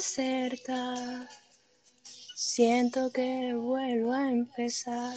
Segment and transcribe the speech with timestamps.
[0.00, 1.28] deserta.
[2.34, 5.14] Siento que vuelvo a empezar.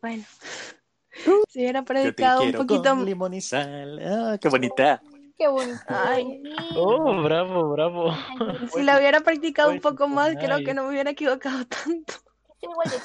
[0.00, 0.24] Bueno,
[1.48, 4.00] si hubiera predicado un poquito con limón y sal.
[4.02, 5.02] Ah, qué bonita.
[5.36, 5.84] Qué bonito.
[5.88, 6.42] Ay.
[6.76, 8.10] Oh, bravo, bravo.
[8.72, 12.14] Si la hubiera practicado un poco más, creo que no me hubiera equivocado tanto.
[12.62, 12.96] Igual de.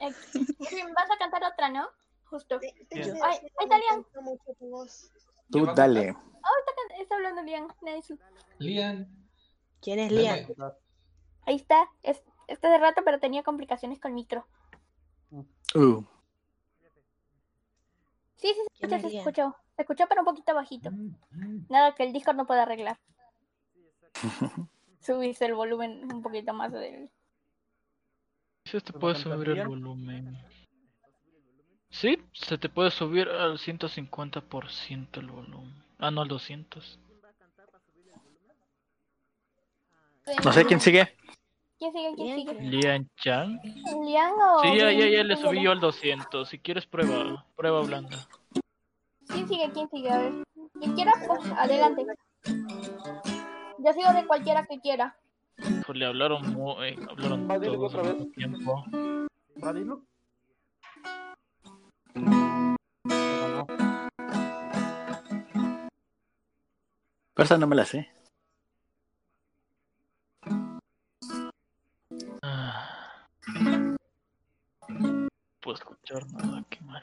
[0.00, 0.14] Eh,
[0.96, 1.86] Vas a cantar otra, ¿no?
[2.30, 2.60] Justo.
[2.60, 4.06] Te- te- Ay, ahí está Lian.
[5.50, 6.10] Tú dale.
[6.12, 7.66] Oh, está, está hablando Lian.
[7.82, 8.16] Nice.
[8.58, 9.28] Lian.
[9.82, 10.12] ¿Quién es.
[10.12, 10.46] Lian?
[11.42, 11.90] Ahí está.
[12.04, 14.46] Es, está de rato, pero tenía complicaciones con micro.
[15.74, 16.04] Uh,
[18.36, 19.56] Sí, sí, se ¿Quién escuchó, es se escuchó.
[19.76, 20.90] Se escuchó, pero un poquito bajito.
[20.90, 22.98] Mm, Nada que el Discord no puede arreglar.
[25.00, 27.10] Subiste el volumen un poquito más del...
[28.64, 30.38] Sí, te ¿Cómo puede subir el volumen.
[31.90, 35.74] Sí, se te puede subir al 150% el volumen.
[35.98, 36.98] Ah, no, al 200.
[40.44, 41.12] no sé quién sigue.
[41.78, 42.14] ¿Quién sigue?
[42.14, 42.62] ¿Quién Lian, sigue?
[42.62, 43.60] Lian Chan.
[44.04, 44.60] ¿Lian o...?
[44.62, 46.48] Sí, ya, ya, ya le subí yo al 200.
[46.48, 47.44] Si quieres, prueba.
[47.56, 48.16] Prueba blanda.
[49.26, 49.70] ¿Quién sigue?
[49.72, 50.10] ¿Quién sigue?
[50.10, 50.32] A ver.
[50.78, 52.06] Quien quiera, pues adelante.
[52.44, 55.16] Yo sigo de cualquiera que quiera.
[55.58, 58.84] Híjole, hablaron, mu- eh, hablaron todos al mismo tiempo.
[59.56, 60.06] ¿Radilu?
[67.40, 68.06] Pero esa no me la sé.
[72.42, 73.26] Ah.
[75.62, 77.02] Puedo escuchar nada, qué mal.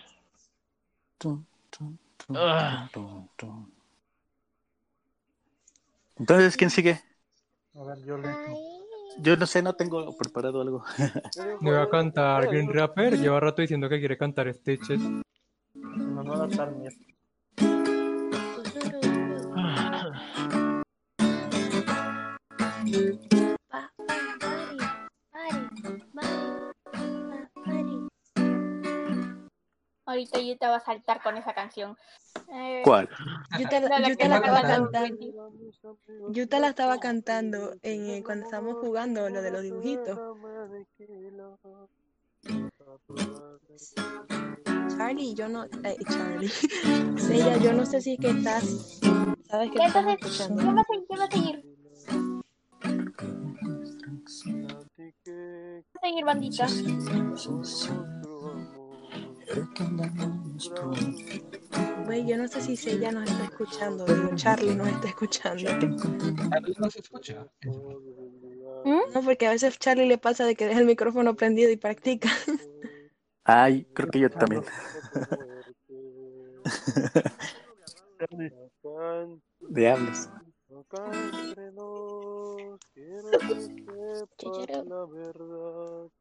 [1.17, 2.87] Tum, tum, tum, Ah.
[2.93, 3.71] tum, tum.
[6.17, 7.01] Entonces, ¿quién sigue?
[7.73, 8.29] A ver, yo le.
[9.17, 10.83] Yo no sé, no tengo preparado algo.
[11.61, 13.17] Me va a cantar Green Rapper.
[13.17, 15.01] Lleva rato diciendo que quiere cantar Stitches.
[15.73, 17.03] No, no adaptar ni esto.
[17.06, 17.06] Ah.
[30.05, 31.95] Ahorita yo te va a saltar con esa canción.
[32.53, 33.09] Eh, ¿Cuál?
[33.59, 35.51] Yuta, la- la Yuta la estaba cantando.
[36.29, 40.17] Yuta la estaba cantando en, eh, cuando estábamos jugando lo de los dibujitos.
[44.97, 45.65] Charlie, yo no.
[45.65, 46.47] eh, Charlie.
[47.19, 48.99] Sella, yo no sé si es que estás.
[49.49, 50.83] Sabes que te estás Entonces, escuchando.
[51.07, 51.76] ¿quién va a seguir?
[56.01, 56.67] Seguir, bandita.
[62.05, 64.05] Güey, yo no sé si Sella nos está escuchando.
[64.05, 65.63] Digo, Charlie nos está escuchando.
[65.63, 67.47] Charlie no se escucha.
[68.85, 69.13] ¿Mm?
[69.13, 72.29] No, porque a veces Charlie le pasa de que deja el micrófono prendido y practica.
[73.43, 74.63] Ay, creo que yo también.
[79.69, 80.29] Diablos.
[84.37, 86.11] Chichero.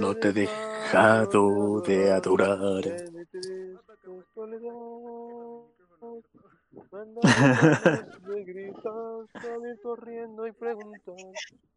[0.00, 2.82] No te he dejado de adorar.
[2.82, 3.24] de
[8.44, 11.16] gritar, salir corriendo y preguntar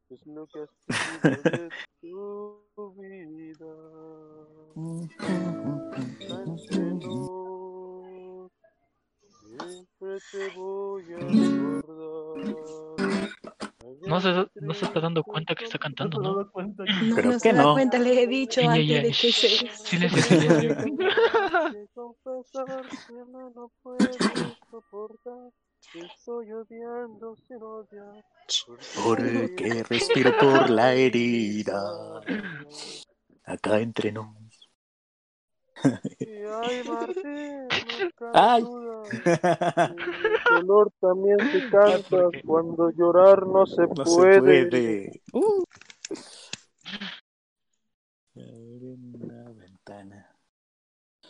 [0.10, 0.70] es lo que has
[2.00, 3.66] sido de tu vida.
[10.01, 11.17] Entre nos, siempre te voy a
[11.81, 13.29] recordar.
[14.07, 14.29] No se,
[14.61, 16.35] no se está dando cuenta que está cantando, ¿no?
[16.44, 16.51] No,
[17.16, 17.73] Creo no se que da no.
[17.73, 19.01] cuenta, les he dicho Ya, ya, antes ya.
[19.01, 19.50] de que se.
[19.69, 20.75] Silencio, silencio.
[23.56, 24.11] no puedo
[24.69, 25.51] soportar.
[25.94, 28.25] Estoy odiando sin odiar.
[29.03, 32.22] Porque respiro por la herida.
[33.45, 34.27] Acá entre nos.
[36.19, 37.68] Y ay, Martín,
[38.34, 38.63] Ay.
[40.56, 44.40] El dolor también se canta cuando llorar no se No se puede.
[44.68, 45.22] puede.
[45.34, 45.63] Uh.
[48.36, 50.31] Abre una ventana.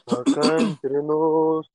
[0.07, 1.71] Acá entre nos,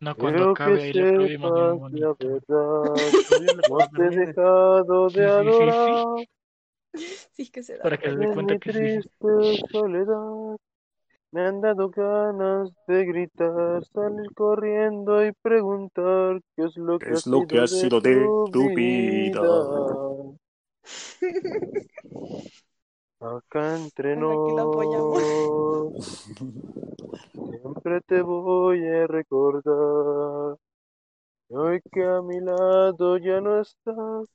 [0.00, 1.74] No, cuando quiero acabe la verdad.
[3.68, 5.28] No te he dejado de sí, sí, sí.
[5.30, 6.26] adorar.
[7.32, 8.78] Sí, es que se da Para que se dé En cuenta que sí.
[8.78, 9.28] triste
[9.70, 10.56] soledad
[11.32, 17.12] me han dado ganas de gritar, salir corriendo y preguntar qué es lo que, ¿Qué
[17.12, 19.40] ha, es lo que sido ha sido de tu vida?
[23.20, 25.64] Acá entre nos,
[27.50, 30.56] siempre te voy a recordar.
[31.48, 34.28] Hoy que a mi lado ya no estás,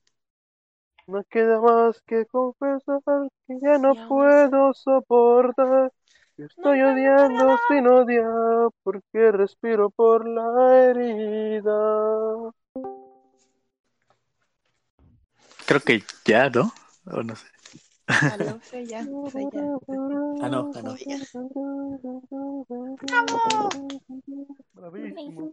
[1.10, 3.02] no queda más que confesar
[3.46, 5.92] que ya no puedo soportar
[6.36, 12.52] que estoy odiando sin odiar, porque respiro por la herida.
[15.66, 16.72] Creo que ya, ¿no?
[17.06, 17.46] O no sé.
[18.08, 19.62] Aló, sé ya, sé ya.
[20.42, 20.96] Ah, no, ah, no.
[24.74, 25.52] Bravísimo.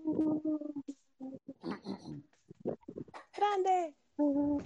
[3.36, 3.96] Grande.
[4.18, 4.58] Bueno,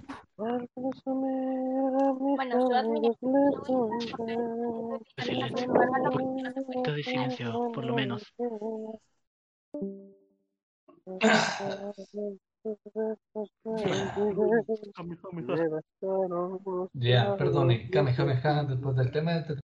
[6.92, 8.22] de silencio, por lo menos.
[16.94, 19.60] Ya, perdone, Kamehameha, después del tema de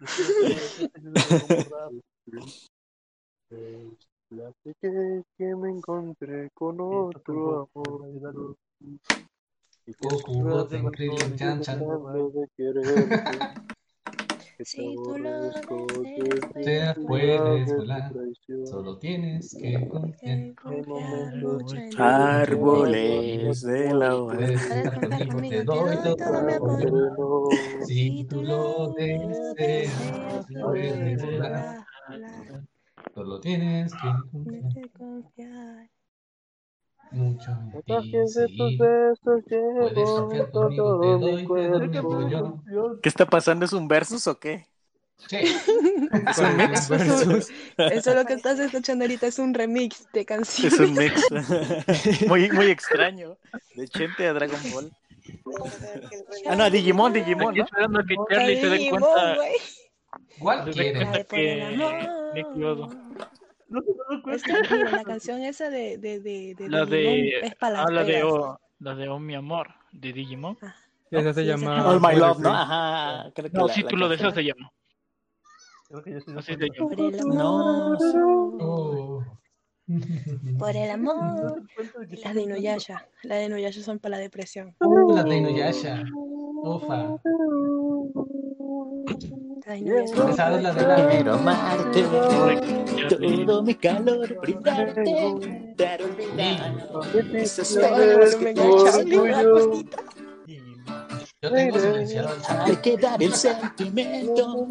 [5.38, 8.56] que me encontré con otro amor.
[10.00, 10.32] Goku,
[14.60, 18.12] Si tú lo Te puedes volar.
[18.64, 20.38] Solo tienes que confiar.
[21.98, 27.50] Árboles de la conmigo, te doy todo
[27.86, 31.86] Si tú lo deseas, puedes volar.
[33.14, 35.93] Solo Tienes que confiar.
[37.14, 37.82] Mucho en ti.
[38.78, 39.20] Puedes
[40.50, 43.00] conmigo, te doy, te doy.
[43.02, 43.64] ¿Qué está pasando?
[43.64, 44.66] ¿Es un versus o qué?
[45.28, 45.36] Sí,
[46.28, 46.88] Es un mix.
[46.88, 47.50] Versus.
[47.76, 50.80] Eso es lo que estás escuchando ahorita, es un remix de Es canciones.
[50.80, 51.22] un mix.
[52.28, 53.36] muy, muy extraño.
[53.74, 54.92] De Chente a Dragon Ball.
[56.46, 57.64] Ah, no, Digimon, Digimon, Aquí ¿no?
[57.64, 59.36] esperando a que Charlie se dé Digimon, cuenta.
[63.68, 66.84] No se me da Es que, mira, la canción esa de, de, de, de La
[66.84, 67.40] Digimon de.
[67.46, 68.24] es para las Ah, la de.
[68.24, 70.56] Oh, la de Oh mi amor, de Digimon.
[71.10, 71.78] Esa se Sí, llama.
[71.78, 72.50] esa All My Love, ¿no?
[72.50, 73.30] Ajá.
[73.34, 74.72] Creo que No, la- la título de esa se llama.
[75.88, 76.90] Creo que estoy de Así se llama.
[76.90, 77.98] Por el amor.
[78.14, 78.56] No.
[78.60, 79.24] Oh.
[80.58, 81.62] Por el amor.
[82.10, 83.06] Y las de Inuyasha.
[83.22, 84.74] Las de Inuyasha son para la depresión.
[84.80, 86.02] Uh, la de Inuyasha.
[86.62, 87.16] Ufa.
[89.64, 92.04] Quiero amarte.
[93.08, 95.34] Todo mi calor, brindarte.
[95.76, 96.74] Dar olvidar.
[97.32, 99.84] Esas penas que tú
[101.44, 102.68] Yo tengo silenciado el chat.
[102.68, 104.66] Hay que dar el sentimiento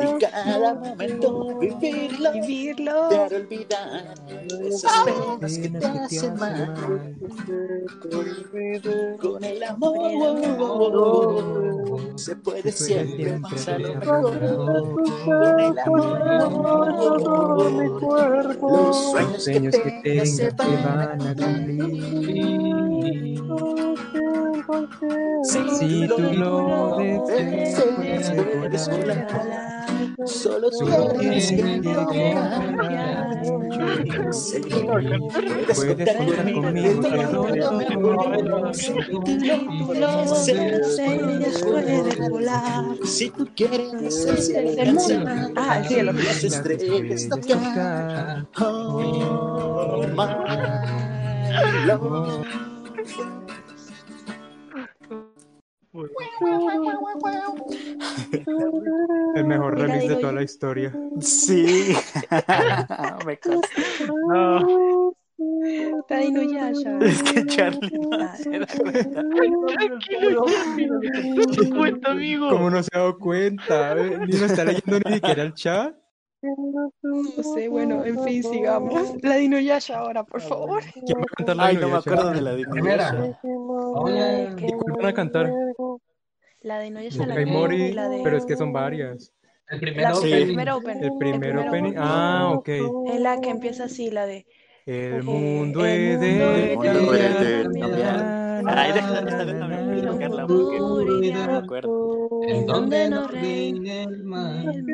[0.00, 2.32] y cada momento vivirlo.
[2.32, 3.10] Vivirlo.
[3.10, 4.14] Dar olvidar
[4.66, 6.74] esas penas que te hacen mal.
[9.20, 10.58] Con el amor
[12.18, 14.38] se puede siempre pasar lo mejor.
[15.26, 17.20] Con el amor
[18.62, 22.56] los sueños que Sueños que tengas se van a cumplir.
[25.44, 28.90] Si tú lo deseas.
[30.24, 30.70] Solo
[31.20, 32.34] tienes que que
[35.74, 42.84] Puedes contar conmigo, todo Si tú Tú lo deseas, puedes volar.
[43.04, 44.26] Si tú quieres
[44.56, 45.52] el mundo.
[45.54, 46.12] Ah, el cielo.
[46.12, 48.46] las estrellas tocar.
[48.52, 48.66] tocar.
[48.66, 50.26] Oh, my
[51.86, 52.46] love.
[59.34, 60.36] El mejor Mira, remix de toda yo.
[60.36, 60.92] la historia.
[61.20, 61.94] Sí.
[63.26, 63.38] Me.
[64.28, 65.14] No.
[66.08, 66.98] La de Inuyasha.
[67.00, 69.22] Es que Charlie no se da cuenta.
[69.76, 71.34] Tranquilo, Charlie.
[71.34, 72.48] No te cuenta, amigo.
[72.48, 73.94] ¿Cómo no se ha dado cuenta?
[73.94, 75.94] Ni lo está leyendo ni siquiera el chat.
[77.02, 78.92] No sé, bueno, en fin, sigamos.
[79.22, 80.82] La de Inuyasha ahora, por favor.
[80.92, 83.08] ¿Quién va a cantar la Ay, no me acuerdo de la de Primera.
[83.08, 83.40] Inuyasha.
[83.42, 84.56] Hola.
[84.58, 85.52] ¿Cuál van a cantar?
[86.60, 88.20] La de Inuyasha, La Mori, la de...
[88.22, 89.32] pero es que son varias.
[89.68, 90.14] El La primero.
[90.16, 90.32] Sí.
[90.32, 91.04] el primer open.
[91.04, 91.94] El primer primer.
[91.98, 92.68] Ah, ok.
[93.06, 94.46] Es la que empieza así, la de...
[94.86, 96.76] El mundo mundo de
[98.58, 98.78] he de cambiar.
[98.78, 102.28] Ay, deja, deja, déjame buscarla porque no me acuerdo.
[102.46, 104.84] En donde no no reine el mal.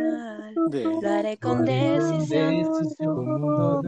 [0.71, 2.69] Lo haré con decisión.
[2.99, 3.83] Todo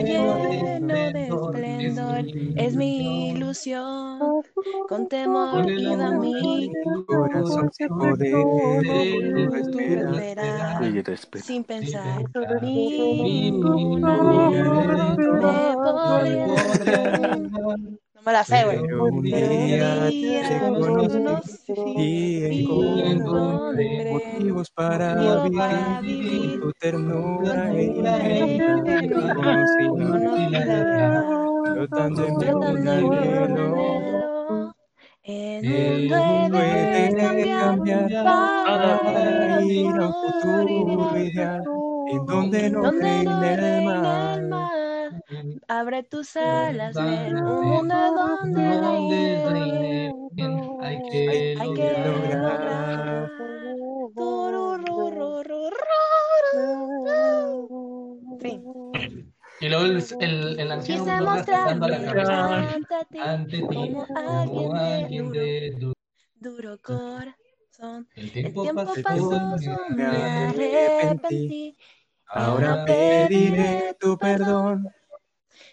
[0.00, 2.24] lleno de esplendor.
[2.56, 4.42] Es mi ilusión.
[4.88, 6.70] Con temor guía mi
[7.06, 8.30] corazón se poder.
[10.82, 11.44] Y respeto.
[11.44, 12.24] Sin pensar.
[14.04, 14.52] amor
[15.40, 16.54] me podría.
[18.28, 18.76] Me la sé, güey.
[18.76, 25.14] Un día te conocí y y encontré motivos para
[26.02, 27.96] vivir tu ternura anhelo.
[33.00, 34.74] anhelo.
[35.22, 41.64] En El un mundo he de cambiar para ir a un futuro ideal.
[42.12, 44.87] en donde no reine el mal.
[45.68, 47.36] Abre tus alas, ven.
[47.36, 53.30] Un mundo donde Donde reine bien, hay Hay que hay que lograr.
[58.40, 58.62] Fin.
[59.60, 63.66] Y luego el, el, el anciano Quise va arrastrando la cabeza ante ti ante ti
[63.66, 65.94] como como alguien de duro,
[66.34, 66.78] de duro.
[66.82, 68.08] corazón.
[68.14, 71.76] El El tiempo tiempo pasó, pasó, me arrepentí.
[72.26, 74.88] Ahora pediré tu perdón.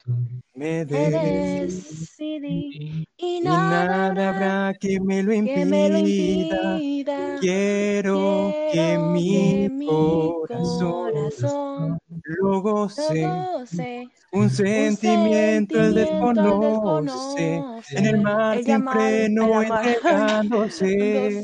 [0.53, 2.69] Me decidí
[3.17, 7.35] y y nada nada habrá que me lo que me lo impida.
[7.41, 13.23] Quiero que mi corazón corazón lo goce.
[13.23, 14.07] lo goce.
[14.31, 17.61] Un sentimiento el desconoce.
[17.91, 21.43] En el mar El sin freno entregándose.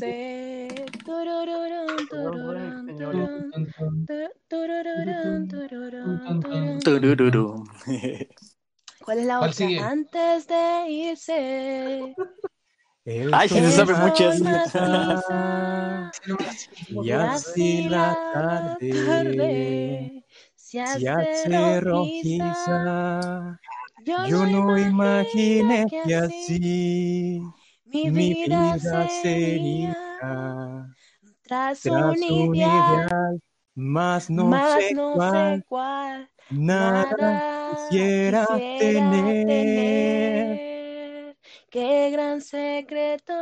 [2.98, 3.30] Señores.
[9.06, 9.54] ¿Cuál es la ¿Cuál otra?
[9.54, 9.78] sigue?
[9.78, 12.16] Antes de irse.
[13.06, 14.40] El Ay, se sabe muchas.
[16.90, 20.24] Y así la tarde tarde
[20.56, 21.82] se se hace rojiza.
[21.82, 23.60] rojiza.
[24.06, 27.42] Yo no imaginé que así
[27.86, 29.96] mi mi vida vida sería sería.
[31.48, 33.42] Tras Tras un un ideal, ideal,
[33.76, 39.46] más no más sé no cuál, sé cuál, nada nada quisiera quisiera tener.
[39.46, 41.38] tener.
[41.70, 43.34] Qué gran secreto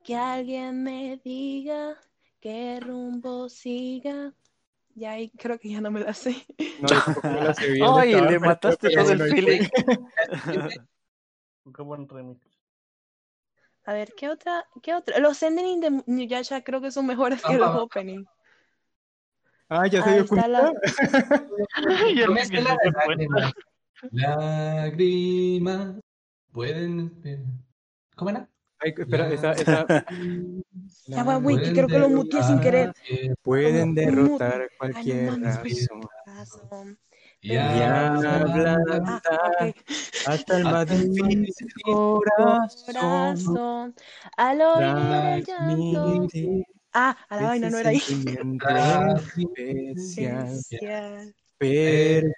[0.04, 1.96] Que alguien me diga
[2.38, 4.34] qué rumbo siga.
[4.94, 6.44] Ya ahí creo que ya no me la sé.
[6.82, 6.88] No,
[7.22, 9.66] me la sé bien, Ay, le mataste todo el feeling.
[11.74, 12.46] Qué buen remix.
[13.86, 14.66] A ver, ¿qué otra?
[14.82, 15.18] ¿Qué otra?
[15.18, 18.28] Los endings de Nuyasha creo que son mejores que los openings.
[19.70, 20.48] Ah, ya se dio está cuenta.
[20.48, 20.72] la.
[22.14, 23.00] Ya Yo ni me la cuenta.
[23.06, 23.52] lágrimas.
[24.12, 26.00] Lágrimas
[26.52, 27.64] pueden.
[28.16, 28.48] ¿Cómo era?
[28.84, 29.86] Ay, espera, esa, esa
[31.06, 32.92] Ya Pueden Wiki, creo que lo muteé sin querer.
[33.42, 36.98] pueden derrotar cualquier razón Razón.
[37.40, 38.50] y y ablandar Ah,
[38.86, 39.76] ablandar ok.
[40.26, 43.94] hasta el más difícil corazón.
[44.36, 46.28] Al oír llanto.
[46.92, 47.98] Ah, a la vaina no era ahí.
[49.96, 51.34] especial.
[51.58, 52.34] Persuadir,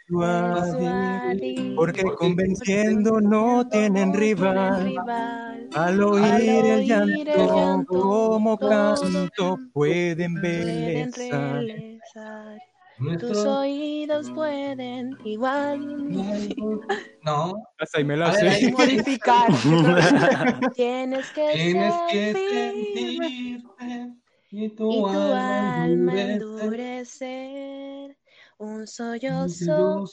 [1.74, 4.94] porque convenciendo no tienen rival.
[5.74, 11.64] Al oír el llanto como canto pueden relezar.
[13.20, 15.78] Tus oídos pueden igual
[17.22, 18.72] no Hasta ahí me la ver, sé.
[18.72, 19.50] modificar.
[20.74, 23.26] Tienes que tienes que sentirte
[24.50, 26.14] y y tu tu alma alma
[28.58, 30.04] Un sollozo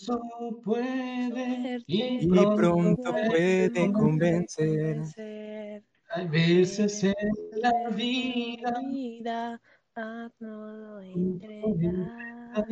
[0.64, 4.98] puede y Y pronto pronto puede puede convencer.
[4.98, 5.84] convencer.
[6.10, 7.14] Hay veces en
[7.54, 9.62] la vida vida
[9.96, 12.66] a todo entregar.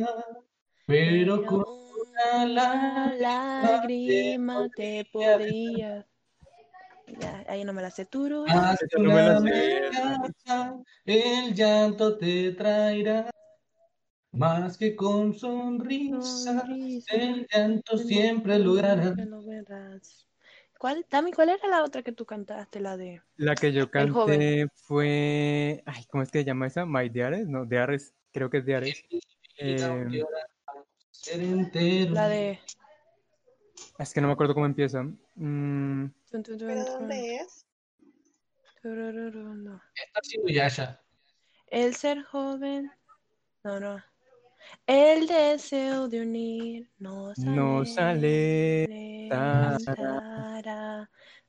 [0.86, 6.06] pero con una lágrima te podría.
[7.18, 8.06] Ya, ahí no me la sé.
[8.48, 9.80] Haz Esa no me la una sé
[11.04, 13.30] el llanto te traerá,
[14.32, 20.26] más que con sonrisa, Sonrisa, el llanto siempre lo verás.
[20.78, 22.80] ¿Cuál, Tami, cuál era la otra que tú cantaste?
[22.80, 23.22] La de.
[23.36, 25.82] La que yo canté fue.
[25.86, 26.84] Ay, ¿cómo es que se llama esa?
[26.84, 29.04] My Deares, no, de Ares, creo que es de Ares.
[29.58, 29.76] Eh.
[32.10, 32.58] La de.
[33.98, 35.04] es que no me acuerdo cómo empieza.
[35.36, 36.94] Mm, tun, tun, tun, ¿Pero tun.
[36.94, 37.66] dónde es?
[38.82, 41.00] Esta ha sido Yasha.
[41.68, 42.90] El ser joven.
[43.62, 44.02] No, no.
[44.86, 47.38] El deseo de unir nos
[47.98, 48.88] alentará.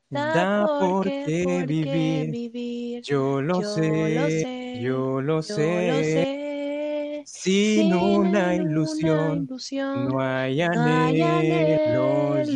[0.10, 2.32] Da por qué vivir.
[2.32, 3.02] vivir.
[3.04, 5.88] Yo lo Yo sé, lo sé, yo lo Yo sé.
[5.88, 7.24] lo sé.
[7.26, 12.50] Sin una ilusión ilusión, no hay anhelos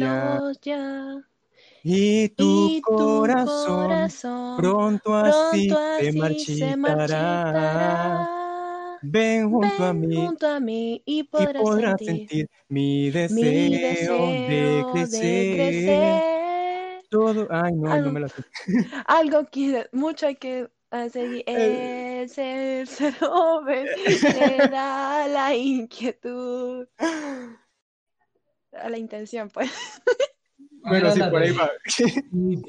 [0.62, 1.18] ya.
[1.84, 8.37] Y tu Y tu corazón corazón pronto así pronto se marchitará.
[9.02, 14.48] Ven junto a mí junto a mí y y podrás, sentir, sentir mi deseo, mi
[14.48, 15.22] de crecer.
[15.22, 16.38] de crecer.
[17.10, 18.44] Todo, ay no, ay, no Algo, me la sé.
[19.08, 21.44] algo que mucho hay que hacer.
[21.46, 22.22] Eh.
[22.22, 26.88] El ser ser joven le da la inquietud.
[28.74, 29.72] A la intención, pues.
[30.82, 31.70] Bueno, sí, por ahí va.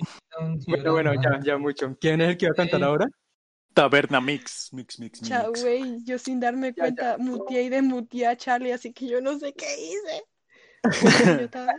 [0.69, 1.97] Bueno, bueno, ya, ya mucho.
[2.01, 3.09] ¿Quién es el que va a cantar ahora?
[3.83, 5.63] Taberna Mix, Mix, Mix, Chao, Mix.
[5.63, 6.05] güey.
[6.05, 9.53] Yo sin darme Ya, cuenta muteé y desmuteé a Charlie, así que yo no sé
[9.55, 10.25] qué hice.
[11.45, 11.75] Estaba-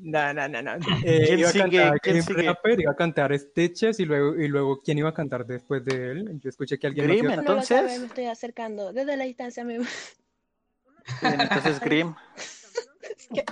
[0.00, 0.72] No, no, no, no.
[1.04, 1.62] Eh, ¿Quién iba a sigue?
[1.78, 2.42] cantar ¿Quién Grim sigue?
[2.48, 6.10] Rapper, iba a cantar Stitches y luego, y luego ¿quién iba a cantar después de
[6.12, 6.38] él?
[6.40, 7.54] Yo escuché que alguien más Grim, iba a cantar.
[7.54, 8.92] No lo sabe, Entonces- me estoy acercando.
[8.92, 9.78] Desde la distancia me...
[9.78, 12.14] Bien, entonces Grim.
[12.36, 13.44] Es que-.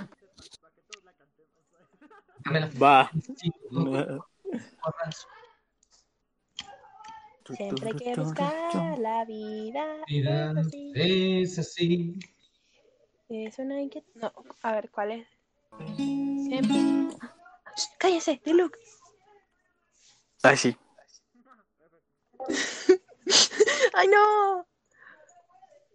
[2.81, 3.11] Va.
[7.55, 10.03] Siempre hay que buscar la vida.
[10.07, 10.91] Mira, Es así.
[10.95, 12.19] es así.
[13.29, 14.09] Es una inquietud.
[14.15, 15.27] No, a ver, ¿cuál es?
[16.47, 16.77] Siempre.
[17.75, 18.77] Shh, ¡Cállese, Diluc!
[20.43, 20.75] Ay, sí.
[23.93, 24.67] ¡Ay, no!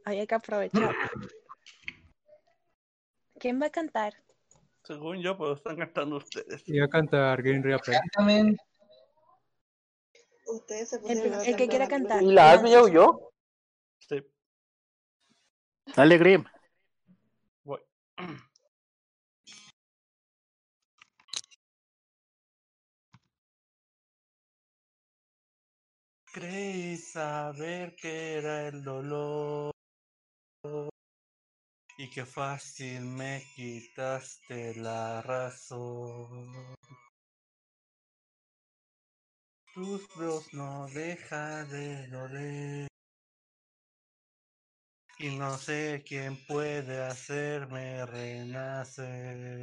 [0.05, 0.95] Ay, hay que aprovechar.
[3.39, 4.15] ¿Quién va a cantar?
[4.85, 6.63] Según yo, pues están cantando ustedes.
[6.67, 7.95] Iba a cantar Green Reaper.
[7.95, 8.63] Exactamente.
[10.53, 12.23] Ustedes se El, pusieron a el que quiera cantar.
[12.23, 13.33] ¿Y la yo yo?
[13.99, 14.17] Sí,
[15.97, 16.45] Dale, Grim.
[17.65, 17.81] voy.
[26.33, 29.73] Creí saber que era el dolor
[31.99, 36.75] y que fácil me quitaste la razón.
[39.75, 42.89] Tus bros no deja de doler
[45.19, 49.63] y no sé quién puede hacerme renacer.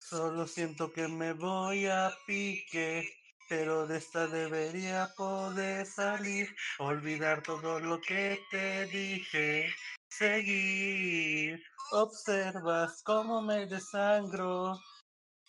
[0.00, 3.12] Solo siento que me voy a pique,
[3.48, 6.48] pero de esta debería poder salir.
[6.78, 9.68] Olvidar todo lo que te dije.
[10.08, 11.62] Seguir.
[11.92, 14.80] Observas cómo me desangro.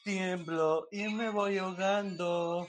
[0.08, 2.66] Tiemblo y me voy ahogando.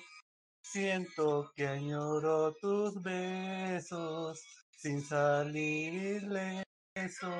[0.60, 4.42] Siento que añoro tus besos
[4.76, 7.32] sin salir ileso.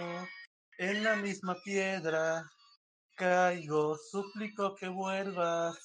[0.78, 2.48] En la misma piedra
[3.16, 5.76] caigo, suplico que vuelvas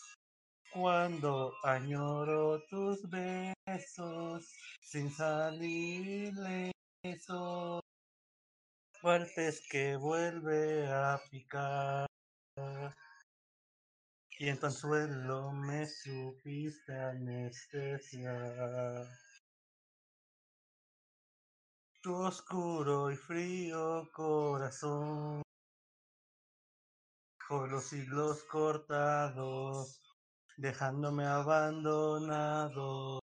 [0.72, 4.48] cuando añoro tus besos
[4.80, 6.72] sin salir
[7.04, 7.82] ileso.
[9.02, 12.06] Fuertes que vuelve a picar.
[14.44, 18.36] Y en tu anzuelo me supiste anestesia.
[22.02, 25.42] Tu oscuro y frío corazón
[27.48, 30.02] con los siglos cortados,
[30.58, 33.22] dejándome abandonado.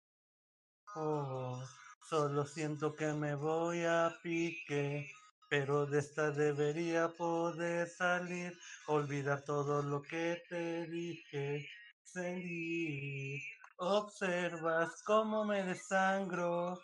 [0.97, 1.65] Oh,
[2.09, 5.09] solo siento que me voy a pique,
[5.49, 8.53] pero de esta debería poder salir,
[8.87, 11.67] olvidar todo lo que te dije,
[12.03, 13.41] seguir.
[13.79, 16.81] Observas cómo me desangro,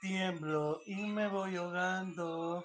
[0.00, 2.64] tiemblo y me voy ahogando.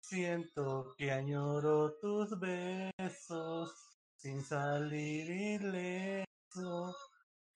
[0.00, 3.74] Siento que añoro tus besos
[4.16, 6.94] sin salir ileso.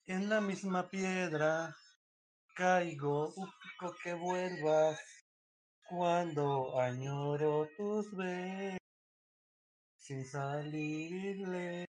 [0.06, 1.74] En la misma piedra
[2.54, 4.98] caigo, suplico que vuelvas
[5.90, 8.78] cuando añoro tus besos
[9.96, 11.88] sin salir ileso.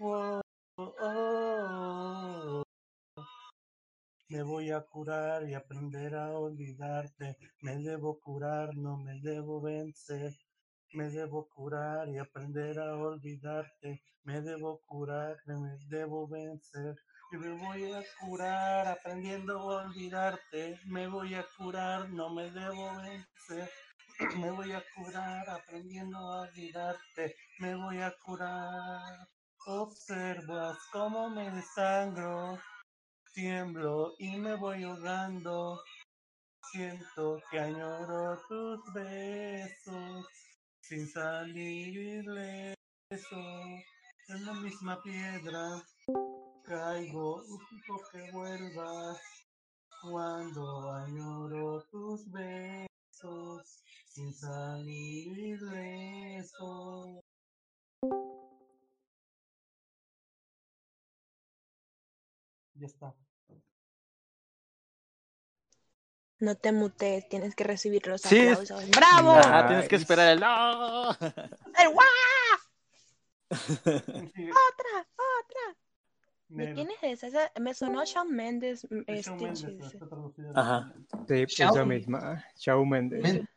[0.00, 0.40] Oh,
[0.78, 2.62] oh, oh.
[4.30, 7.36] Me voy a curar y aprender a olvidarte.
[7.60, 10.34] Me debo curar, no me debo vencer.
[10.94, 14.00] Me debo curar y aprender a olvidarte.
[14.24, 16.96] Me debo curar, no me debo vencer.
[17.30, 20.80] Me voy a curar aprendiendo a olvidarte.
[20.86, 23.70] Me voy a curar, no me debo vencer.
[24.38, 27.36] Me voy a curar aprendiendo a olvidarte.
[27.58, 29.28] Me voy a curar.
[29.66, 32.58] Observas cómo me desangro.
[33.34, 35.82] Tiemblo y me voy ahogando.
[36.72, 40.26] Siento que añoro tus besos
[40.80, 43.36] sin salir ileso.
[44.28, 45.82] En la misma piedra
[46.62, 47.58] caigo y
[48.12, 49.18] que vuelvas
[50.02, 57.22] cuando añoro tus besos sin salir ileso.
[62.74, 63.14] Ya está.
[66.40, 68.88] No te mutes, tienes que recibir los Sí, aplausos.
[68.90, 69.40] ¡Bravo!
[69.44, 71.10] Ah, tienes que esperar el no.
[71.10, 72.06] ¡El guau!
[73.50, 75.08] ¡Otra!
[75.16, 75.76] ¡Otra!
[76.48, 77.52] ¿De quién es esa?
[77.60, 78.86] Me sonó Shawn Mendes.
[78.90, 79.78] mm, Es Shawn Mendes, Stitches.
[79.80, 80.52] no está traducido.
[80.56, 80.94] Ajá.
[81.28, 81.88] Sí, esa Shawn.
[81.88, 82.44] misma.
[82.56, 83.22] Shawn Mendes.
[83.22, 83.48] Men-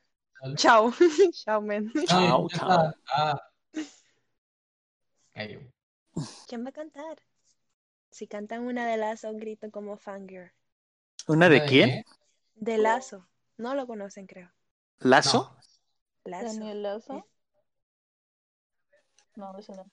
[0.56, 0.92] Chao.
[1.34, 2.06] Shawn Mendes.
[2.06, 2.94] Chao, chao.
[3.14, 3.40] Ah.
[6.48, 7.18] ¿Quién va a cantar?
[8.10, 10.52] Si cantan una de Lazo, grito como fangirl.
[11.28, 12.06] ¿Una de ¿Una quién?
[12.56, 13.28] De Lazo.
[13.58, 14.52] No lo conocen, creo.
[15.00, 15.56] ¿Lazo?
[16.26, 16.46] Lazo.
[16.60, 17.26] Daniel Lazo.
[19.36, 19.86] No, ese no.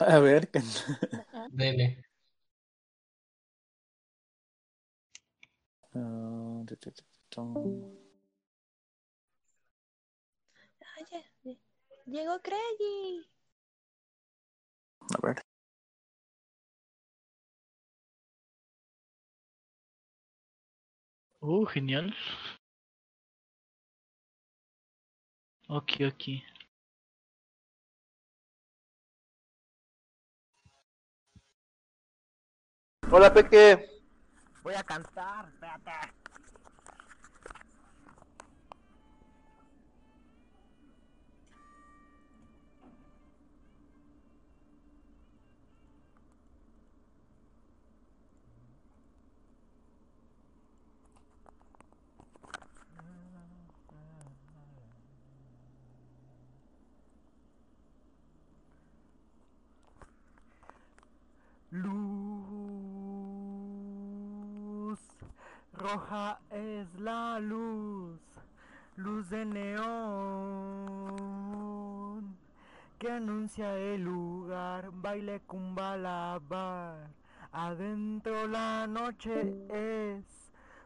[0.00, 0.50] A ver.
[1.50, 2.04] Dele.
[5.94, 6.92] Ah, tu, tu,
[12.06, 13.24] llegó Craigie.
[15.00, 15.42] A ver.
[21.40, 22.14] Uh, genial.
[25.68, 26.55] Ok, ok.
[33.08, 33.88] Hola, Peque.
[34.64, 35.92] Voy a cantar, espérate.
[61.70, 62.26] Luz
[65.86, 68.18] roja es la luz,
[68.96, 69.76] luz de neón
[72.98, 77.10] que anuncia el lugar, baile cumbalabar.
[77.52, 80.24] Adentro la noche es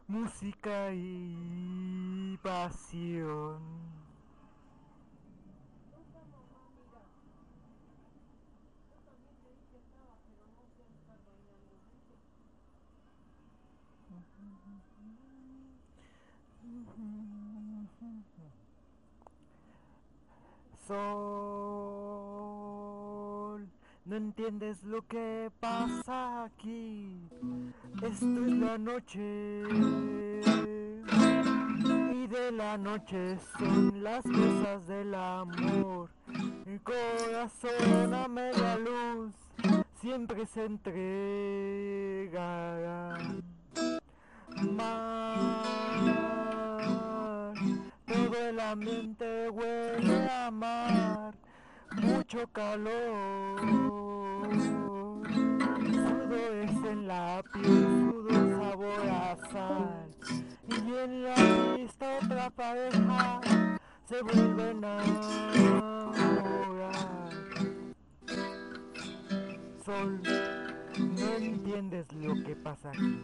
[0.07, 3.90] música y pasión.
[20.87, 20.97] Sol,
[24.05, 27.17] no entiendes lo que pasa aquí.
[28.01, 29.63] Esto es la noche.
[32.13, 36.09] Y de la noche son las cosas del amor.
[36.65, 39.33] Mi corazón a media luz
[40.01, 43.17] siempre se entregará.
[44.61, 45.60] Mar,
[48.31, 51.33] todo el ambiente huele a mar,
[52.01, 53.59] mucho calor.
[55.83, 60.15] Sudores en la piel, sudor sabor a sal.
[60.67, 63.41] Y en la vista otra pareja
[64.05, 65.03] se vuelven a
[65.53, 66.99] enamorar.
[69.83, 70.21] Sol,
[70.97, 73.17] no entiendes lo que pasa aquí.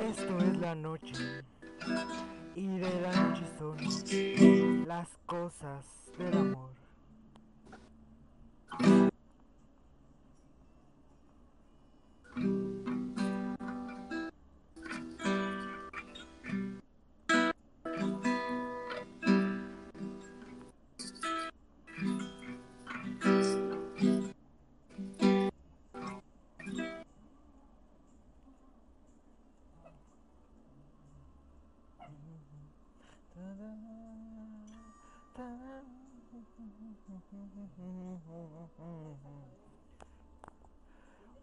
[0.00, 1.44] Esto es la noche
[2.56, 3.76] y de la noche son
[4.86, 5.84] las cosas
[6.18, 6.70] del amor.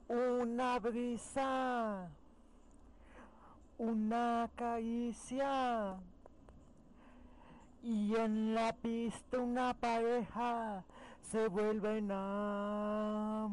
[0.07, 2.09] Una brisa,
[3.77, 5.97] una caricia
[7.83, 10.83] y en la pista una pareja
[11.21, 13.51] se vuelve a enamorar.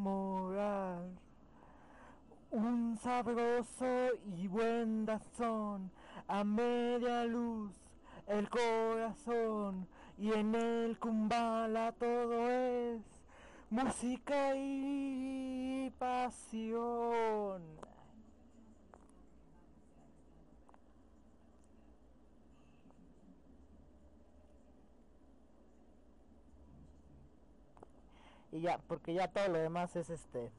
[2.51, 5.91] Un sabroso y buen dazón
[6.27, 7.73] a media luz
[8.27, 9.87] el corazón
[10.19, 13.01] y en el kumbala todo es
[13.71, 17.63] música y pasión.
[28.51, 30.51] Y ya, porque ya todo lo demás es este.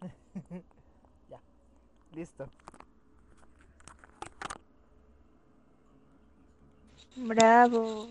[1.28, 1.40] ya,
[2.12, 2.48] listo.
[7.16, 8.08] Bravo.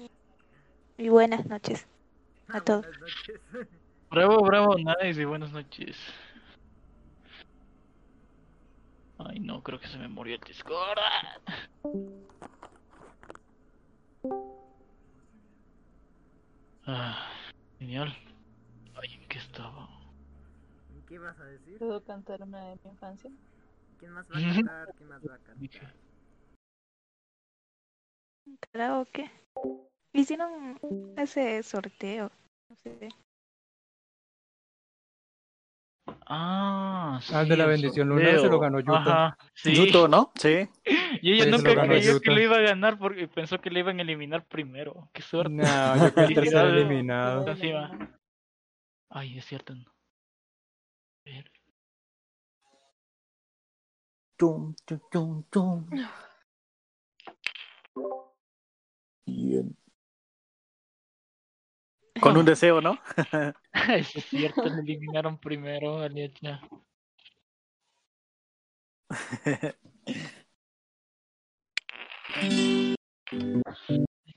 [1.01, 1.87] Y buenas noches
[2.47, 2.85] a todos.
[2.85, 3.41] Buenas noches.
[4.11, 5.97] Bravo, bravo, nice y buenas noches.
[9.17, 10.99] Ay, no, creo que se me murió el Discord.
[16.85, 17.31] Ah,
[17.79, 18.15] genial.
[18.93, 19.89] Ay, ¿en qué estaba?
[21.07, 21.79] ¿Qué vas a decir?
[21.79, 23.31] ¿Puedo cantar una de mi infancia?
[23.97, 24.93] ¿Quién más va a cantar?
[24.95, 25.93] ¿Quién más va a cantar?
[28.71, 29.31] Karaoke.
[30.13, 30.77] Hicieron
[31.17, 32.31] ese sorteo.
[32.69, 33.09] No sé.
[36.27, 38.93] Ah, Ah, el de la sí, bendición lunar se lo ganó Yuto.
[38.95, 39.75] Ajá, sí.
[39.75, 40.31] Yuto, ¿no?
[40.35, 40.67] Sí.
[41.21, 42.21] Y ella Sí, nunca creyó Yuto.
[42.21, 45.09] que lo iba a ganar porque pensó que le iban a eliminar primero.
[45.13, 45.53] Qué suerte.
[45.53, 47.45] No, yo fui el tercer eliminado.
[49.09, 49.75] Ay, es cierto.
[49.75, 49.83] no.
[49.83, 49.93] A
[51.25, 51.51] ver.
[54.37, 55.89] Tum, tum, tum, tum.
[59.27, 59.77] Bien.
[62.19, 62.97] Con un deseo, ¿no?
[63.13, 63.53] Eso
[64.19, 66.61] es cierto, le eliminaron primero a Lietna.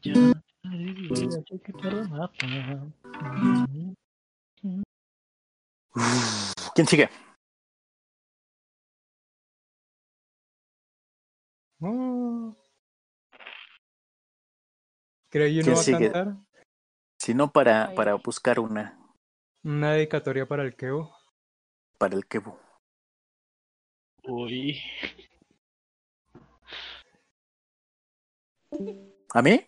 [0.00, 0.12] Que.
[6.74, 7.08] ¿Quién sigue?
[11.80, 12.56] Oh.
[15.30, 16.43] Creí no ¿Quién va a cantar.
[17.24, 17.94] Si no, para, Ay.
[17.96, 18.98] para buscar una
[19.62, 21.16] Una dedicatoria para el Kevo.
[21.96, 22.54] para el Kebu.
[24.24, 24.78] Uy.
[29.32, 29.66] ¿A mí?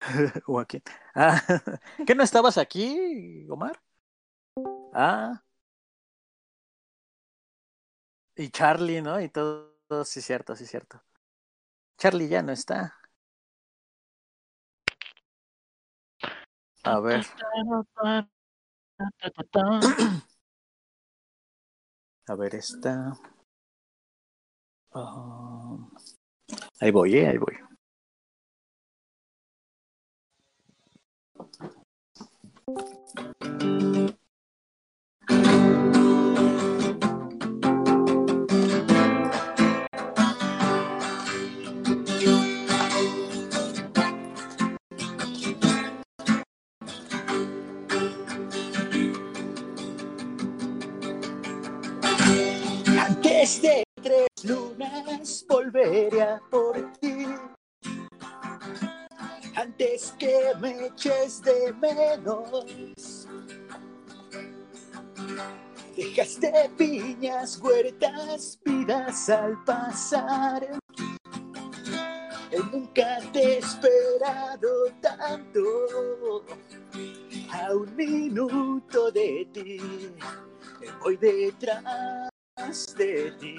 [0.46, 0.82] ¿O a quién?
[1.14, 1.40] Ah,
[2.06, 3.80] ¿qué no estabas aquí, Omar?
[4.92, 5.42] Ah.
[8.36, 9.18] Y Charlie, ¿no?
[9.22, 11.02] Y todo, todo, sí, cierto, sí, cierto.
[11.96, 12.99] Charlie ya no está.
[16.82, 17.26] A ver,
[22.26, 23.12] a ver, está.
[24.92, 25.76] Ah,
[26.80, 27.54] ahí voy, eh, ahí voy.
[33.42, 33.99] Antes
[53.58, 57.26] de tres lunas volveré a por ti.
[59.56, 63.26] Antes que me eches de menos.
[65.96, 70.78] Dejaste piñas, huertas, vidas al pasar.
[72.72, 76.44] Nunca te he esperado tanto.
[77.52, 79.78] A un minuto de ti,
[81.02, 82.29] voy detrás
[82.68, 83.56] de ti,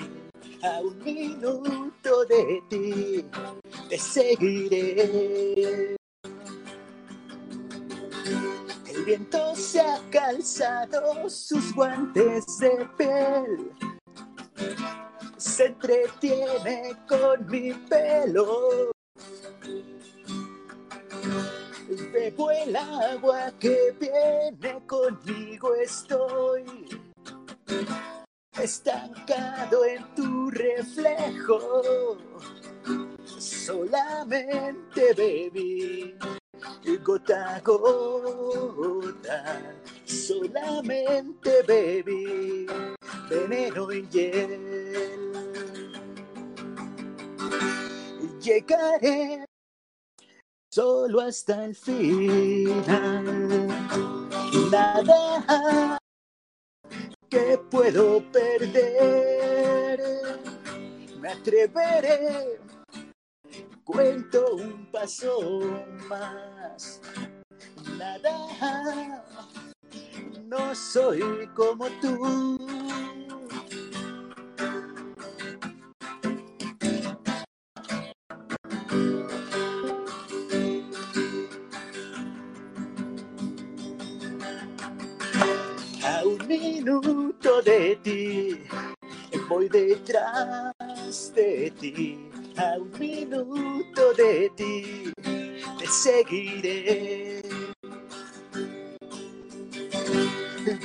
[0.64, 3.26] a un minuto de ti,
[3.90, 5.96] te seguiré.
[8.88, 13.72] El viento se ha calzado sus guantes de piel,
[15.38, 18.92] se entretiene con mi pelo.
[22.14, 26.64] Bebo el agua que viene conmigo, estoy
[28.60, 32.18] estancado en tu reflejo.
[33.26, 36.16] Solamente bebí
[37.04, 39.62] gota a gota.
[40.06, 42.68] Solamente bebí
[43.30, 45.28] veneno en hiel.
[48.42, 49.46] Llegaré
[50.72, 53.68] solo hasta el final.
[54.72, 56.00] Nada
[57.32, 60.00] que puedo perder.
[61.20, 62.60] Me atreveré,
[63.86, 65.39] cuento un paso
[66.10, 67.00] más.
[67.98, 69.24] Nada,
[70.44, 72.81] no soy como tú.
[96.24, 97.42] Seguiré.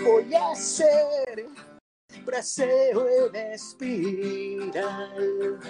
[0.05, 1.46] Voy a hacer
[2.25, 5.61] braseo en espiral,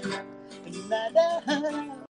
[0.88, 2.06] nada,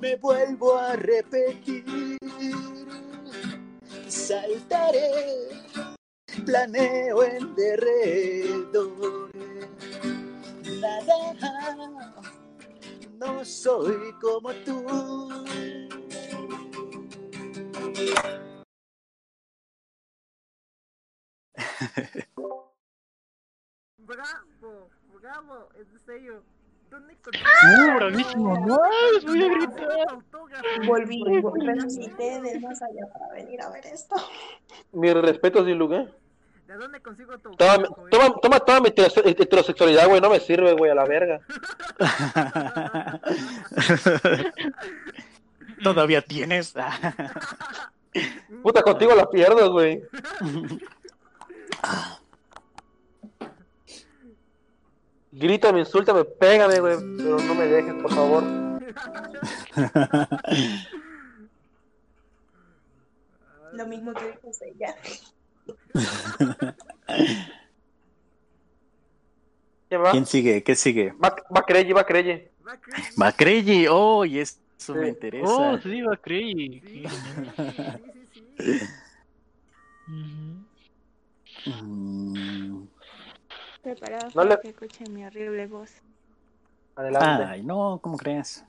[0.00, 2.18] me vuelvo a repetir,
[4.08, 5.48] saltaré
[6.44, 9.30] planeo en derredor.
[10.80, 12.14] Nada,
[13.18, 14.84] no soy como tú.
[23.98, 24.88] Bravo,
[25.20, 26.42] bravo, en serio.
[26.90, 28.56] ¿Dónde ¡Uh, bravísimo!
[28.66, 29.26] ¡Nice!
[29.26, 30.18] Voy a gritar.
[30.86, 31.22] Volví,
[31.64, 34.16] resucité del más allá para venir a ver esto.
[34.92, 36.08] Mi respeto sin lugar.
[36.66, 40.20] ¿De dónde consigo tu Toma, toma, toma toda mi heterose- heterosexualidad, güey.
[40.20, 41.40] No me sirve, güey, a la verga.
[45.82, 46.74] Todavía tienes.
[48.62, 50.02] Puta, contigo la pierdo, güey.
[55.32, 56.96] Grítame, insúltame, pégame, güey.
[57.16, 58.42] Pero no me dejes, por favor.
[63.72, 64.96] Lo mismo que dijo ella.
[69.88, 70.10] ¿Qué va?
[70.10, 70.62] ¿Quién sigue?
[70.62, 71.12] ¿Qué sigue?
[71.12, 72.50] Va Creye.
[73.16, 73.86] Macrelli.
[73.88, 74.42] Oh, y
[74.80, 75.08] eso me Sí.
[75.10, 75.46] interesa.
[75.48, 76.82] Oh, sí, va Crey.
[80.06, 80.64] Mm,
[83.82, 86.02] Preparados No para le- que escuchen mi horrible voz.
[86.96, 87.44] Adelante.
[87.44, 88.64] Ay, no, ¿cómo crees?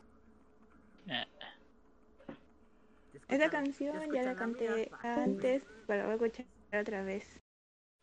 [3.28, 6.46] Esta canción ya la canté antes, pero voy a escuchar
[6.82, 7.40] otra vez.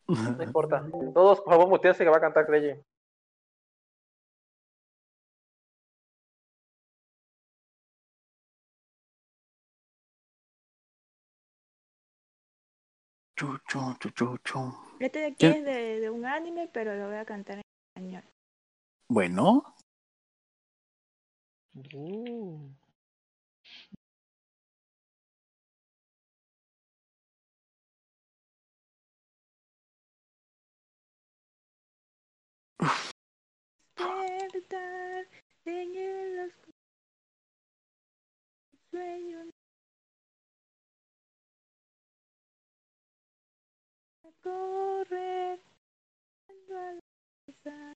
[0.06, 0.84] No importa.
[1.14, 2.82] Todos, por favor, mutearse que va a cantar Creye.
[13.38, 14.59] Chu, chu, chu, chu, chu.
[14.98, 15.53] Este de aquí ¿Quién?
[15.53, 17.62] es de, de un anime, pero lo voy a cantar en
[17.94, 18.24] español.
[19.09, 19.62] Bueno,
[21.94, 22.59] Uh.
[33.96, 35.27] Despertar
[35.66, 36.53] en el
[38.90, 39.57] sueño.
[44.48, 45.61] Correr
[46.70, 47.00] al
[47.44, 47.92] pasar,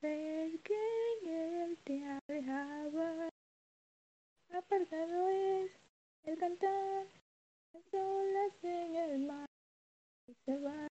[0.00, 0.78] ver que
[1.24, 3.28] él te alejaba.
[4.52, 5.72] Apartado es
[6.22, 7.08] el cantar,
[7.72, 9.46] las olas en el mar
[10.28, 10.86] y se va.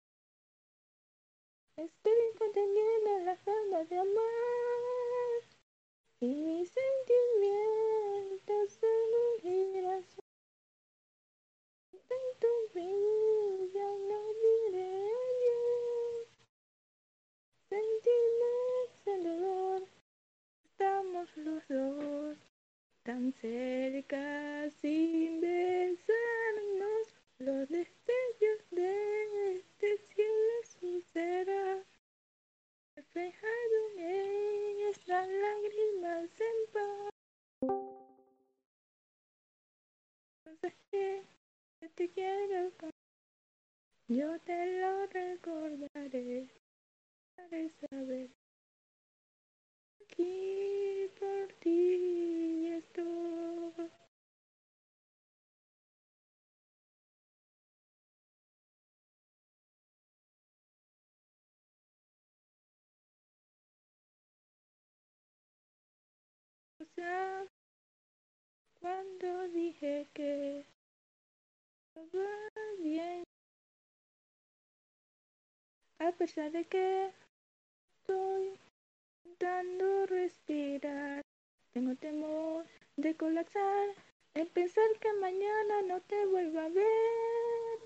[1.75, 5.41] Estoy conteniendo las ganas de amar
[6.19, 9.37] y mis sentimientos son un
[21.35, 22.37] los dos
[23.03, 27.13] tan cerca sin besarnos.
[27.39, 31.83] Los destellos de este cielo sucederá
[32.95, 37.17] reflejado en nuestras lágrimas en paz.
[41.81, 42.71] Yo te quiero
[44.09, 46.47] yo te lo recordaré.
[47.37, 48.29] Haré saber
[50.01, 53.91] aquí por ti estoy.
[68.79, 70.65] Cuando dije que
[72.13, 73.23] va bien,
[75.99, 77.11] a pesar de que
[77.99, 78.59] estoy
[79.25, 81.21] intentando respirar,
[81.73, 82.65] tengo temor
[82.97, 83.95] de colapsar,
[84.35, 87.79] en pensar que mañana no te vuelva a ver.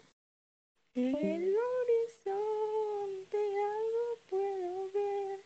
[0.94, 5.40] En el horizonte algo puedo ver,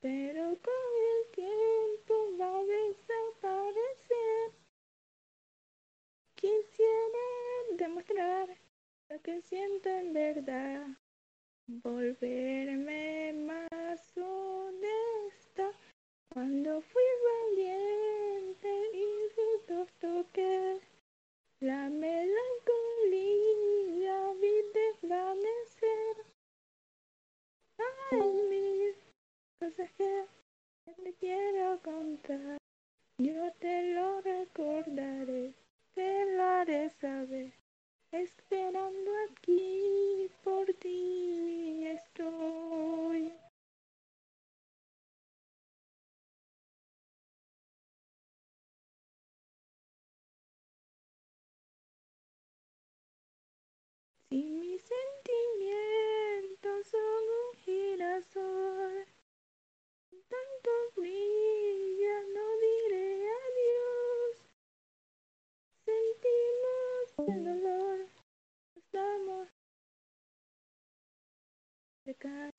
[0.00, 4.52] pero con el tiempo va a desaparecer.
[6.34, 7.43] Quisiera
[7.76, 8.48] demostrar
[9.10, 10.86] lo que siento en verdad.
[11.66, 15.72] Volverme más honesta
[16.32, 17.02] cuando fui
[17.32, 19.04] valiente y
[19.36, 20.80] rudos toqué.
[21.60, 22.34] La melancolía
[24.40, 26.16] vi desvanecer.
[28.10, 28.94] Hay mil
[29.58, 30.26] cosas que
[31.02, 32.58] te quiero contar.
[33.18, 35.54] Yo te lo recordaré,
[35.94, 37.63] te lo haré saber
[38.14, 43.32] esperando aquí por ti estoy.
[54.28, 59.06] Si mis sentimientos son un girasol,
[60.28, 62.53] tanto brillan, no
[72.04, 72.53] cerca sin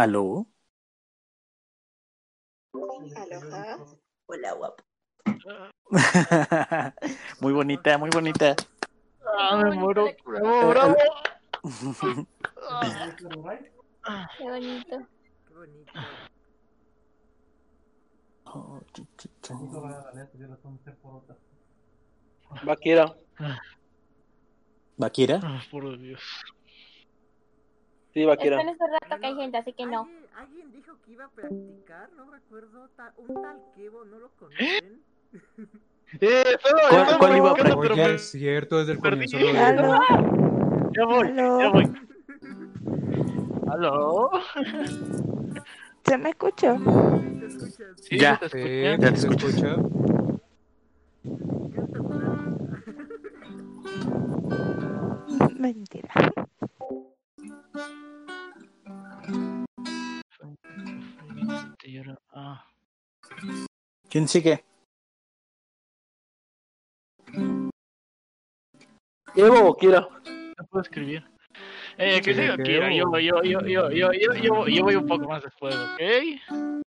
[0.00, 0.46] ¿Aló?
[2.72, 3.76] Aloha.
[4.24, 4.82] Hola, guapo.
[7.42, 8.56] muy bonita, muy bonita.
[9.38, 10.08] Ah, me muero.
[10.24, 10.96] Bravo, bravo.
[14.38, 15.06] Qué bonito.
[15.46, 15.92] Qué bonito.
[18.46, 18.80] Oh.
[22.64, 23.14] Vaquera.
[24.96, 25.40] ¿Vaquira?
[25.42, 26.22] Ah, por Dios.
[28.14, 28.60] Sí, vaquera.
[28.60, 30.00] en ese rato que hay gente, así que no.
[30.00, 34.30] ¿Alguien, alguien dijo que iba a practicar, no recuerdo, ta- un tal Kevo, ¿no lo
[34.38, 35.02] conocen?
[36.20, 36.42] Eh,
[36.90, 39.46] ¿Cuál- cuál iba a pero Oye, es cierto, desde el comienzo lo.
[40.92, 41.60] Ya voy, aló.
[41.60, 41.92] ya voy.
[43.70, 44.30] ¿Aló?
[46.04, 46.80] ¿Se me escuchas?
[48.00, 48.36] Sí, Ya.
[48.40, 48.98] te Sí, escuché.
[48.98, 49.46] Ya te ¿se escucho.
[49.46, 49.76] escucha?
[55.58, 56.10] Mentira.
[64.08, 64.64] ¿Quién sigue?
[69.36, 70.00] Evo o Kira.
[70.00, 71.24] No puedo escribir.
[71.96, 72.92] Eh, que Sí, siga que Kira.
[72.92, 76.82] Yo, yo, yo, yo, yo, yo, yo, yo voy un poco más después, ¿ok?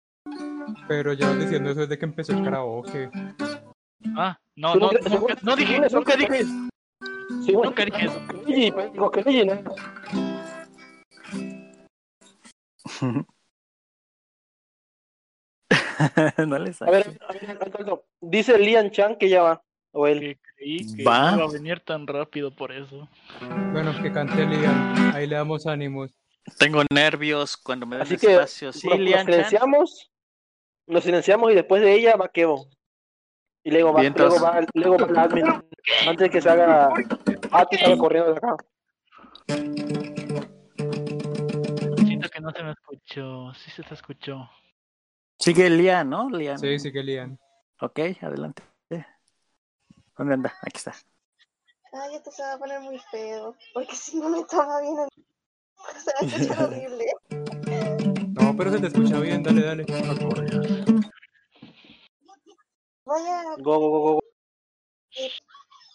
[0.89, 3.11] Pero ya diciendo eso desde que empezó el karaoke.
[4.17, 6.45] Ah, no, no, nunca, no dije, eso, nunca dije,
[7.45, 7.71] Sí, bueno.
[7.71, 8.21] nunca dije eso.
[16.47, 16.59] ¿no?
[16.59, 18.03] le A ver, a ver.
[18.21, 19.63] Dice Lian Chan que ya va.
[19.93, 20.21] O él.
[20.21, 21.33] Que creí que Va.
[21.35, 23.09] iba a venir tan rápido por eso.
[23.73, 25.15] Bueno, que cante Lian.
[25.15, 26.11] Ahí le damos ánimos.
[26.59, 28.73] Tengo nervios cuando me dan Así que espacio.
[28.73, 29.35] Sí, nos, nos Lian Chan.
[29.35, 30.11] silenciamos.
[30.87, 32.69] Nos silenciamos y después de ella va Kevo.
[33.65, 35.47] Y luego va, luego va, luego va la admin.
[36.07, 36.89] Antes de que se haga.
[37.53, 38.57] Ati salga corriendo de acá.
[42.43, 43.55] No se me escuchó.
[43.55, 44.51] Sí se te escuchó.
[45.39, 46.29] Sigue Lian, ¿no?
[46.29, 46.59] Lian.
[46.59, 47.39] Sí, que Lian.
[47.81, 48.65] Ok, adelante.
[50.19, 50.53] ¿Dónde anda?
[50.63, 50.93] Aquí está.
[51.93, 53.57] Ay, esto se va a poner muy feo.
[53.73, 54.99] Porque si no me toma bien.
[54.99, 55.11] a mí,
[56.01, 57.05] Se va a escuchar horrible.
[58.41, 59.85] No, pero se te escucha bien, dale, dale.
[63.05, 63.43] Voy a.
[63.59, 64.21] Go, go, go, go.
[65.17, 65.31] eh,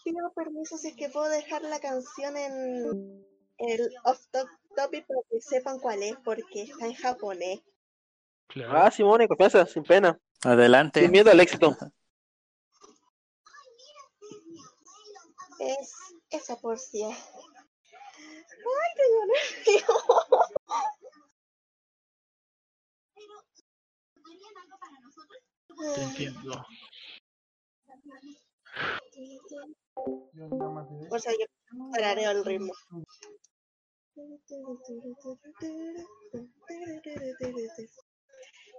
[0.02, 3.24] pido permiso si es que puedo dejar la canción en
[3.58, 4.26] el off
[4.68, 7.60] top- topic para que sepan cuál es, porque está en japonés.
[8.48, 8.78] Claro.
[8.78, 10.18] Ah, Simone, confianza, sin pena.
[10.42, 11.00] Adelante.
[11.00, 11.76] Sin miedo al éxito.
[15.60, 15.92] Es
[16.30, 17.08] esa porcia.
[17.08, 17.14] Ay,
[18.96, 19.84] tengo nervios.
[25.94, 26.66] Te entiendo.
[31.10, 31.46] O sea, yo
[31.92, 32.72] tarareo el ritmo.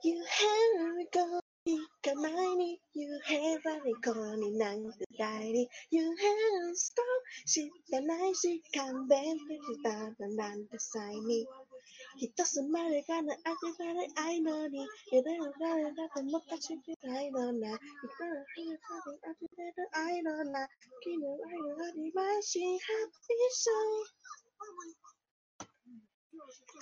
[0.04, 7.72] You have a goni, kamini, you have a goni, nangaini, you have a strong, she
[7.92, 9.76] can I, she can bend, she
[10.20, 10.70] the bend,
[11.26, 11.48] me.
[12.22, 14.88] it doesn't matter, gonna everybody I know me.
[15.12, 17.78] You better rather not the look at you, I know now.
[18.04, 20.68] You better rather everybody I know now.
[21.04, 21.92] Can you write I know
[24.96, 24.99] but.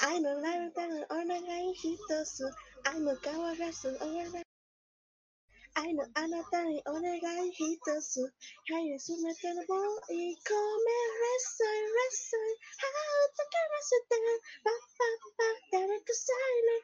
[0.02, 2.52] I'm a very talent organizator.
[2.86, 4.44] I'm a Kawarasu organizer.
[5.76, 8.30] I'm another organizator.
[8.70, 10.86] How you soon as the ball e come
[11.22, 12.54] wrestle wrestle.
[12.82, 14.38] How to get us down.
[14.64, 16.82] Ba ba ba Derek Signer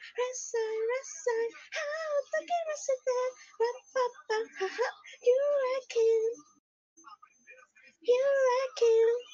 [5.21, 6.33] You are king.
[8.77, 9.32] King.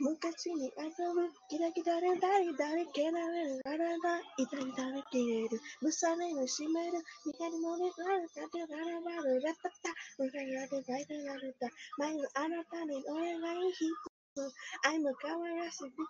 [0.00, 11.68] 昔に遊ぶキラキラレダリダられるあらば痛みだめ切れるむされる締める逃げるのにあるたてならばるラタタ裏やるバイタやるた
[11.98, 14.09] 前のあなたに俺はいい人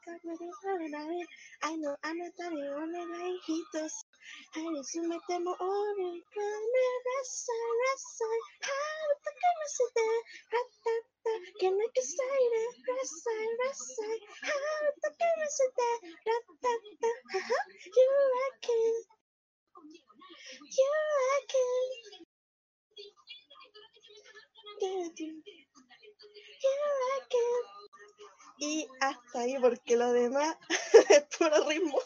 [0.05, 1.27] 覚であるなれ。
[1.61, 3.85] 愛のあなたにお願い一つ。
[4.57, 5.69] 愛に詰めても俺がね、ラ
[7.21, 7.61] ッサイラ
[7.93, 8.29] ッサイ。
[8.65, 8.73] ハー
[9.21, 10.01] トかませて。
[10.49, 11.29] ラッタッタ。
[11.61, 12.73] Can I get excited?
[12.85, 14.07] ラッサイラッサイ。
[14.41, 14.53] ハー
[15.01, 15.81] トかませて。
[16.25, 17.05] ラッタッタ。
[17.05, 18.09] はは You
[18.41, 19.05] like it.
[20.65, 20.81] You
[21.29, 22.25] like it.
[24.85, 24.93] You
[27.15, 27.78] like it.
[28.60, 30.54] Y hasta ahí, porque lo demás
[31.08, 31.98] es puro ritmo.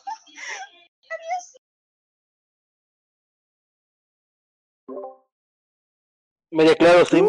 [1.10, 1.58] Adiós.
[6.52, 7.26] Me declaro sim.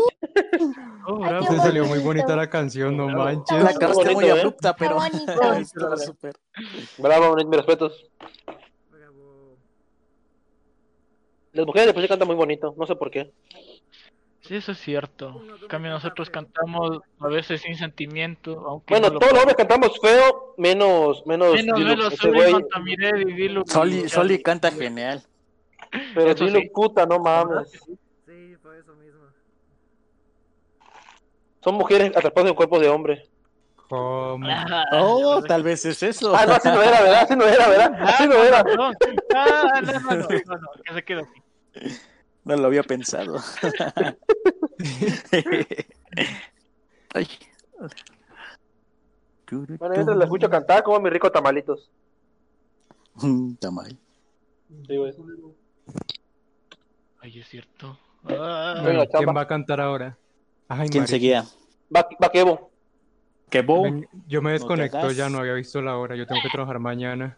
[1.08, 1.48] Oh, Ay, bravo.
[1.48, 3.64] Se salió muy bonita la canción, no manches.
[3.64, 4.40] La acabaste muy bonito, ¿eh?
[4.40, 5.00] abrupta, pero
[5.98, 6.36] súper.
[7.00, 8.06] Bravo, mis respetos.
[11.54, 13.34] Las mujeres después se cantan muy bonito, no sé por qué.
[14.48, 15.42] Sí, eso es cierto.
[15.62, 19.58] En cambio, nosotros cantamos a veces sin sentimiento, aunque Bueno, no lo- todos los hombres
[19.58, 23.64] cantamos feo, menos, menos, Menos Dilu, Soli, Dilu.
[23.66, 25.24] Soli, Soli canta genial.
[26.14, 26.70] Pero Eso Dilu, sí.
[26.74, 27.72] puta, no mames.
[27.72, 29.22] Sí, por eso mismo.
[31.64, 33.28] Son mujeres atrapadas en cuerpos de hombre.
[33.90, 34.48] ¿Cómo?
[34.94, 36.36] Oh, tal vez es eso.
[36.36, 37.22] Ah, no, así no era, ¿verdad?
[37.24, 37.92] Así no era, ¿verdad?
[38.00, 38.64] Ah, Así no era.
[38.64, 38.92] no,
[39.36, 41.42] ah, no, no, no, no, no, que se quede así.
[41.76, 42.15] No
[42.46, 43.36] lo había pensado.
[47.14, 47.28] Ay.
[49.52, 51.90] Bueno, mientras la escucho cantar, como mi rico tamalitos.
[53.16, 53.98] Mm, Tamal.
[54.88, 55.14] Sí, güey.
[57.22, 57.98] Ay, es cierto.
[58.28, 59.34] Ah, Venga, ¿quién chamba.
[59.34, 60.18] va a cantar ahora?
[60.68, 61.12] Ay, ¿Quién Mari.
[61.12, 61.46] seguía?
[61.96, 62.72] Va, va Kevo.
[63.50, 63.62] ¿Qué?
[63.62, 65.16] Ven, Yo me desconecto hagas.
[65.16, 66.16] ya, no había visto la hora.
[66.16, 67.38] Yo tengo que trabajar mañana.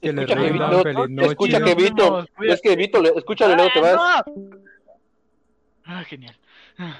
[0.00, 1.28] Que le Escucha que Vito, feliz noche.
[1.30, 3.96] escucha que Vito, es que Vito, le- escúchale, luego te vas.
[3.98, 4.56] Ah, no.
[5.84, 6.36] Ah, genial.
[6.78, 6.98] Ah,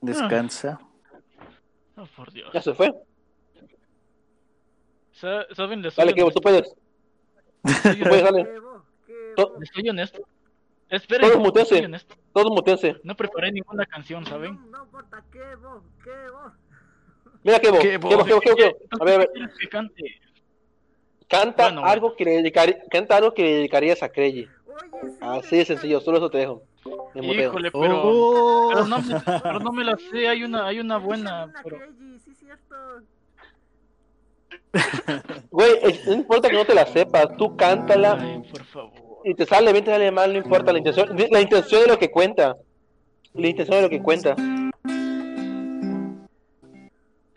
[0.00, 0.80] Descansa.
[1.96, 2.50] Oh, por Dios.
[2.52, 2.92] Ya se fue.
[5.12, 5.82] Sa- ¿Saben?
[5.82, 6.74] Les Dale, Kevo, tú honesto.
[7.62, 7.82] puedes.
[7.82, 8.32] Soy Tú puedes, honesto.
[9.36, 9.58] dale.
[9.60, 10.20] Les soy honesto.
[10.90, 11.88] Esperen, Todos mutense.
[12.32, 12.96] Todos mutense.
[13.04, 14.58] No preparé ninguna canción, No, ¿saben?
[14.70, 16.52] no importa, Kevo, Kevo.
[17.42, 18.08] Mira, Kevo, Kevo.
[18.08, 18.76] Kevo, Kevo, Kevo, Kevo.
[19.00, 19.30] A ver, a ver.
[21.28, 24.48] Canta Bueno, algo que le dedicaría, canta algo que le dedicarías a Crey.
[25.20, 26.62] Así de sencillo, solo eso te dejo.
[27.14, 27.50] Me muteo.
[27.50, 28.70] Híjole, pero, Oh.
[28.72, 30.26] pero, no, me- pero no me la sé.
[30.28, 31.52] Hay una, hay una buena.
[31.62, 31.78] Pero...
[35.50, 35.70] Güey,
[36.06, 38.92] no importa que no te la sepas, tú cántala Ay, por favor.
[39.24, 41.16] y te sale bien, te sale mal, no importa la intención.
[41.30, 42.56] La intención es lo que cuenta.
[43.34, 44.34] La intención es lo que cuenta.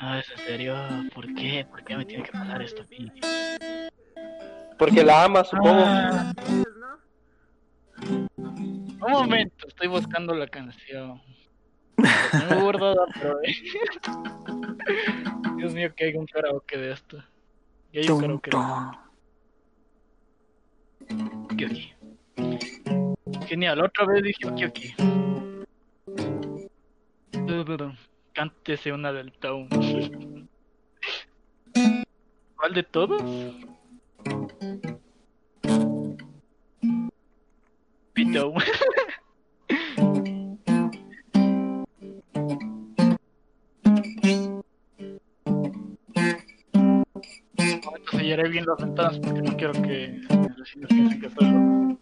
[0.03, 0.75] Ah, ¿es en serio?
[1.13, 1.63] ¿Por qué?
[1.69, 3.11] ¿Por qué me tiene que pasar esto a mí?
[4.79, 5.83] Porque la amas, supongo.
[5.85, 6.97] Ah, ¿Quieres, no?
[9.05, 11.21] un momento, estoy buscando la canción.
[12.31, 13.37] Tengo guardada, pero...
[15.57, 17.23] Dios mío, que hay un karaoke de esto.
[17.91, 18.57] Y hay un karaoke de
[21.55, 21.93] Kyoki.
[23.45, 24.95] Genial, otra vez dije Kyoki.
[28.41, 29.69] Cántese una del Town.
[32.55, 33.21] ¿Cuál de todos?
[38.13, 38.53] Pito.
[48.09, 52.00] Sellaré bien las ventanas porque no quiero que mis vecinos piensen que estoy loco.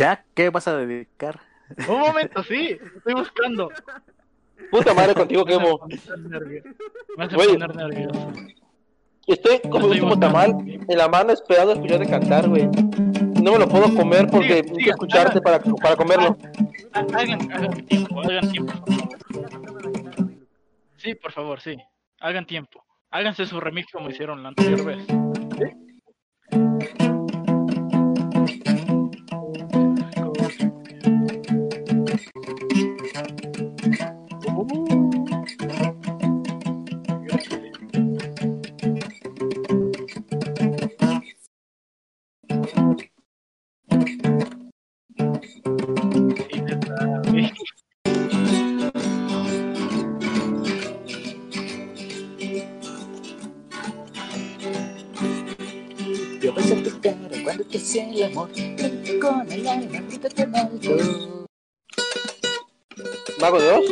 [0.00, 0.24] ¿Ya?
[0.32, 1.38] ¿Qué vas a dedicar?
[1.86, 3.68] Un momento, sí, estoy buscando.
[4.70, 5.44] Puta madre contigo,
[6.26, 6.68] nervioso.
[7.18, 7.48] Me hace Güey.
[7.52, 8.32] poner nervioso.
[9.26, 10.54] Estoy como Estoy último tamal
[10.88, 12.66] en la mano esperando escucharte cantar, güey.
[13.42, 15.58] No me lo puedo comer porque Sigue, necesito sigue, escucharte haga.
[15.60, 16.38] para, para comerlo.
[16.94, 18.72] Ah, Hagan, hagan tiempo, hagan tiempo.
[20.96, 21.76] Sí, por favor, sí.
[22.20, 22.82] Hagan tiempo.
[23.10, 25.06] Háganse su remix como hicieron la anterior vez.
[63.50, 63.84] ¿Mago de Oz?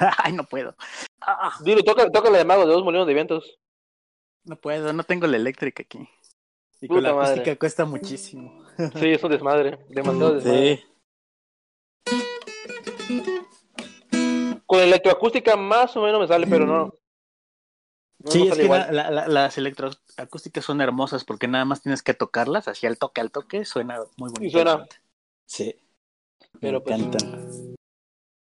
[0.24, 0.74] Ay, no puedo.
[1.20, 3.58] Ah, Dilo, toca, toca la de Mago de Oz, Molinos de Vientos.
[4.44, 6.08] no puedo, no tengo la eléctrica aquí.
[6.80, 7.32] Y con la madre.
[7.32, 8.64] acústica cuesta muchísimo.
[8.98, 9.84] Sí, es un desmadre.
[9.90, 10.76] Demasiado desmadre.
[10.76, 10.84] Sí.
[14.64, 16.94] Con la electroacústica más o menos me sale, pero no.
[18.22, 22.02] No Sí, no es que la- la- las electroacústicas son hermosas porque nada más tienes
[22.02, 24.44] que tocarlas, así al toque, al toque, suena muy bonito.
[24.44, 24.86] Y suena.
[25.46, 25.74] Sí.
[26.60, 27.74] Pero me pues, encantan.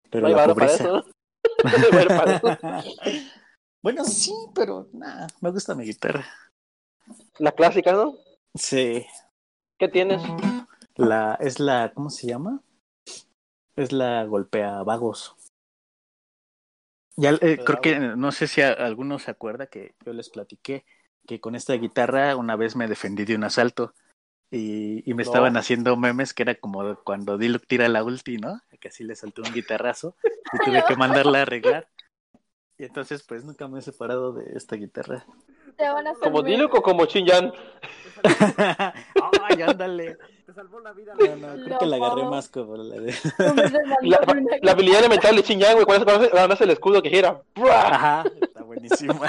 [0.09, 0.83] Pero No hay la varo para pobreza.
[0.83, 1.05] eso,
[2.17, 2.57] para eso.
[3.83, 6.25] bueno, sí, pero nada, me gusta mi guitarra.
[7.39, 8.15] La clásica, ¿no?
[8.55, 9.05] Sí.
[9.79, 10.21] ¿Qué tienes?
[10.95, 12.61] La, es la, ¿cómo se llama?
[13.75, 15.35] Es la golpea vagos.
[17.17, 20.85] Ya eh, creo que, no sé si a- alguno se acuerda que yo les platiqué
[21.27, 23.93] que con esta guitarra una vez me defendí de un asalto
[24.51, 25.29] y, y me No.
[25.29, 28.61] estaban haciendo memes que era como cuando Diluc tira la ulti, ¿no?
[28.79, 30.15] Que así le saltó un guitarrazo
[30.53, 31.89] y tuve que mandarla a arreglar.
[32.77, 35.25] Y entonces pues nunca me he separado de esta guitarra.
[35.77, 37.53] Te van a hacer ¿Como Diluc o como Shinjan?
[39.43, 40.17] Ay, ándale.
[40.45, 41.13] Te salvó la vida.
[41.13, 43.13] No, no, creo que la agarré más como la de...
[44.61, 47.41] La, habilidad elemental de Shinjan, güey, cuando hace, cuando hace el escudo que gira.
[47.55, 49.21] Está buenísima.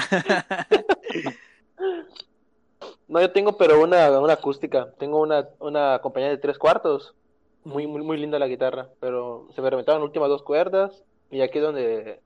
[3.07, 4.91] No, yo tengo, pero una, una acústica.
[4.99, 7.15] Tengo una, una compañía de tres cuartos.
[7.63, 8.89] Muy, muy, muy linda la guitarra.
[8.99, 11.03] Pero se me reventaron las últimas dos cuerdas.
[11.31, 12.21] Y aquí donde,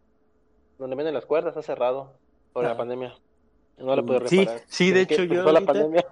[0.78, 2.12] donde venden las cuerdas, ha cerrado
[2.52, 3.16] por la pandemia.
[3.78, 4.62] No la puedo Sí, reparar.
[4.68, 6.06] sí, de Desde que hecho, yo la ahorita- pandemia.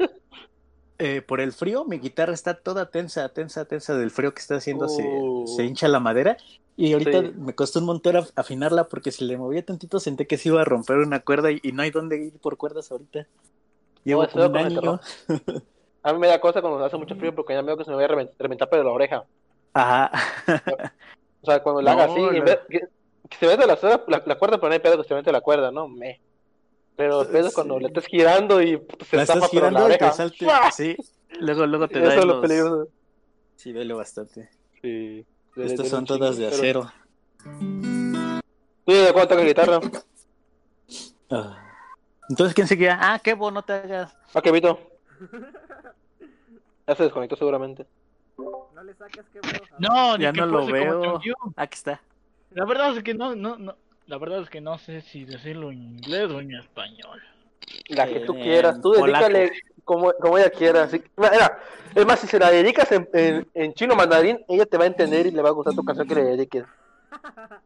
[1.03, 4.55] Eh, por el frío, mi guitarra está toda tensa, tensa, tensa del frío que está
[4.57, 5.47] haciendo, se- Uh.
[5.47, 6.38] se, hincha la madera.
[6.78, 7.34] Y ahorita Sí.
[7.38, 10.62] me costó un montón af- afinarla porque si le movía tantito sentí que se iba
[10.62, 13.26] a romper una cuerda y, y no hay dónde ir por cuerdas ahorita.
[14.03, 14.99] Llevo como un año.
[16.03, 17.97] A mí me da cosa cuando hace mucho frío porque ya veo que se me
[17.97, 19.24] va a reven- reventar pero la oreja.
[19.74, 20.12] Ajá.
[21.41, 22.45] O sea, cuando la haga No, así, en no.
[22.45, 22.80] vez- que,
[23.30, 25.41] que se mete la, la, la cuerda, pero no hay pedo que se mete la
[25.41, 26.20] cuerda, no, me.
[26.96, 30.04] Pero el pedo cuando le estás girando y se La estás girando la y te
[30.04, 30.12] oreja.
[30.14, 30.46] salte.
[30.46, 30.72] ¡Fua!
[30.72, 30.96] Sí,
[31.39, 32.42] luego, luego te Eso da es lo los...
[32.42, 32.88] peligroso.
[33.56, 34.50] Sí, duele bastante.
[34.82, 35.26] Sí.
[35.56, 36.94] Estas son todas de pero- acero.
[38.86, 39.80] ¿Tú de cuánto tocas guitarra?
[41.30, 41.58] Ah.
[42.30, 42.98] Entonces, ¿quién seguía?
[43.02, 44.16] Ah, qué bueno, no te hagas.
[44.34, 44.80] Ah, que Vito.
[46.88, 47.86] Ya se desconectó seguramente.
[48.38, 49.52] No le sacas que bro.
[49.80, 51.20] No, Ya no lo veo.
[51.56, 52.02] Aquí está.
[52.52, 53.76] La verdad es que no, no, no.
[54.08, 57.22] La verdad es que no sé si decirlo en inglés o en español.
[57.89, 59.26] La que tú Eh, quieras, tú polaco.
[59.30, 59.52] dedícale
[59.86, 60.84] como, como ella quiera.
[60.84, 61.60] así- Mira,
[61.95, 64.88] es más, si se la dedicas en, en, en chino mandarín, ella te va a
[64.88, 66.66] entender y le va a gustar tu canción que le dediques.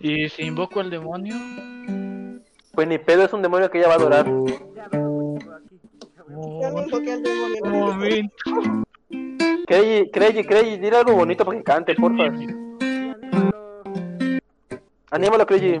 [0.00, 1.34] Y si invoco al demonio,
[2.72, 4.26] Pues ni pedo, es un demonio que ella va a adorar.
[9.66, 12.24] Crey, Crey, Crey, dile algo bonito para que cante, porfa.
[15.10, 15.44] Anímalo.
[15.44, 15.80] Anímalo, Crey.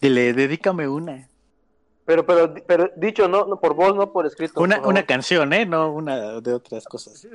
[0.00, 1.28] Dile, dedícame una.
[2.04, 4.60] Pero, pero, pero dicho, no, no por voz, no por escrito.
[4.60, 5.66] Una, por una canción, ¿eh?
[5.66, 7.26] No una de otras cosas.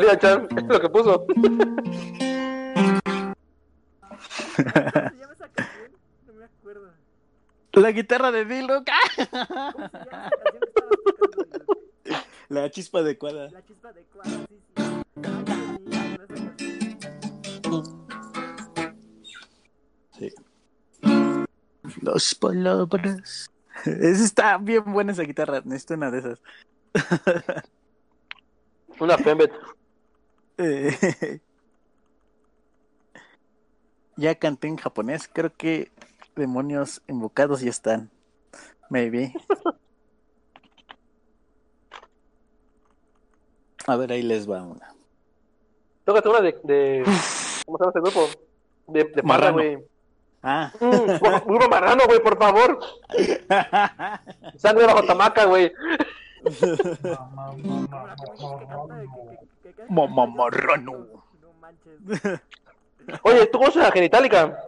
[0.09, 1.27] Lía Chan, es lo que puso.
[1.27, 1.37] ¿Cómo
[4.57, 5.93] se llama esa canción?
[6.27, 6.93] No me acuerdo.
[7.73, 8.89] La guitarra de Diluc.
[8.89, 9.91] ¿Cómo se llama
[10.25, 10.97] esa canción que estabas
[11.27, 11.79] tocando?
[12.49, 13.51] La chispa adecuada.
[13.51, 14.59] La chispa adecuada, sí,
[20.19, 20.35] sí.
[22.01, 23.51] Las palabras.
[23.85, 25.61] Esa está bien buena esa guitarra.
[25.67, 26.41] Necesito una de esas.
[29.01, 29.53] Una Fembet.
[30.59, 31.41] Eh,
[34.17, 35.29] ya canté en japonés.
[35.33, 35.91] Creo que
[36.37, 38.11] demonios invocados ya están.
[38.91, 39.33] Maybe.
[43.87, 44.95] A ver, ahí les va una.
[46.05, 47.03] Tócate una de, de.
[47.65, 48.29] ¿Cómo se llama ese grupo?
[48.87, 49.55] De, de Marrano.
[49.55, 49.79] güey.
[50.43, 50.73] Ah.
[50.81, 52.79] Mm, grupo marrano, güey, por favor.
[54.57, 55.73] Sangre bajo tamaca, güey.
[57.03, 57.29] La
[59.89, 61.07] Mamá marrano.
[63.23, 64.59] Oye, ¿tú conoces a Genitalica?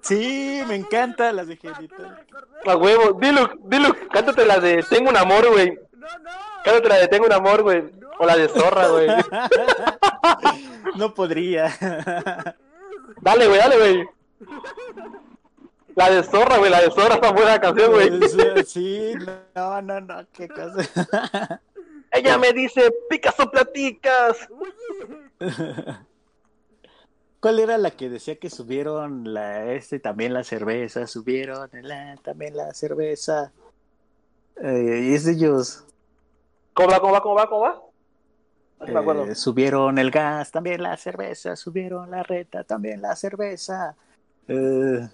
[0.00, 2.16] Sí, me encanta las de ¿Para qué me Genital.
[2.16, 2.70] recordé?
[2.70, 3.12] A huevo.
[3.20, 5.78] Dilo, dilo, cántate la de Tengo un amor, güey.
[5.92, 6.30] No, no.
[6.64, 7.84] Cántate la de Tengo un amor, güey.
[8.18, 9.08] O la de Zorra, güey.
[10.96, 11.68] No podría.
[13.20, 14.08] Dale, güey, dale, güey.
[15.94, 18.10] La de Zorra, güey, la de Zorra está buena canción, güey.
[18.64, 19.12] Sí,
[19.54, 21.60] no, no, no, qué cosa.
[22.10, 24.48] Ella me dice, Picasso platicas.
[27.40, 31.06] ¿Cuál era la que decía que subieron la este también la cerveza?
[31.06, 33.50] Subieron la, también la cerveza.
[34.62, 35.84] Eh, y es de ellos.
[36.72, 37.82] ¿Cómo va, cómo va, cómo va, cómo va?
[38.86, 39.24] No me acuerdo.
[39.24, 43.96] Eh, subieron el gas, también la cerveza, subieron la reta, también la cerveza.
[44.48, 45.08] Eh,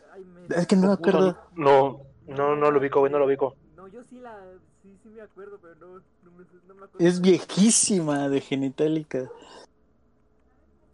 [0.48, 1.36] es que no me acuerdo.
[1.54, 3.54] No, no, no lo ubico, güey, no lo ubico.
[3.76, 4.36] No, yo sí la.
[4.82, 5.86] Sí, sí me acuerdo, pero no,
[6.22, 7.06] no, me, no me acuerdo.
[7.06, 9.30] Es viejísima de Genitalica.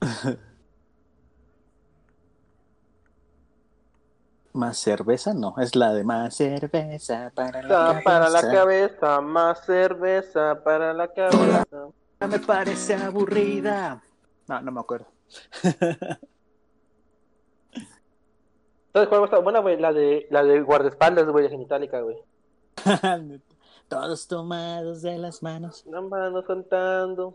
[4.53, 8.53] Más cerveza, no, es la de más cerveza para la Cerveza para la cabeza.
[8.53, 11.65] cabeza, más cerveza para la cabeza.
[12.21, 14.01] Me parece aburrida.
[14.47, 15.09] No, no me acuerdo.
[18.95, 19.77] ¿Sabes cuál está buena, güey?
[19.77, 22.17] La de, la de guardaespaldas, güey, de Genitalica, güey.
[23.89, 25.85] Todos tomados de las manos.
[25.87, 27.35] Las manos cantando.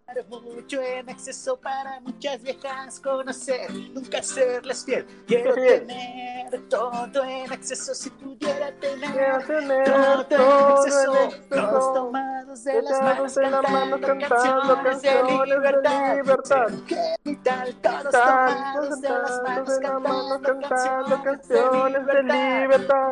[0.29, 3.71] mucho en exceso para muchas viejas conocer.
[3.93, 5.05] Nunca serles fiel.
[5.27, 5.87] Quiero Fiel.
[5.87, 9.45] tener todo en exceso si pudiera tener.
[9.45, 11.15] Tener todo todo en exceso.
[11.15, 11.49] en exceso.
[11.49, 16.15] Todos tomados de las manos de las manos cantando cantando canciones de libertad.
[16.15, 16.67] libertad.
[16.87, 17.75] ¿Qué tal?
[17.75, 23.11] Todos Cantantes tomados de las manos de cantando cantando canciones de libertad.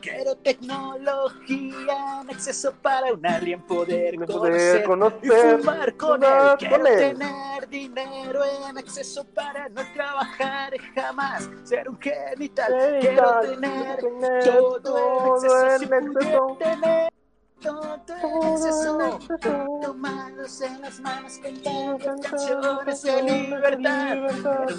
[0.00, 5.62] Quiero tecnología en exceso para un alien poder conocer, poder conocer,
[5.96, 6.56] con él.
[6.58, 6.98] Quiero con él.
[7.18, 12.72] tener dinero en exceso para no trabajar jamás, ser un genital.
[13.00, 16.56] Quiero tener Tener todo en todo exceso si en pudiera exceso.
[16.58, 17.12] tener
[17.60, 19.00] todo en Todo exceso.
[19.00, 19.80] en.
[19.82, 24.16] Tomados en las manos cantando canciones de libertad.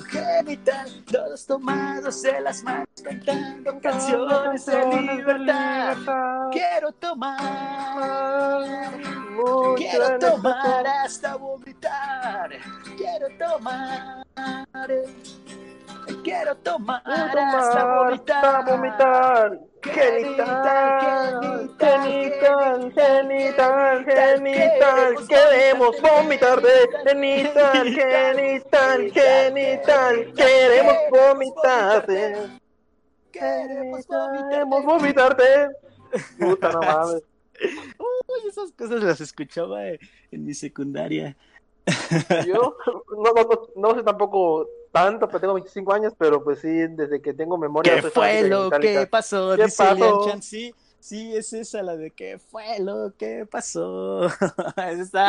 [0.10, 5.98] genital, todos tomados de las manos cantando canciones de libertad.
[6.52, 7.42] Quiero tomar,
[9.76, 12.52] quiero en tomar hasta vomitar.
[12.96, 14.26] Quiero tomar,
[16.24, 18.66] quiero tomar Quiero hasta tomar hasta vomitar.
[18.66, 19.60] vomitar.
[19.84, 32.50] Genital, genital, genital, genital, queremos vomitar de genital, genital, genital, queremos vomitarte,
[33.32, 35.36] Queremos queremos vomitar.
[35.36, 35.70] vomitarte.
[36.40, 37.24] Puta, no mames.
[38.00, 40.00] Uy, esas cosas las escuchaba en
[40.32, 41.36] mi secundaria.
[42.46, 42.76] Yo
[43.12, 44.68] no, no, no, no sé tampoco
[45.04, 47.96] tanto, pero tengo 25 años, pero pues sí, desde que tengo memoria.
[47.96, 49.56] ¿Qué fue lo que pasó?
[49.56, 50.28] ¿Qué Dice pasó?
[50.28, 50.42] Chan.
[50.42, 54.28] Sí, sí, es esa la de ¿qué fue lo que pasó?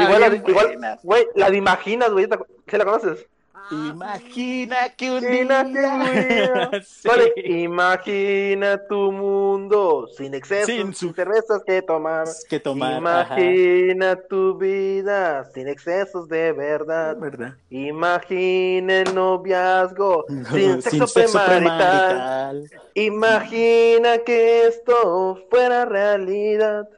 [0.01, 3.27] Igual, la, igual, güey, la de Imaginas, güey, ¿te acu- ¿sí la conoces?
[3.71, 6.71] Imagina que un día...
[6.85, 7.09] Sí.
[7.09, 12.27] Vale, imagina tu mundo sin excesos, Sin sin, cervezas que tomar.
[12.49, 13.41] que tomar, ajá.
[13.41, 17.17] Imagina tu vida sin excesos de verdad.
[17.17, 17.55] ¿Verdad?
[17.71, 22.69] Imagina el noviazgo sin sexo, sexo premarital.
[22.69, 22.71] premarital.
[22.95, 26.89] Imagina que esto fuera realidad.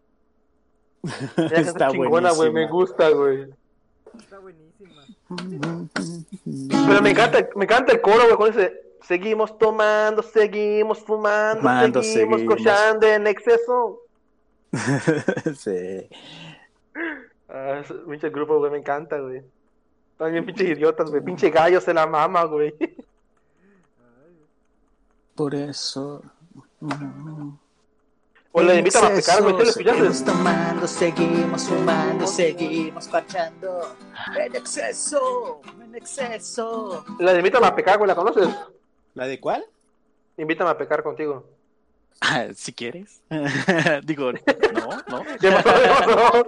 [1.36, 3.48] Está chingona, güey, me gusta, güey.
[4.18, 5.04] Está buenísima.
[6.86, 8.80] Pero me encanta, me encanta el coro, güey, con ese.
[9.03, 12.57] Seguimos tomando, seguimos fumando, Fumando, seguimos, seguimos.
[12.59, 14.01] cochando en exceso.
[15.57, 16.09] sí.
[17.48, 19.42] Ah, pinche grupo, güey, me encanta, güey.
[20.18, 21.22] También pinches idiotas, güey.
[21.22, 22.74] Pinche gallo se la mama, güey.
[25.34, 26.22] Por eso.
[28.53, 29.55] O le invitan a pecar, güey.
[29.55, 30.24] ¿Sí lo Seguimos escuchaste?
[30.24, 33.96] tomando, seguimos fumando, seguimos parchando.
[34.36, 37.05] En exceso, en exceso.
[37.20, 38.48] La invitan a pecar, güey, ¿la conoces?
[39.14, 39.64] ¿La de cuál?
[40.36, 41.46] Invítame a pecar contigo.
[42.20, 43.22] Ah, si quieres.
[44.05, 44.40] Digo, no,
[45.09, 45.22] no.
[45.40, 45.70] ¿Qué pasó?
[45.72, 46.46] ¿Qué pasó?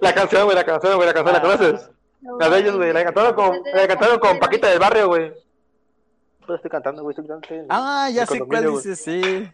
[0.00, 1.90] La canción, güey, la canción, güey, la canción, ¿la conoces?
[2.38, 5.32] La de ellos, güey, la cantaron con, la cantaron con Paquita del Barrio, güey.
[6.50, 7.66] Pues estoy cantando, güey, estoy cantando.
[7.68, 9.48] Ah, ya sé cuál dice, sí.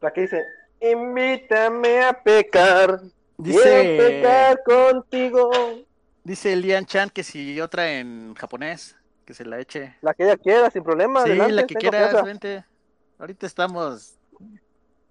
[0.00, 0.42] La que dice,
[0.80, 3.02] invítame a pecar.
[3.36, 5.50] Dice- Quiero pecar contigo.
[6.24, 9.94] Dice Lian Chan que si otra en japonés, que se la eche.
[10.00, 11.22] La que ella quiera, sin problema.
[11.22, 12.24] Sí, adelante, la que quieras, confianza.
[12.24, 12.64] vente.
[13.18, 14.14] Ahorita estamos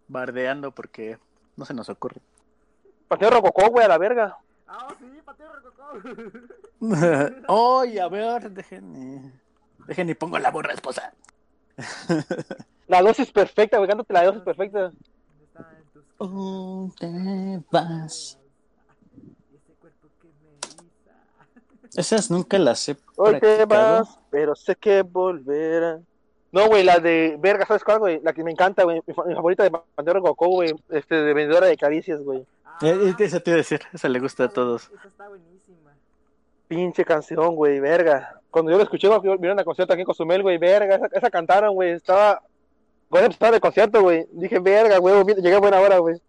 [0.07, 1.19] bardeando porque
[1.55, 2.19] no se nos ocurre.
[3.07, 4.39] ¿Para qué Robocop, güey, a la verga?
[5.24, 5.91] Panteón Rococó!
[7.47, 9.39] Oye, a ver, dejen.
[9.91, 11.13] Dejen y pongo la burra esposa.
[12.87, 14.89] La dosis perfecta, güey, cántate la dosis perfecta.
[16.17, 18.37] ¿Dónde vas?
[21.93, 25.99] Esas nunca las he Hoy te vas, pero sé que volverá.
[26.53, 28.21] No, güey, la de verga, ¿sabes cuál, güey?
[28.23, 29.01] La que me encanta, güey.
[29.05, 30.73] Mi, fa- mi favorita de Pantera Goku, güey.
[30.89, 32.45] Este, de vendedora de caricias, güey.
[32.81, 34.89] Eh, esa te iba a decir, esa le gusta a todos.
[34.97, 35.51] Esa está buenísima.
[36.72, 38.39] Pinche canción, güey, verga.
[38.49, 40.95] Cuando yo la escuché, vieron a concierto aquí en Cozumel, güey, verga.
[40.95, 41.91] Esa, esa cantaron, güey.
[41.91, 42.41] Estaba.
[43.09, 44.26] Güey, estaba de concierto, güey.
[44.32, 46.22] Dije, verga, güey, llegué a buena hora, güey.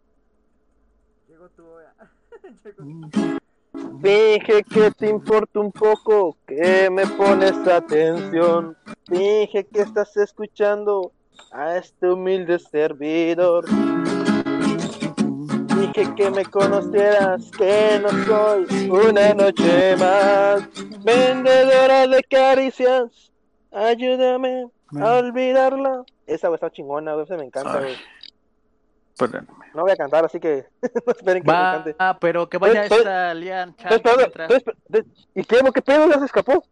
[1.28, 1.94] Llegó tu hora.
[2.64, 8.76] Llegó tu Dije que te importa un poco, que me pones atención.
[9.06, 11.12] Dije que estás escuchando
[11.52, 13.64] a este humilde servidor.
[15.94, 20.66] Dije que me conocieras, que no soy una noche más.
[21.04, 23.30] Vendedora de caricias,
[23.70, 24.68] ayúdame
[24.98, 26.04] a olvidarla.
[26.26, 27.96] Esa güey está chingona, güey, esa me encanta, güey.
[29.74, 30.66] No voy a cantar, así que
[31.06, 31.96] no esperen que me Va, cante.
[31.98, 33.92] ah, pero que vaya Estoy- esta Lian Chan
[35.34, 36.08] ¿Y qué, qué pedo?
[36.08, 36.64] ¿Ya se escapó?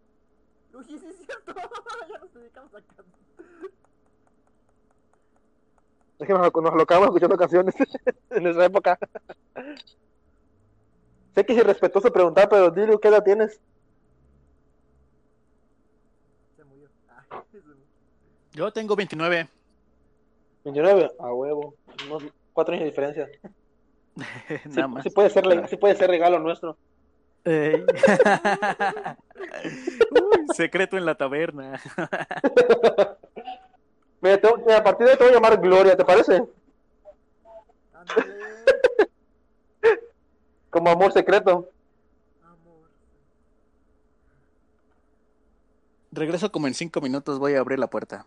[0.73, 1.55] Uy, sí es cierto.
[2.11, 3.20] ya nos dedicamos a cantar.
[6.21, 7.75] Es que nos, nos locamos escuchando canciones
[8.31, 8.99] en esa época.
[11.35, 13.59] sé que es irrespetuoso preguntar, pero dile qué edad tienes.
[16.57, 16.89] Se murió.
[17.09, 17.83] Ah, se murió.
[18.53, 19.49] Yo tengo 29.
[20.65, 21.75] 29, a huevo.
[22.07, 23.29] Unos cuatro años de diferencia.
[24.49, 25.03] Sí, Nada más.
[25.05, 26.77] sí puede ser, sí puede ser regalo nuestro.
[27.47, 27.57] Uy,
[30.55, 31.81] secreto en la taberna.
[34.21, 34.41] Mira,
[34.77, 36.45] a partir de hoy te voy a llamar Gloria, ¿te parece?
[40.69, 41.71] Como amor secreto.
[42.43, 42.91] Amor.
[46.13, 48.27] Regreso como en 5 minutos, voy a abrir la puerta.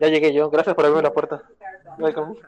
[0.00, 1.42] Ya llegué yo, gracias por abrirme la puerta.
[1.98, 2.40] Welcome.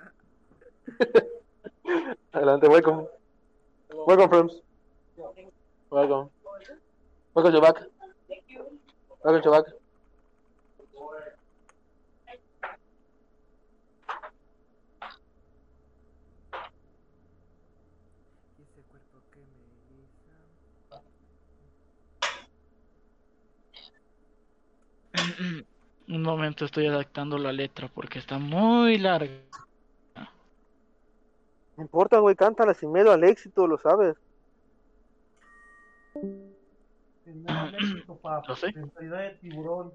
[2.32, 3.07] Adelante, welcome.
[4.07, 4.62] Welcome, friends.
[5.90, 6.30] Welcome.
[7.34, 7.76] Welcome to back.
[9.22, 9.66] Welcome to back.
[18.59, 20.34] Y ese cuerpo que me eriza.
[26.09, 29.32] Un momento, estoy adaptando la letra porque está muy larga.
[31.76, 34.16] No importa, güey, cántala sin miedo al éxito, lo sabes.
[37.24, 38.43] México, papá.
[38.47, 38.72] ¿Lo sé?
[38.74, 39.93] Mentalidad de tiburón.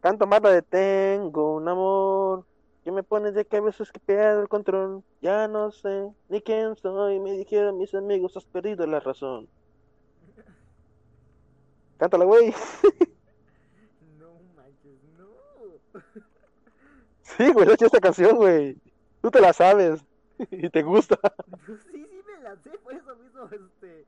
[0.00, 2.49] Canto más la de Tengo un amor
[2.84, 5.02] que me pone de cabeza que pierdo el control.
[5.20, 7.20] Ya no sé ni quién soy.
[7.20, 9.48] Me dijeron mis amigos, has perdido la razón.
[11.98, 12.54] Cántala, güey.
[14.18, 16.02] No manches, no.
[17.22, 18.76] Sí, güey, he hecho esta canción, güey.
[19.20, 20.04] Tú te la sabes.
[20.50, 21.18] Y te gusta.
[21.92, 24.06] sí, sí me la sé, por eso mismo, este.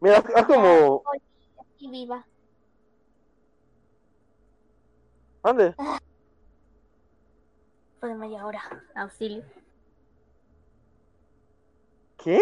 [0.00, 1.04] Mira, haz, como.
[1.78, 2.26] Y viva.
[5.42, 5.74] ¿Dónde?
[8.00, 8.62] Por media hora.
[8.94, 9.42] Auxilio.
[12.16, 12.38] ¿Qué?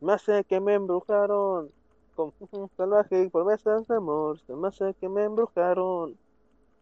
[0.00, 1.70] Me hace que me embrujaron
[2.14, 2.32] con
[2.76, 4.38] salvaje y promesas de amor.
[4.48, 6.18] Me hace que me embrujaron.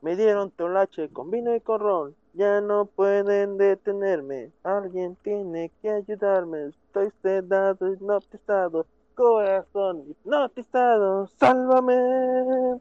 [0.03, 2.14] Me dieron tolache con vino y con.
[2.34, 4.50] Ya no pueden detenerme.
[4.64, 6.66] Alguien tiene que ayudarme.
[6.66, 8.84] Estoy sedado, hipnotizado.
[9.14, 11.28] Corazón hipnotizado.
[11.38, 12.80] Sálvame.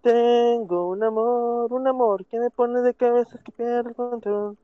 [0.00, 4.56] Tengo un amor, un amor que me pone de cabeza que pierdo el control.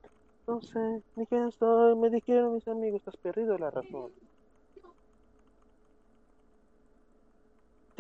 [0.47, 4.11] No sé ni quién soy, me dijeron mis amigos, has perdido la razón.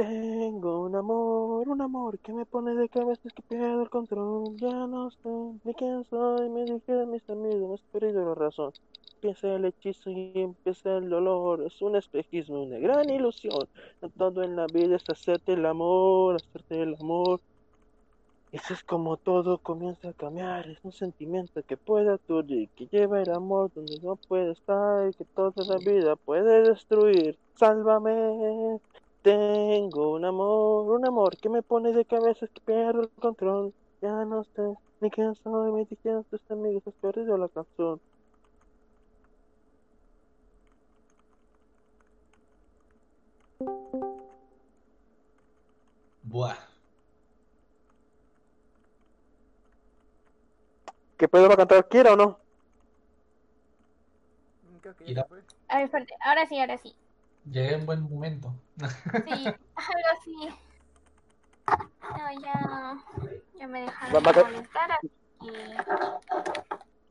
[0.00, 4.56] Tengo un amor, un amor que me pone de cabeza que pierdo el control.
[4.56, 5.28] Ya no sé
[5.62, 8.72] ni quién soy, me dijeron mis amigos, has perdido la razón.
[9.16, 11.62] Empieza el hechizo y empieza el dolor.
[11.66, 13.68] Es un espejismo, una gran ilusión.
[14.16, 17.42] Todo en la vida es hacerte el amor, hacerte el amor.
[18.52, 20.66] Eso es como todo comienza a cambiar.
[20.66, 25.12] Es un sentimiento que puede aturdir, que lleva el amor donde no puede estar, y
[25.12, 27.36] que toda la vida puede destruir.
[27.56, 28.80] Sálvame.
[29.22, 33.74] Tengo un amor, un amor que me pone de cabeza que pierdo el control.
[34.00, 34.62] Ya no sé
[35.00, 38.00] ni quién soy, ni quién tus amigos, has perdido la canción.
[46.22, 46.56] Buah.
[51.18, 51.86] ¿Qué va a cantar?
[51.88, 52.38] ¿Quiera o no?
[54.80, 55.42] Creo que ya se fue.
[55.68, 56.94] A ver, espérate, ahora sí, ahora sí.
[57.50, 58.54] Llegué en buen momento.
[58.78, 58.86] Sí,
[59.74, 60.48] ahora sí.
[62.00, 62.96] No, ya,
[63.58, 64.98] ya me dejaron Va- va a de molestar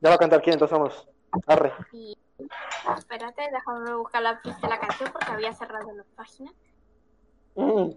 [0.00, 1.06] Ya va a cantar quién, entonces vamos.
[1.46, 1.72] Arre.
[2.96, 6.50] espérate, déjame buscar la pista de la canción porque había cerrado la página.
[7.54, 7.90] Mm.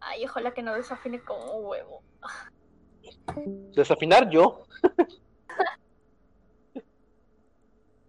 [0.00, 2.02] Ay, ojalá que no desafine como un huevo.
[3.74, 4.64] Desafinar yo.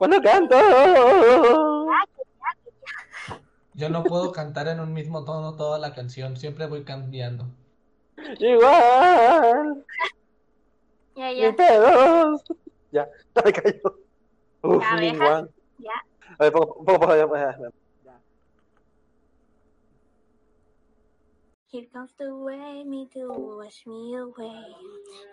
[0.02, 0.56] Cuando canto.
[3.76, 7.46] Yo no puedo cantar en un mismo tono toda la canción, siempre voy cambiando.
[8.40, 9.86] Igual.
[11.16, 11.56] Ya, ya.
[11.56, 12.42] pedos.
[12.92, 14.00] Ya, ya me cayó.
[14.64, 15.52] Uf, Ya, igual.
[15.78, 15.92] Ya.
[16.40, 17.58] A ver, poco, poco, poco, ya, ya,
[18.04, 18.18] ya.
[21.72, 24.66] Here comes the way me to wash me away.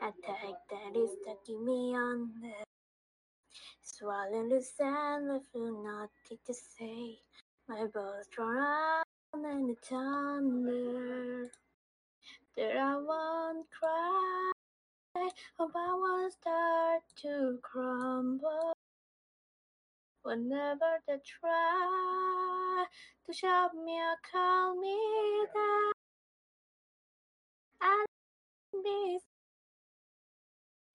[0.03, 2.68] A tag that is taking me under.
[4.01, 7.19] The sand, left with nothing to say.
[7.69, 9.03] My bones drawn
[9.35, 11.51] and the thunder.
[12.57, 14.53] That I won't cry.
[15.59, 18.73] Hope I won't start to crumble.
[20.23, 22.85] Whenever they try
[23.27, 24.97] to shut me or call me
[25.55, 25.93] down.
[27.81, 28.05] I
[28.75, 29.23] miss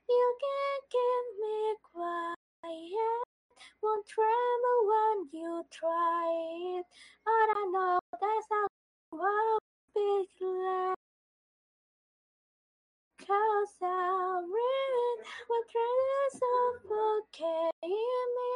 [0.09, 2.42] you can't keep me quiet.
[2.63, 6.85] Won't tremble when you try it.
[7.25, 8.67] But I know that's how
[9.11, 9.59] will
[9.93, 10.95] be glad.
[13.19, 18.55] Cause I'm read what trying to suffocate me.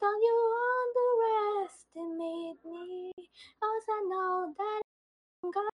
[0.00, 0.38] Don't you
[0.86, 3.12] underestimate me.
[3.60, 4.82] Cause I know that
[5.44, 5.69] I'm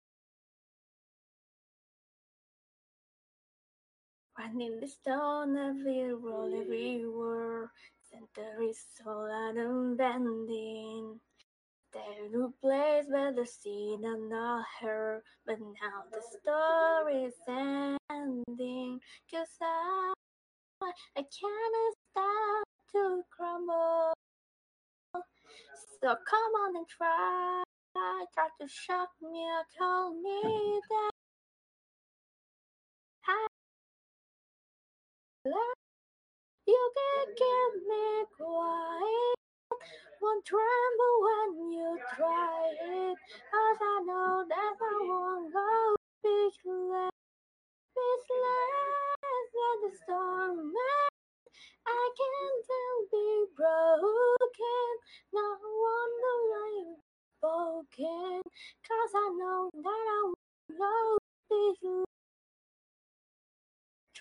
[4.42, 7.70] Running the stone every roll everywhere.
[8.10, 11.20] Center is out and bending.
[11.92, 15.22] There no place where the scene and not her.
[15.46, 17.34] But now the story's
[18.10, 18.98] ending.
[19.30, 20.12] Cause I,
[21.16, 22.64] I can't stop
[22.94, 24.12] to crumble.
[26.00, 27.62] So come on and try.
[27.94, 29.46] Try to shock me
[29.78, 31.21] call me down.
[36.96, 39.36] You can me quiet.
[40.20, 43.16] Won't tremble when you try it.
[43.50, 47.12] Cause I know that I won't go speechless.
[47.92, 50.72] Speechless let the storm.
[51.86, 54.88] I can still be broken.
[55.34, 55.46] No
[55.84, 56.96] wonder I'm
[57.40, 58.42] broken.
[58.88, 62.21] Cause I know that I won't go speechless.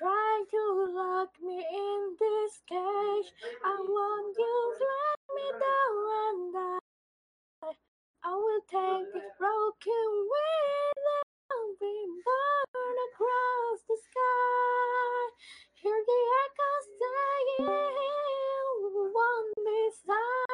[0.02, 3.30] Try to lock me in this cage.
[3.62, 5.94] I want you let me down
[6.26, 7.70] and I,
[8.26, 11.06] I will take this broken wind
[11.54, 15.22] and be born across the sky.
[15.86, 17.70] Hear the echoes saying,
[19.54, 20.51] be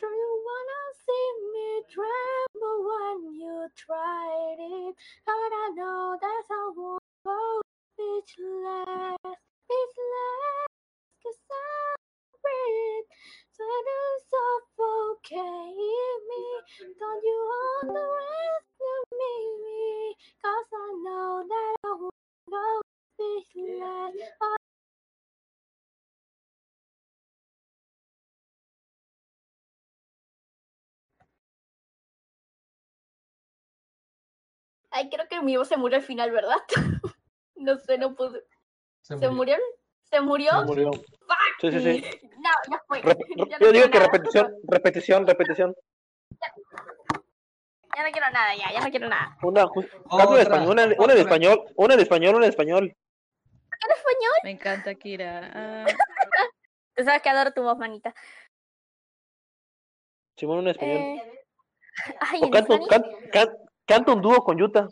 [0.00, 4.94] Do you wanna see me tremble when you tried it?
[5.26, 7.60] But I know that's how I won't go
[7.92, 10.72] speechless, speechless,
[11.20, 11.96] cause I
[12.40, 13.08] breathe.
[13.52, 14.00] So to
[14.32, 15.76] suffocate
[16.30, 16.44] me.
[16.98, 17.40] Don't you
[17.84, 20.16] underestimate me?
[20.40, 22.14] Cause I know that I won't
[22.48, 22.80] go
[23.20, 24.59] speechless.
[34.90, 36.56] Ay, creo que mi voz se murió al final, ¿verdad?
[37.56, 38.42] no sé, no pude.
[39.02, 39.56] Se ¿Se murió.
[40.10, 40.50] ¿Se murió?
[40.58, 40.90] Se murió.
[41.60, 42.04] Sí, sí, sí.
[42.38, 43.00] No, ya fue.
[43.02, 43.18] Rep-
[43.48, 44.06] Ya no yo digo que nada.
[44.10, 45.74] repetición, repetición, repetición.
[47.96, 49.36] Ya no quiero nada, ya, ya no quiero nada.
[49.42, 49.68] Una,
[50.08, 52.84] cambio de español, una, una en español, una en español, una en español.
[52.84, 54.32] ¿En español?
[54.44, 55.50] Me encanta Kira.
[55.54, 55.84] Ah,
[56.96, 58.14] Tú sabes que adoro tu voz, manita.
[60.36, 60.96] Simón, una en español.
[60.98, 61.22] Eh...
[62.20, 63.56] Ay, o ¿en canto, can-
[63.86, 64.88] canto un dúo con Yuta.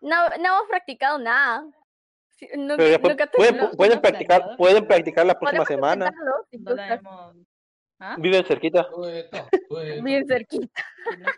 [0.00, 1.64] No, no hemos practicado nada.
[2.30, 6.12] Sí, Pero después nunca pueden, pueden practicar, pueden practicar la próxima semana.
[7.98, 8.16] ¿Ah?
[8.18, 8.86] Viven cerquita.
[10.02, 10.84] Bien cerquita.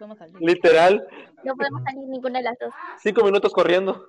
[0.01, 0.37] No salir.
[0.41, 1.07] Literal.
[1.45, 4.09] No podemos salir ninguna de las dos, Cinco minutos corriendo.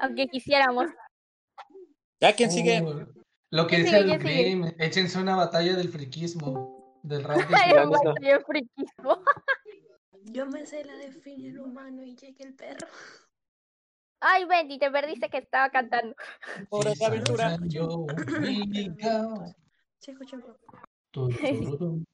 [0.00, 0.90] aunque quisiéramos.
[2.20, 2.82] ¿Ya quién sigue?
[2.82, 3.06] Uh,
[3.50, 4.14] lo que ¿Quién dice sigue?
[4.14, 4.18] el.
[4.20, 7.00] Grim, échense una batalla del friquismo.
[7.02, 9.22] Del rap de friquismo.
[10.24, 12.86] Yo me sé la de fin el humano y llegue el perro.
[14.20, 16.16] Ay, Bendy, te perdiste que estaba cantando.
[16.70, 17.58] Hora de aventura.
[17.68, 18.06] Yo,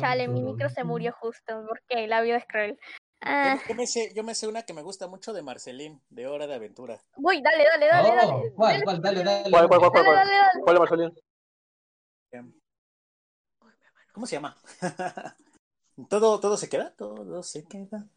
[0.00, 2.78] Chale, mi micro se murió justo porque la vida es cruel.
[3.20, 6.00] Ah, Yo, yo me sé, yo me sé una que me gusta mucho de Marcelín,
[6.08, 6.98] de Hora de Aventura.
[7.16, 8.52] uy, dale, dale, dale, Oh, dale.
[8.56, 9.02] ¿Cuál, cuál?
[9.02, 9.50] Dale, dale.
[9.50, 10.04] ¿Cuál, cuál, cuál, cuál?
[10.04, 10.16] Dale, cuál?
[10.16, 10.62] dale, dale.
[10.64, 11.12] ¿Cuál, Marcelín?
[14.12, 14.56] ¿Cómo se llama?
[16.08, 18.08] todo, todo se queda, todo se queda.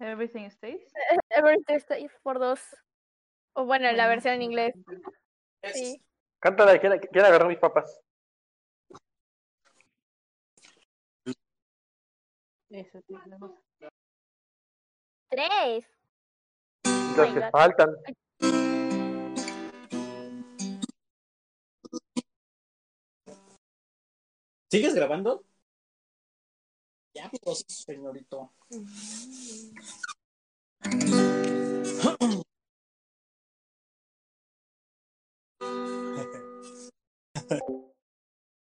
[0.00, 0.80] Everything stays.
[1.28, 2.60] Everything Stays por dos.
[3.52, 4.08] O bueno, la Bueno.
[4.08, 4.74] versión en inglés.
[5.74, 6.02] Sí.
[6.38, 8.00] Cántala, ¿quién, quién agarró mis papas?
[12.70, 13.00] Eso.
[15.28, 15.84] Tres.
[17.16, 17.90] Los que faltan.
[24.70, 25.44] ¿Sigues grabando?
[27.14, 28.52] Ya, pues, señorito.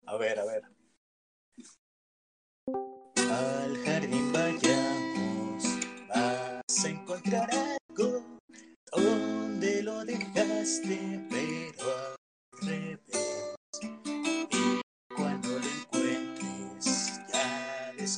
[0.07, 0.62] A ver, a ver.
[3.16, 5.64] Al jardín vayamos,
[6.09, 8.38] vas a encontrar algo
[8.92, 12.15] donde lo dejaste, pero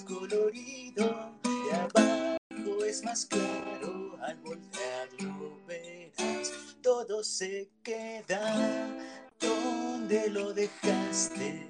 [0.08, 8.88] ya descolorido, de abajo es más claro, al voltearlo verás, todo se queda
[9.38, 11.68] donde lo dejaste,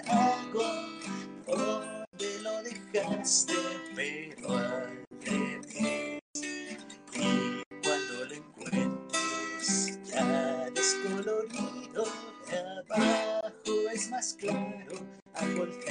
[0.00, 0.62] algo
[1.46, 3.54] donde lo dejaste,
[3.94, 6.20] pero al revés.
[7.14, 12.04] Y cuando lo encuentres ya descolorido,
[12.50, 14.96] de abajo es más claro,
[15.34, 15.85] al voltearlo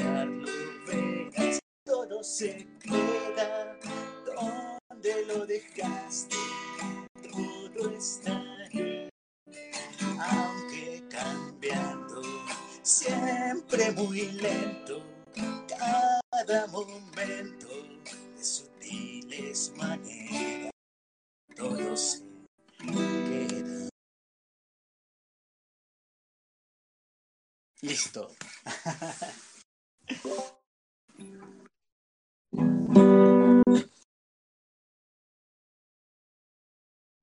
[27.95, 28.27] Listo.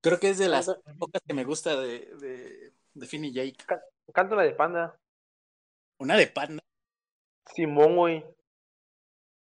[0.01, 3.63] Creo que es de las pocas que me gusta de, de, de Finn y Jake.
[4.15, 4.99] Canta una de panda.
[5.99, 6.63] Una de panda.
[7.55, 8.25] Simón, güey.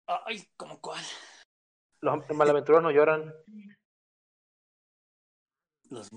[0.07, 1.03] Ay, ¿cómo cuál?
[2.01, 3.31] Los malaventuros no lloran.
[5.91, 6.09] Los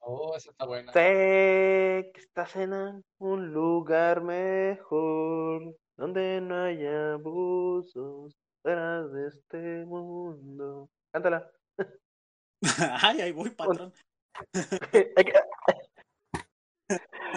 [0.00, 0.92] Oh, esa está buena.
[0.92, 2.72] Sé que estás en
[3.18, 10.88] un lugar mejor, donde no haya abusos fuera de este mundo.
[11.12, 11.50] Cántala.
[13.02, 13.92] Ay, ahí voy, patrón.
[14.92, 15.32] Es que,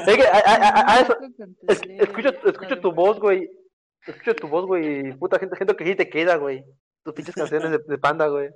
[0.07, 1.15] es que, a, a- a- a eso,
[1.67, 3.49] es- escucho, escucho tu voz, güey.
[4.07, 5.13] Escucho tu voz, güey.
[5.17, 6.63] Puta gente, gente que sí te queda, güey.
[7.03, 8.49] Tus pinches canciones de, de panda, güey.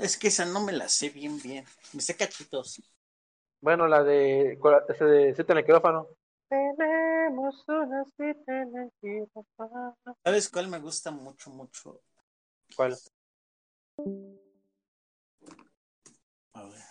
[0.00, 1.64] Es que esa no me la sé bien, bien.
[1.92, 2.80] Me sé cachitos.
[3.60, 4.58] Bueno, la de,
[4.88, 6.08] ese de Cita en el quirófano.
[6.48, 9.96] Tenemos una cita en el quirófano.
[10.24, 12.00] ¿Sabes cuál me gusta mucho, mucho?
[12.76, 12.96] ¿Cuál?
[16.52, 16.82] A ver.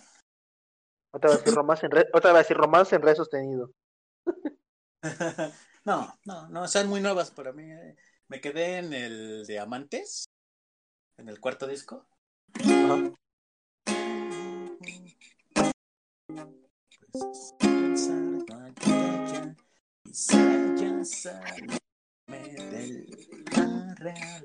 [1.12, 3.72] Otra vez romance en re, otra vez romance en re sostenido.
[5.86, 7.72] No, no, no, son muy nuevas para mí.
[7.72, 7.96] eh.
[8.28, 10.26] Me quedé en el de Amantes,
[11.16, 12.08] en el cuarto disco.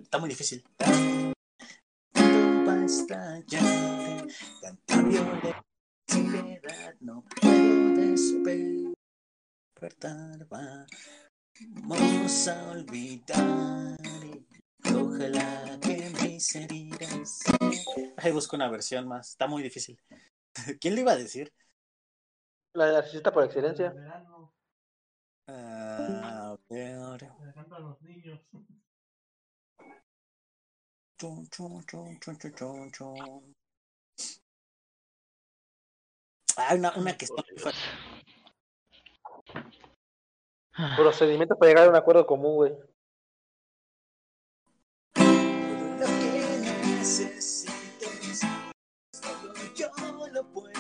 [0.02, 0.64] Está muy difícil.
[7.00, 7.24] No
[9.74, 10.46] despertar
[11.60, 13.96] vamos a olvidar
[14.84, 15.99] ojalá que
[16.40, 17.42] mis heridas
[18.16, 20.00] Ay, busco una versión más, está muy difícil.
[20.80, 21.52] ¿Quién le iba a decir?
[22.72, 23.92] La de artista por excelencia.
[25.46, 27.30] Ah, a ver.
[27.40, 28.40] Me encantan los niños.
[31.18, 33.54] Chun, chun, chun, chun.
[36.56, 37.42] Ah, una, una que está.
[40.96, 42.89] Procedimiento para llegar a un acuerdo común, güey.
[47.10, 48.40] Necesites,
[49.12, 49.90] solo yo
[50.32, 50.70] lo puedo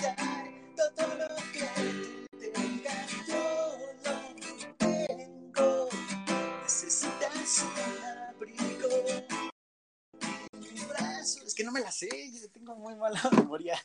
[0.00, 0.16] dar.
[0.74, 1.68] Todo lo que
[2.30, 5.88] tú tengas, yo lo tengo.
[6.62, 8.88] Necesitas un abrigo.
[10.54, 11.44] Un brazo.
[11.44, 13.78] Es que no me la sé, yo tengo muy mala memoria.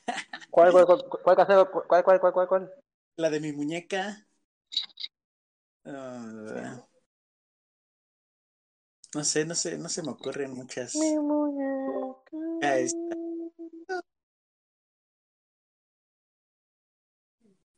[0.50, 1.68] ¿Cuál, cuál, cuál, cuál?
[1.88, 2.74] ¿Cuál, cuál, cuál, cuál?
[3.18, 4.26] La de mi muñeca.
[5.84, 6.88] Ah,
[9.16, 10.98] no sé, no sé, no se me ocurren muchas.
[10.98, 12.38] Mi muñeca.
[12.62, 13.16] Ahí está.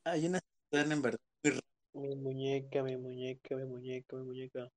[0.05, 1.59] Hay unas que están en verdad muy.
[1.95, 4.71] Mi muñeca, mi muñeca, mi muñeca, mi muñeca.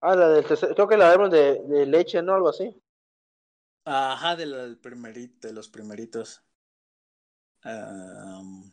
[0.00, 2.34] Ah, la del tercer, creo que la vemos de, de leche, ¿no?
[2.34, 2.80] Algo así.
[3.86, 6.44] Ajá, de, la- del primerito, de los primeritos.
[7.64, 8.72] Am,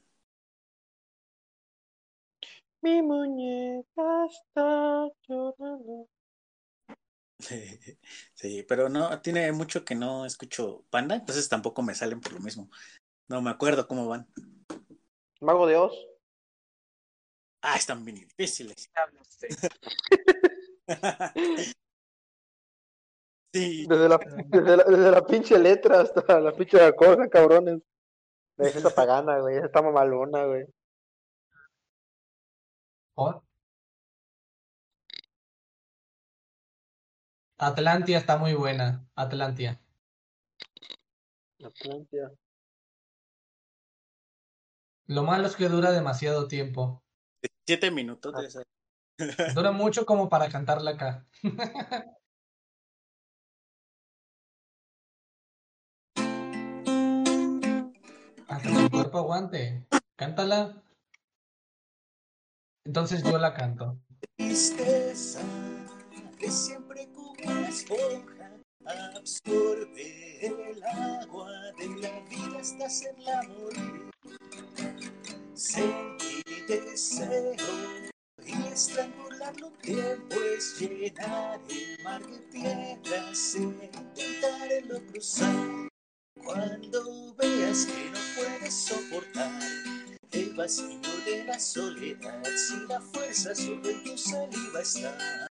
[2.83, 6.07] Mi muñeca está llorando.
[8.33, 12.39] Sí, pero no, tiene mucho que no escucho Panda, entonces tampoco me salen por lo
[12.39, 12.69] mismo.
[13.27, 14.27] No me acuerdo cómo van.
[15.39, 15.93] Mago de Oz.
[17.61, 18.91] Ah, están bien difíciles.
[23.53, 23.85] Sí.
[23.85, 27.81] Desde la, desde, la, desde la pinche letra hasta la pinche cosa, cabrones.
[28.55, 29.57] La esa pagana, güey.
[29.57, 30.65] Esa está mamalona, güey.
[33.13, 33.43] ¿Por?
[37.61, 39.07] Atlantia está muy buena.
[39.15, 39.79] Atlantia.
[41.63, 42.31] Atlantia.
[45.05, 47.03] Lo malo es que dura demasiado tiempo.
[47.67, 48.63] Siete minutos de esa.
[49.53, 51.27] Dura mucho como para cantarla acá.
[58.47, 59.85] Hasta que el cuerpo aguante.
[60.15, 60.81] Cántala.
[62.85, 63.99] Entonces yo la canto.
[64.35, 65.41] tristeza
[66.39, 66.49] que
[67.81, 68.61] esponja
[69.15, 74.11] absorbe el agua de la vida hasta hacerla morir.
[75.53, 77.55] Sentir deseo
[78.45, 85.89] y estrangularlo tiempo es llenar el mar de piedras e intentarlo cruzar.
[86.43, 89.61] Cuando veas que no puedes soportar
[90.31, 95.50] el vacío de la soledad, si la fuerza solo en tu saliva está,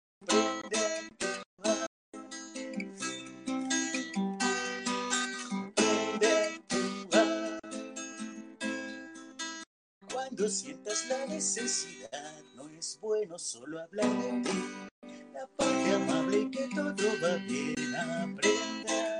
[11.41, 14.63] necesidad, no es bueno solo hablar de ti.
[15.33, 19.10] La parte amable que todo va bien, aprende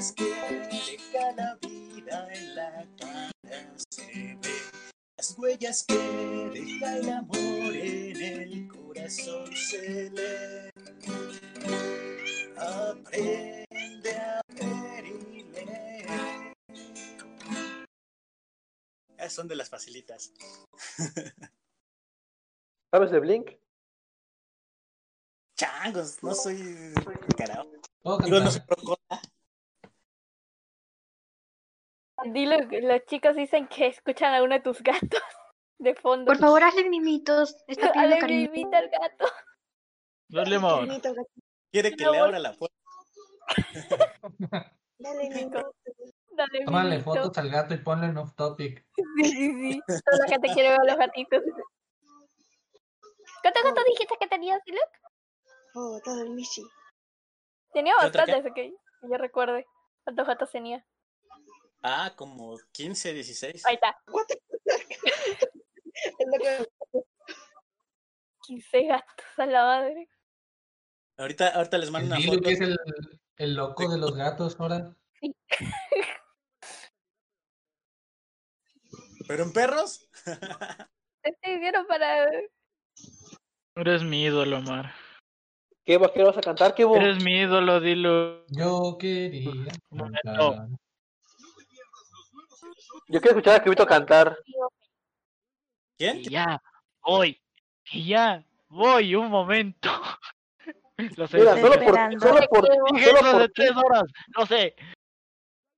[0.00, 3.30] marcas que deja la vida en la cara
[3.90, 4.40] se ven,
[5.16, 10.70] las huellas que deja el amor en el corazón se leen.
[12.56, 16.54] Aprende a ver y leer.
[19.16, 20.32] Esas son de las facilitas.
[22.90, 23.50] ¿Sabes de Blink?
[25.56, 26.94] Changos, no soy
[27.36, 27.70] carajo.
[28.02, 28.62] ¿Puedo Digo, no soy.
[32.26, 35.22] Dilo, las chicas dicen que escuchan a uno de tus gatos
[35.78, 36.26] de fondo.
[36.26, 37.56] Por favor, hazle mimitos.
[37.66, 38.50] Está pidiendo Dale cariño.
[38.50, 39.26] mimita al gato.
[40.28, 40.86] Dale, amor.
[41.72, 42.76] Quiere que No, le abra la puerta.
[44.98, 45.74] Dale, Nico.
[46.32, 47.14] Dale Tómale mimito.
[47.14, 48.86] fotos al gato y ponlo en off topic.
[48.96, 49.80] Sí, sí, sí.
[49.86, 51.42] Toda la gente quiere ver a los gatitos.
[53.42, 54.98] ¿Cuántos gatos dijiste que tenías, Luke?
[55.74, 56.62] Oh, todo el Michi.
[57.72, 58.74] Tenía bastantes, que que
[59.10, 59.66] yo recuerde.
[60.04, 60.84] ¿Cuántos gatos tenía?
[61.82, 63.64] Ah, como 15, 16.
[63.66, 63.96] Ahí está.
[66.18, 67.04] Es lo que
[68.46, 70.08] 15 gatos a la madre.
[71.18, 72.42] Ahorita, ahorita les mando El una foto.
[72.48, 72.78] que es el,
[73.36, 74.96] el loco de los gatos ahora.
[79.28, 80.08] ¿Pero en perros?
[81.22, 82.26] Te hicieron para.
[83.76, 84.92] Eres mi ídolo, Omar.
[85.84, 86.74] ¿Qué, va- qué vas a cantar?
[86.74, 86.82] ¿Qué?
[86.82, 88.46] Eres mi ídolo, dilo.
[88.48, 90.68] Yo quería cantar.
[93.10, 94.38] Yo quiero escuchar a Cribito cantar.
[95.98, 96.18] ¿Quién?
[96.18, 96.62] Y ya,
[97.02, 97.42] voy.
[97.90, 99.90] Y ya, voy, un momento.
[101.16, 101.38] Lo sé.
[101.38, 102.66] Mira, solo por, solo por,
[103.02, 104.04] solo por de tres horas,
[104.36, 104.76] lo sé.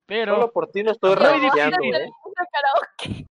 [0.04, 2.10] Pero solo por ti no estoy rankeando, eh.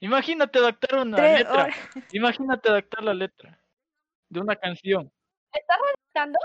[0.00, 1.52] imagínate adaptar una Tres letra.
[1.52, 1.76] horas.
[2.12, 3.60] Imagínate adaptar la letra
[4.28, 5.12] de una canción.
[5.52, 5.78] ¿Estás
[6.12, 6.38] cantando?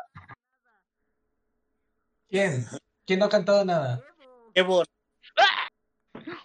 [2.28, 2.66] ¿Quién?
[3.06, 4.02] ¿Quién no ha cantado nada?
[4.54, 4.64] Qué.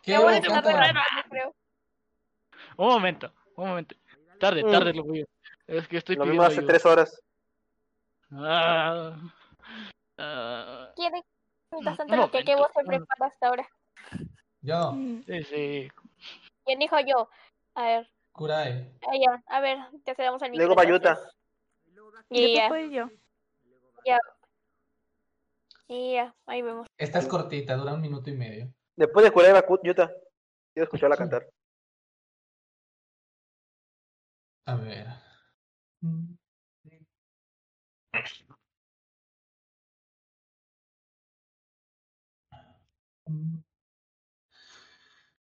[0.03, 0.41] ¿Qué voy a
[1.29, 1.55] creo.
[2.77, 3.95] Un momento, un momento.
[4.39, 4.71] Tarde, Mm.
[4.71, 5.25] tarde lo voy a...
[5.67, 6.73] Es que estoy Lo pidiendo mismo hace ayuda.
[6.73, 7.23] tres horas.
[8.33, 9.17] Ah,
[10.19, 11.13] ah, ¿Quién
[11.71, 11.85] Un
[12.17, 13.07] lo que, que vos se momento.
[13.07, 13.69] prepara hasta ahora?
[14.61, 15.93] Yo, Mm, sí, sí.
[16.65, 17.29] ¿Quién dijo yo?
[17.75, 18.91] A ver, Kurai.
[19.03, 20.67] ah, ya, a ver, te cedamos el micro.
[20.67, 21.11] Luego Bayuta.
[21.11, 22.27] entonces.
[22.31, 23.09] Y ya, después yo.
[25.89, 26.87] y ya, ahí vemos.
[26.97, 28.73] Esta es cortita, dura un minuto y medio.
[28.97, 30.11] Después de Kurai Bayuta.
[30.73, 31.49] Quiero escucharla cantar.
[34.67, 35.07] A ver.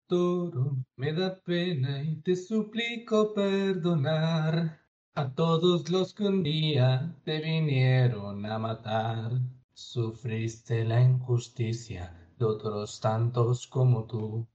[0.06, 4.80] Toro, me da pena y te suplico perdonar
[5.14, 9.32] a todos los que un día te vinieron a matar.
[9.74, 14.46] Sufriste la injusticia de otros tantos como tú.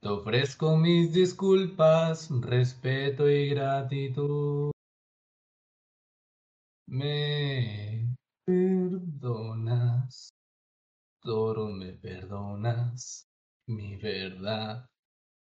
[0.00, 4.70] Te ofrezco mis disculpas, respeto y gratitud.
[6.86, 8.14] Me
[8.44, 10.30] perdonas,
[11.20, 13.26] Toro, me perdonas.
[13.66, 14.86] Mi verdad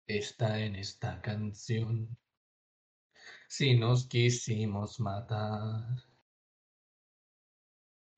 [0.07, 2.16] está en esta canción.
[3.48, 6.10] Si nos quisimos matar,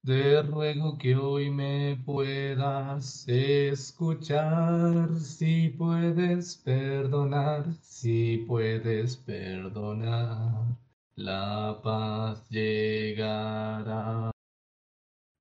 [0.04, 5.08] te ruego que hoy me puedas escuchar.
[5.20, 10.76] Si puedes perdonar, si puedes perdonar,
[11.14, 14.32] la paz llegará.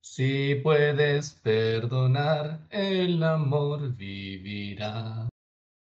[0.00, 5.28] Si puedes perdonar, el amor vivirá,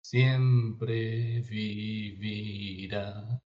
[0.03, 3.41] siempre vivirá.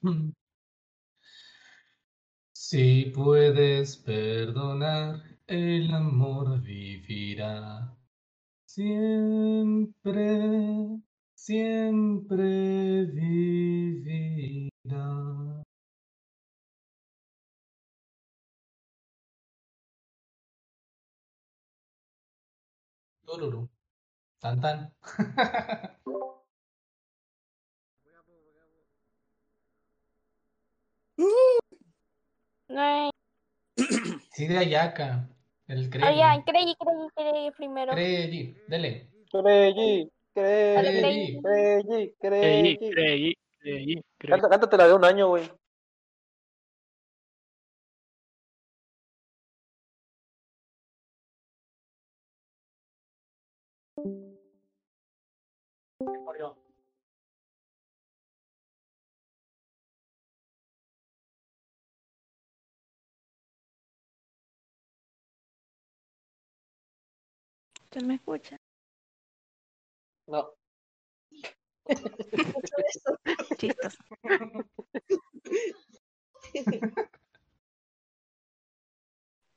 [2.54, 7.94] Si puedes perdonar, el amor vivirá,
[8.66, 10.18] siempre,
[11.34, 13.92] siempre vivirá.
[34.32, 35.28] Sí, de Ayaka.
[35.68, 36.18] El oh, Crey.
[36.18, 37.92] ya, creí, creí, creí primero.
[37.92, 39.10] Crey, dele.
[39.30, 41.40] Creí, creyi.
[42.18, 44.02] creí, creí, creí.
[44.18, 45.50] Canta- Cántate la de un año, güey.
[67.92, 68.56] ¿Se me escucha?
[70.26, 70.54] No.
[73.58, 73.98] Chistos.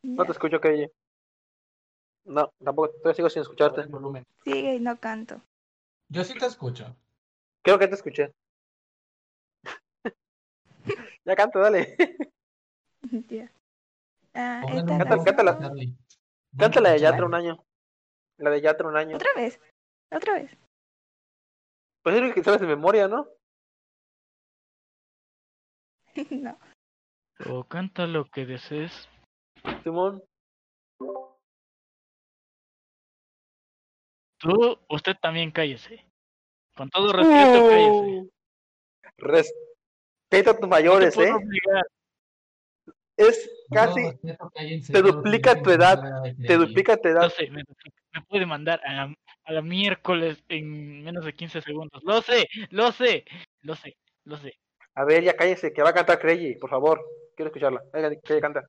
[0.03, 0.87] No te escucho, Creyi.
[2.25, 3.85] No, tampoco, todavía sigo sin escucharte.
[4.43, 5.41] Sigue y no canto.
[6.09, 6.95] Yo sí te escucho.
[7.61, 8.33] Creo que te escuché.
[11.25, 11.95] ya canto, dale.
[13.29, 13.51] Ya.
[14.33, 15.59] Ah, esta canción- cántala.
[16.57, 17.25] Cántala de Yatra Charlie.
[17.27, 17.64] un año.
[18.37, 19.15] La de Yatra un año.
[19.15, 19.59] Otra vez.
[20.11, 20.51] Otra vez.
[22.03, 23.27] Pues es lo que sabes de memoria, ¿no?
[26.31, 26.57] no.
[27.49, 29.09] O canta lo que desees.
[29.83, 30.23] Simón.
[34.37, 36.05] Tú, usted también cállese.
[36.75, 37.89] Con todo respeto, cállese.
[37.89, 38.29] Uh,
[39.17, 41.33] Respeta a tus No te mayores, puedo ¿eh?
[41.33, 41.83] obligar.
[43.17, 44.01] Es casi,
[44.91, 46.01] te duplica tu edad,
[46.45, 47.21] te duplica tu edad.
[47.23, 47.63] No sé, me,
[48.13, 49.13] me puede mandar a,
[49.43, 52.03] A la miércoles en menos de 15 segundos.
[52.03, 53.25] Lo sé, lo sé,
[53.61, 54.53] lo sé, lo sé.
[54.95, 57.01] A ver, ya cállese, que va a cantar Crazy, por favor.
[57.35, 57.83] Quiero escucharla.
[57.93, 58.63] Venga, que ella canta.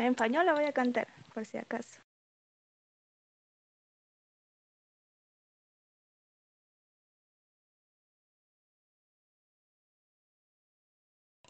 [0.00, 2.00] En español la voy a cantar, por si acaso.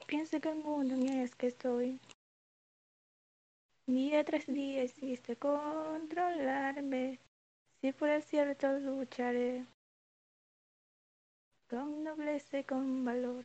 [0.09, 2.01] Pienso que el mundo ni es que estoy.
[3.87, 7.21] Día tras día hiciste controlarme.
[7.81, 9.65] Si fuera cierto, lucharé.
[11.69, 13.45] Con nobleza y con valor.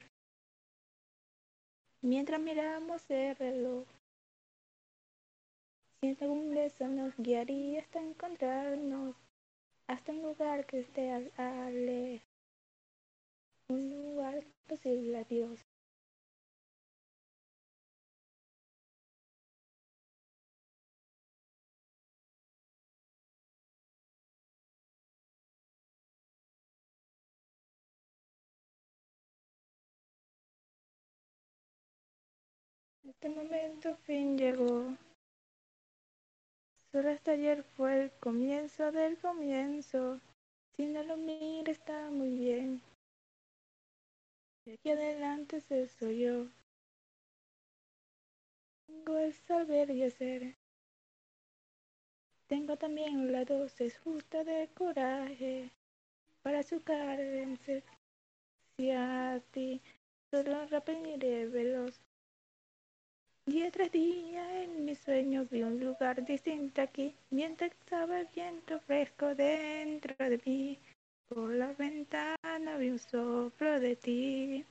[2.01, 3.94] Mientras miramos el reloj.
[6.05, 9.15] Si algún beso nos guiaría hasta encontrarnos.
[9.87, 12.21] Hasta un lugar que esté al.
[13.69, 15.65] Un lugar posible a Dios.
[33.03, 34.95] Este momento fin llegó.
[36.95, 40.21] Solo hasta ayer fue el comienzo del comienzo.
[40.77, 42.81] Si no lo mira está muy bien.
[44.63, 46.47] De aquí adelante se soy yo.
[48.87, 50.55] Tengo el saber y hacer.
[52.47, 55.71] Tengo también la dosis justa de coraje
[56.43, 57.83] para su vencer.
[58.77, 59.81] Si a ti
[60.31, 61.99] solo repetiré veloz.
[63.47, 68.79] Día tras día en mis sueños vi un lugar distinto aquí, mientras estaba el viento
[68.79, 70.79] fresco dentro de mí.
[71.29, 74.65] Por la ventana vi un soplo de ti.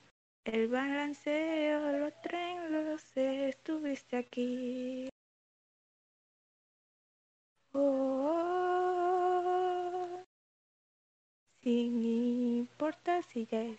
[0.44, 5.08] El balanceo, los trenes, lo sé, estuviste aquí.
[7.72, 8.34] Oh,
[11.62, 13.78] sin importar si ya es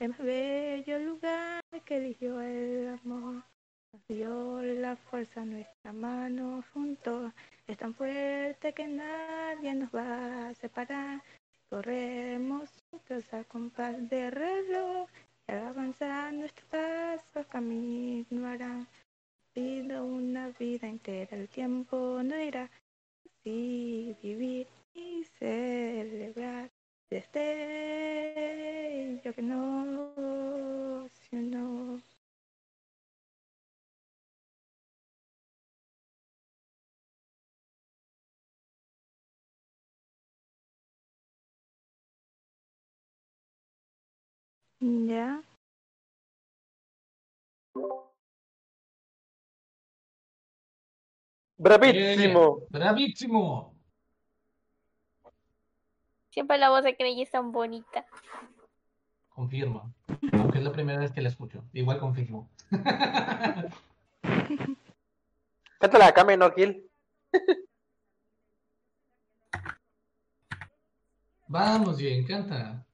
[0.00, 3.44] el más bello lugar que eligió el amor.
[3.92, 7.32] Nos dio la fuerza nuestra mano juntos.
[7.66, 11.22] Es tan fuerte que nadie nos va a separar.
[11.68, 15.06] Corremos juntos a compás de reloj.
[15.46, 18.88] Y al avanzar nuestros pasos camino harán.
[19.52, 22.70] Pido una vida entera, el tiempo no irá.
[23.26, 26.70] Así vivir y celebrar.
[27.10, 27.40] Desde
[29.24, 32.00] yo que no, si no.
[44.80, 45.42] Ya.
[51.58, 52.66] Bravísimo.
[52.70, 53.79] Bravísimo.
[56.30, 58.06] Siempre la voz de Crey es tan bonita.
[59.30, 59.92] Confirmo.
[60.32, 61.64] Aunque es la primera vez que la escucho.
[61.72, 62.48] Igual confirmo.
[65.80, 66.88] Cántala acá, menor Gil.
[71.48, 72.86] Vamos, bien, canta.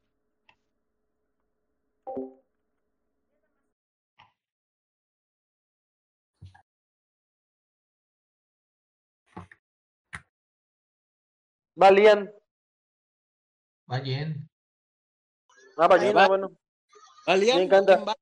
[11.78, 11.90] Va
[13.88, 14.48] Jen.
[15.78, 16.24] Ah, Jen, va.
[16.24, 16.50] ah, bueno.
[17.28, 17.58] ¿Va Lian?
[17.58, 17.96] Jen canta.
[17.96, 18.14] ¿Quién va?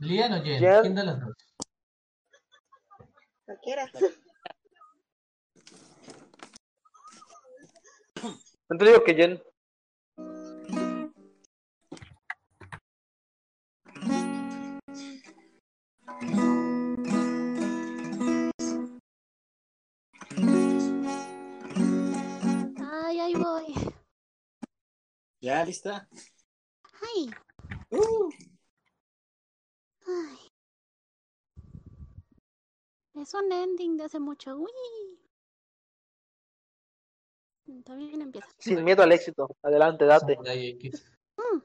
[0.00, 0.58] ¿Lian o Jen?
[0.60, 0.80] Jen.
[0.82, 1.36] ¿Quién de las dos?
[3.44, 3.90] Cualquiera.
[8.68, 9.42] No te digo que Jen.
[22.80, 23.81] Ay, ahí voy.
[25.42, 26.08] ¿Ya lista?
[27.90, 28.30] Uh.
[33.14, 34.56] Es un ending de hace mucho.
[34.56, 34.70] ¡Uy!
[37.84, 38.46] Todavía empieza.
[38.58, 39.48] Sin miedo al éxito.
[39.62, 40.38] Adelante, date.
[40.38, 41.62] Mm.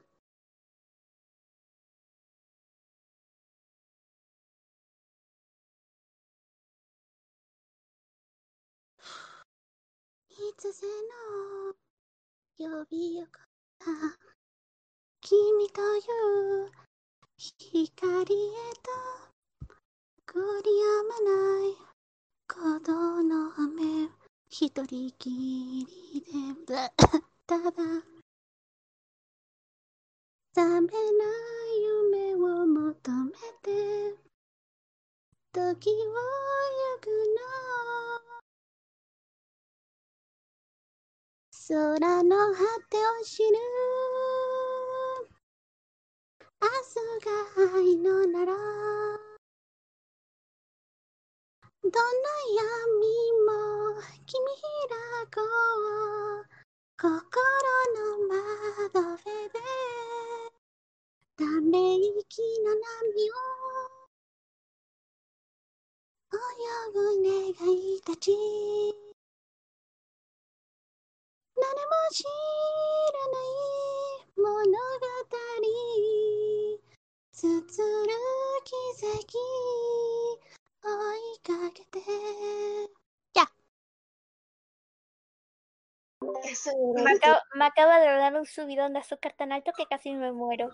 [12.58, 12.86] No.
[12.90, 13.47] Vi acá.
[15.22, 16.70] 君という
[17.38, 18.90] 光へと
[20.26, 21.30] 繰りやまな
[21.64, 21.76] い
[22.46, 24.10] 鼓動の雨
[24.50, 25.86] 一人きり
[26.66, 26.74] で
[27.46, 27.70] ただ
[30.54, 33.32] 覚めない夢を求め
[33.62, 34.16] て
[35.52, 38.07] 時を行くの
[41.70, 41.76] 空
[42.22, 43.50] の果てを知る。
[46.62, 46.96] 明日
[47.26, 48.54] が愛のなら。
[51.82, 52.00] どんな
[52.56, 52.72] 闇
[53.44, 54.40] も君
[54.88, 56.48] 開こう
[56.96, 57.12] 心
[57.96, 59.60] の窓辺で。
[61.36, 63.34] ため息の波を
[66.32, 66.40] 泳
[66.94, 69.07] ぐ願いたち。
[71.57, 72.29] 何も知ら
[73.29, 75.03] ない物語
[77.73, 78.13] 綴る
[78.63, 78.71] 奇
[79.05, 79.37] 跡
[80.81, 80.87] 追
[81.33, 81.99] いかけて
[83.33, 83.47] や
[86.45, 90.13] Eso Me acaba, me acaba de dar un subidón de azúcar tan alto que casi
[90.13, 90.69] me muero.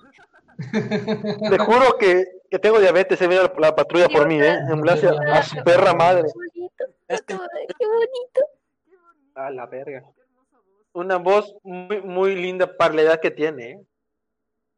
[1.49, 4.59] Te juro que, que tengo diabetes, se viene la, la patrulla por mí, ¿eh?
[4.69, 6.29] Ambulancia a su perra madre.
[7.07, 8.41] Qué bonito.
[9.35, 10.03] A la verga.
[10.94, 13.86] Una voz muy, muy linda para la edad que tiene, ¿eh?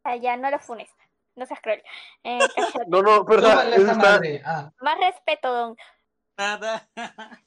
[0.02, 0.88] Ah, ya, no lo funes.
[1.34, 1.82] No seas cruel.
[2.24, 2.38] Eh.
[2.88, 4.10] No, no, pero o sea, Tómale eso esa está...
[4.12, 4.42] madre.
[4.44, 5.76] Ah, Más respeto, don.
[6.38, 6.88] Nada.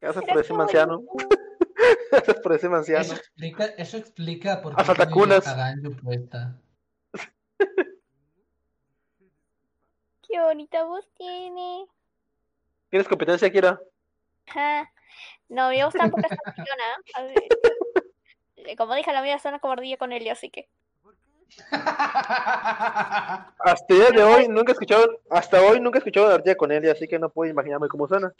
[0.00, 1.02] Gracias por ese anciano.
[2.10, 3.00] Gracias por ese anciano.
[3.00, 6.54] eso explica, eso explica por Hasta qué Ganyu puesta.
[10.28, 11.86] Qué bonita voz tiene.
[12.90, 13.80] ¿Tienes competencia, Kira?
[15.48, 16.84] No, mi voz tampoco es tan chillona,
[17.14, 17.34] a ver.
[18.56, 20.68] Eh, Como dije, la mía suena como ardilla con Helio, así que.
[23.58, 26.56] Hasta el día de hoy nunca he escuchado, hasta hoy nunca he escuchado la ardilla
[26.56, 28.32] con él, así que no puedo imaginarme cómo suena.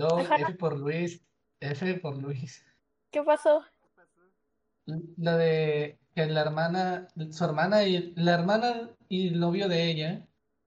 [0.00, 0.36] Ajá.
[0.36, 1.20] F por Luis.
[1.60, 2.64] F por Luis.
[3.10, 3.64] ¿Qué pasó?
[4.86, 10.26] Lo de que la hermana, su hermana y la hermana y el novio de ella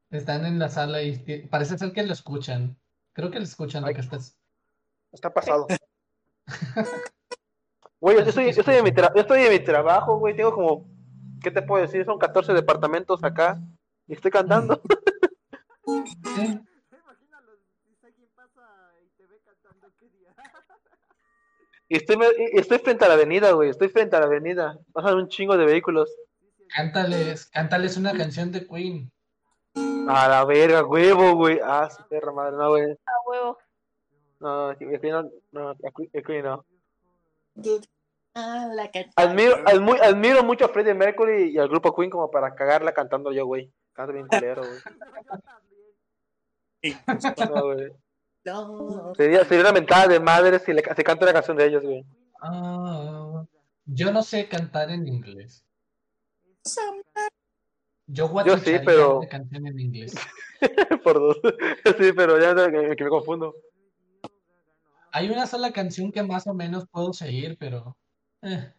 [0.09, 1.17] están en la sala y
[1.49, 2.77] parece ser que lo escuchan.
[3.13, 4.37] Creo que lo escuchan lo que estás.
[5.11, 5.67] Está pasado.
[7.99, 10.53] Güey, yo estoy, yo estoy en mi tra- yo estoy en mi trabajo, güey, tengo
[10.53, 10.85] como,
[11.41, 12.05] ¿qué te puedo decir?
[12.05, 13.59] Son 14 departamentos acá
[14.07, 14.79] y estoy cantando.
[16.35, 16.59] Sí.
[21.89, 22.17] Y estoy,
[22.53, 24.77] estoy frente a la avenida, güey, estoy frente a la avenida.
[24.91, 26.09] Pasan un chingo de vehículos.
[26.75, 29.09] Cántales, cántales una canción de Queen.
[30.09, 31.59] A la verga, huevo, güey.
[31.63, 32.91] Ah, su perra madre, no, güey.
[32.91, 33.57] A huevo.
[34.39, 36.63] No, aquí aquí no, no, aquí, aquí no.
[38.35, 42.29] Ah, la que- Admiro, admu- admiro mucho a Freddie Mercury y al grupo Queen como
[42.29, 43.71] para cagarla cantando yo, güey.
[43.93, 44.61] Canto bien culero,
[46.81, 46.93] güey.
[47.49, 47.91] No, güey.
[48.45, 49.13] No.
[49.15, 52.05] Sería, sería una mentada de madre si le se canta una canción de ellos, güey.
[52.41, 53.43] Ah,
[53.85, 55.65] yo no sé cantar en inglés.
[58.07, 60.15] Yo Yo sí, pero- una canción en inglés.
[61.03, 61.37] Por dos.
[61.99, 63.53] Sí, pero ya no, que, que me confundo.
[65.11, 67.97] Hay una sola canción que más o menos puedo seguir, pero.
[68.41, 68.73] eh,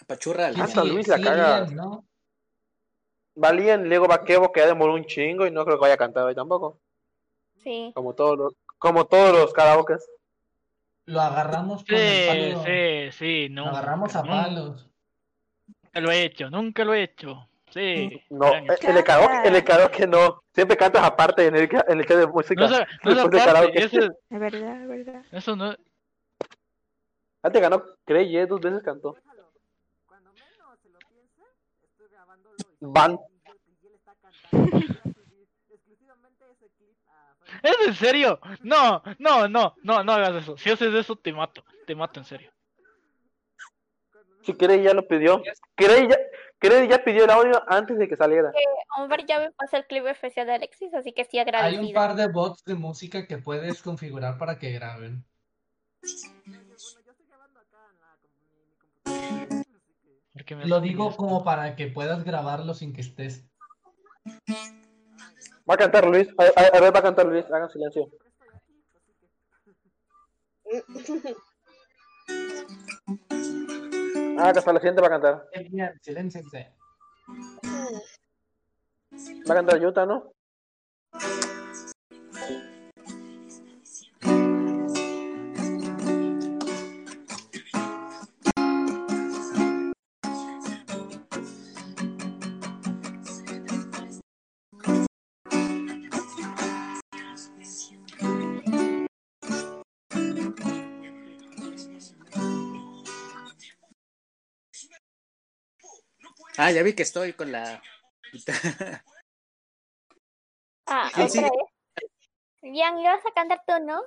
[0.00, 1.60] Apachurra sí, Hasta Luis la sí, caga.
[1.64, 2.04] bien, ¿no?
[3.34, 6.24] Valían, luego Vaquevo que ya demoró un chingo y no creo que vaya a cantar
[6.24, 6.80] hoy tampoco.
[7.58, 7.92] Sí.
[7.94, 10.04] Como todos los, como todos los karaokes.
[11.06, 12.64] Lo agarramos con el Sí, palo.
[12.64, 14.22] sí, sí, Lo nunca, agarramos a
[15.92, 17.46] nunca lo he hecho, nunca lo he hecho.
[17.70, 18.20] Sí.
[18.30, 20.42] No, eh, en el karaoke, en el karaoke no.
[20.52, 22.66] Siempre cantas aparte en el, en el chat de música.
[22.68, 23.78] No es, no de karaoke.
[23.84, 25.24] ese- Es verdad, es verdad.
[25.30, 25.74] eso no
[27.42, 29.16] Antes ganó Creye, dos veces cantó.
[32.80, 33.18] Van.
[37.62, 38.40] ¿Es en serio?
[38.62, 40.56] No, no, no, no, no hagas eso.
[40.56, 41.64] Si haces eso, te mato.
[41.86, 42.50] Te mato en serio.
[44.50, 45.42] Si Crey ya lo pidió.
[45.76, 48.50] Crey ya, ya pidió el audio antes de que saliera.
[48.98, 51.94] Hombre, ya me pasó el clip especial de Alexis, así que sí Hay un agradecida.
[51.94, 55.24] par de bots de música que puedes configurar para que graben.
[60.64, 63.44] Lo digo como para que puedas grabarlo sin que estés.
[65.68, 66.28] Va a cantar Luis.
[66.38, 67.44] A, a- a ver, va a cantar Luis.
[67.46, 68.08] Hagan silencio.
[74.42, 75.46] Ah, que hasta la siguiente va a cantar.
[76.00, 76.72] Silénciense.
[79.46, 80.32] Va a cantar Yuta, ¿no?
[106.70, 107.82] Ah, ya vi que estoy con la
[108.32, 109.02] guitarra.
[110.86, 111.40] Ah, otra sí.
[111.40, 111.50] vez.
[112.62, 114.00] Ian, ibas a cantar tú, ¿no?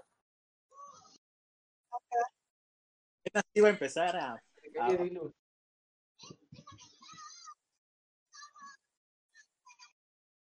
[3.25, 4.41] Apenas iba a empezar a,
[4.79, 4.97] a-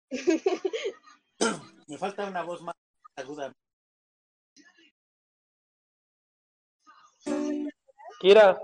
[1.87, 2.75] Me falta una voz más
[3.17, 3.51] aguda.
[8.21, 8.61] Kira,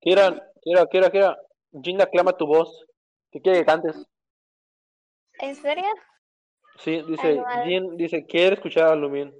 [0.00, 1.38] Kira, Kira, Kira, Kira.
[1.80, 2.84] Gina clama tu voz.
[3.30, 3.96] ¿Qué quiere que cantes?
[5.40, 5.84] ¿En serio?
[6.78, 9.32] Sí, dice, Ay, dice, quiere escuchar a Lumin.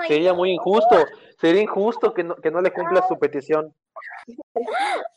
[0.00, 0.36] Ay, Sería no.
[0.36, 0.96] muy injusto,
[1.38, 3.74] sería injusto que no, que no le cumpla su petición.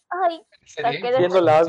[0.09, 1.63] Ay, Siendo la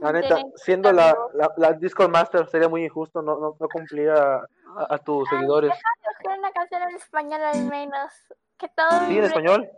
[0.00, 4.10] La neta, siendo la, la, la Discord Master sería muy injusto no, no, no cumplir
[4.10, 4.46] a, a,
[4.88, 5.72] a tus seguidores.
[6.18, 8.12] Escoger una canción en español al menos.
[8.56, 9.70] Que todos ¿Sí, en español?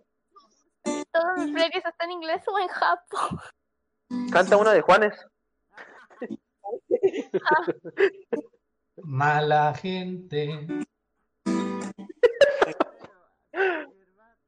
[1.12, 3.18] Todos mis playlists están en inglés o en japo.
[4.32, 5.14] Canta una de Juanes.
[8.96, 10.66] Mala gente.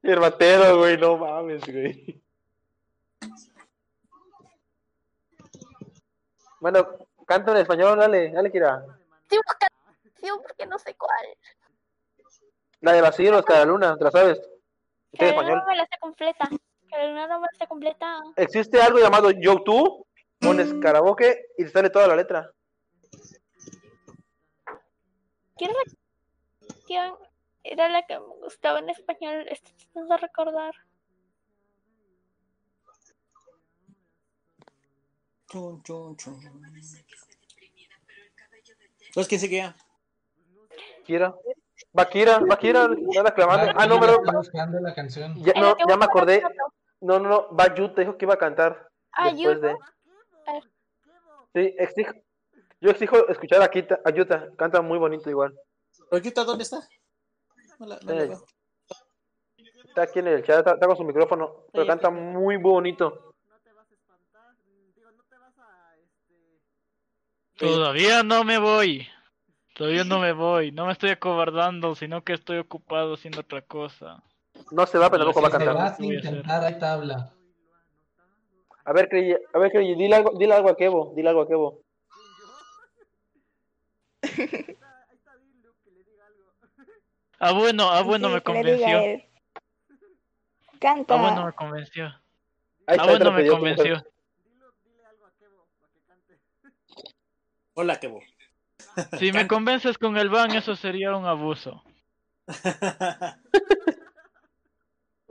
[0.02, 2.22] Hermatero, güey, no mames, güey.
[6.60, 6.86] Bueno,
[7.26, 8.84] canta en español, dale, dale, Kira.
[10.02, 11.26] Canción porque no sé cuál.
[12.80, 14.40] La de Basilio, cada luna, ¿te la sabes?
[15.12, 15.59] Está en Pero español.
[15.59, 16.48] no me la sé completa.
[16.90, 18.20] Pero no me la sé completa.
[18.36, 20.06] Existe algo llamado YouTube,
[20.39, 22.51] pones karaoke y te sale toda la letra.
[25.56, 27.14] ¿Quién
[27.64, 29.47] era la la que me gustaba en español.
[29.48, 30.74] Estoy tratando de recordar.
[35.48, 36.40] Chun, chun, chun.
[39.06, 39.76] Entonces, ¿quién seguía?
[41.05, 41.30] Kira.
[41.30, 41.61] Va
[42.10, 43.73] Kira, va Kira, nada clamando.
[43.77, 45.35] Ah, no, pero pero Estoy buscando la canción.
[45.43, 46.43] ya, no, ya me acordé.
[47.01, 48.89] No, no, no, va Yuta, dijo que iba a cantar.
[49.12, 49.77] Ah, después de.
[51.55, 52.12] Sí, exijo,
[52.81, 55.55] yo exijo escuchar a, Kita, a Yuta, canta muy bonito igual.
[56.10, 56.81] ¿Oyuta dónde está?
[57.78, 58.44] No la, no la Eh, veo.
[59.85, 63.35] Está aquí en el chat, está, está con su micrófono, pero canta muy bonito.
[67.59, 69.06] Todavía no me voy.
[69.74, 70.73] Todavía no me voy.
[70.73, 74.23] No me estoy acobardando, sino que estoy ocupado haciendo otra cosa.
[74.70, 75.77] No se va, pero tampoco va a cantar.
[75.77, 77.32] va ¿Qué sin voy a ahí tabla.
[78.85, 81.49] A ver, Crey, a ver, Crey, dile algo, dile algo a Kevo, dile algo a
[81.49, 81.81] Kevo.
[87.39, 89.28] Ah, bueno, ah, bueno, Sí, me que le diga a convenció.
[90.81, 91.15] Canta.
[91.15, 92.05] Ah, bueno, me convenció.
[92.07, 92.12] Ahí
[92.86, 93.77] Ah, está, te bueno, lo me pidió tu mujer.
[93.77, 94.12] convenció.
[97.74, 98.20] Hola, Kevo.
[99.19, 101.82] Si me convences con el ban, eso sería un abuso.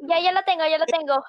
[0.04, 1.24] Ya, ya la tengo, ya la tengo.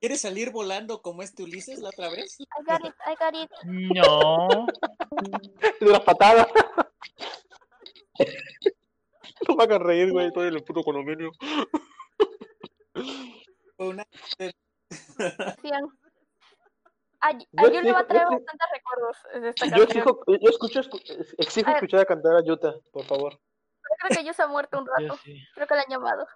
[0.00, 2.40] ¿Quieres salir volando como este Ulises la otra vez?
[2.40, 3.50] I got it, I got it.
[3.64, 4.66] No.
[5.78, 6.48] De una patada.
[9.46, 11.30] no me hagan reír, güey, estoy en el puto condominio.
[13.76, 14.06] Una-
[17.20, 17.32] a a
[17.70, 21.34] Yo le va a traer yo bastantes recuerdos de esta Yo exijo, yo escucho, escu-
[21.38, 21.82] exijo A ver.
[21.82, 23.32] escuchar a cantar a Yuta, por favor.
[23.34, 25.16] Yo creo que se ha muerto un Yo rato.
[25.22, 25.38] sí.
[25.54, 26.26] Creo que la han llamado.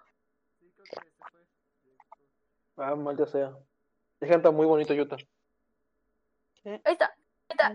[2.77, 3.53] Ah, maldita sea.
[4.19, 5.17] Es canta muy bonito Yuta.
[6.63, 7.05] Ahí está,
[7.49, 7.73] ahí está.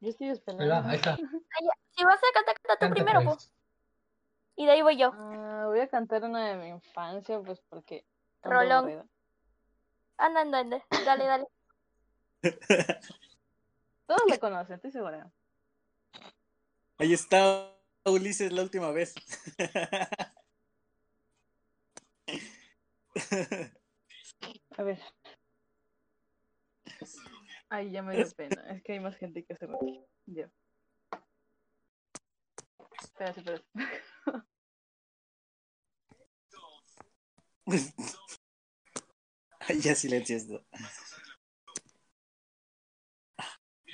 [0.00, 0.68] Yo estoy Ahí esperando.
[0.68, 1.16] va, ahí está.
[1.16, 1.72] Ya.
[1.90, 3.36] Si vas a cantar, canta tú Canta, primero, pues.
[3.36, 3.52] pues.
[4.56, 5.10] Y de ahí voy yo.
[5.14, 8.04] Ah, voy a cantar una de mi infancia, pues porque.
[8.42, 9.08] Rolón.
[10.16, 10.84] Anda, anda, anda.
[11.04, 11.46] Dale, dale.
[14.06, 15.30] Todos lo conocen, estoy segura.
[16.98, 19.14] Ahí está Ulises la última vez.
[24.76, 25.00] A ver.
[27.68, 28.62] Ay, ya me dio pena.
[28.70, 29.86] Es que hay más gente que hace rato.
[30.26, 30.50] Ya.
[33.00, 33.62] Espera, espera.
[39.60, 40.64] Ay, ya silencio esto.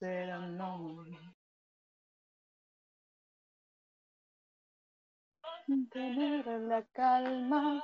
[0.00, 1.18] hoy.
[5.90, 7.82] Tener la calma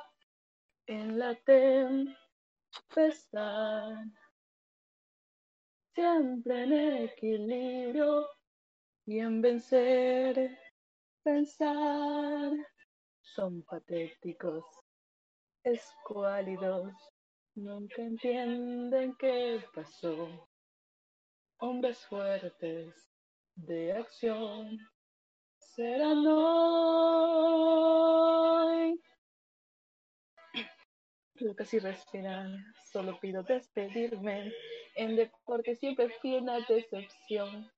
[0.87, 2.05] en la tempestad.
[5.95, 6.73] Siempre en
[7.05, 8.29] equilibrio
[9.07, 10.59] y en vencer,
[11.23, 12.53] pensar.
[13.21, 14.65] Son patéticos,
[15.65, 16.93] escuálidos,
[17.55, 20.52] nunca entienden qué pasó.
[21.65, 23.09] Hombres fuertes
[23.55, 24.81] de acción
[25.61, 26.43] serán hoy.
[31.35, 34.53] Lo casi respiran, solo pido despedirme.
[34.97, 37.71] En deporte siempre fui una decepción.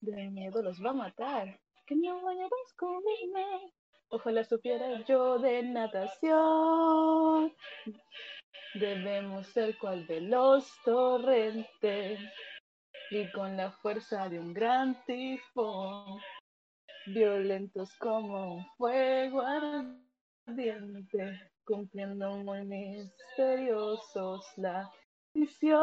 [0.00, 1.60] De miedo los va a matar.
[1.86, 3.72] Que no vaya a descubrirme.
[4.08, 7.54] Ojalá supiera yo de natación.
[8.74, 12.18] Debemos ser cual veloz torrente
[13.10, 16.20] y con la fuerza de un gran tifón,
[17.06, 19.42] violentos como un fuego
[20.46, 24.88] ardiente, cumpliendo muy misteriosos la
[25.34, 25.80] misión.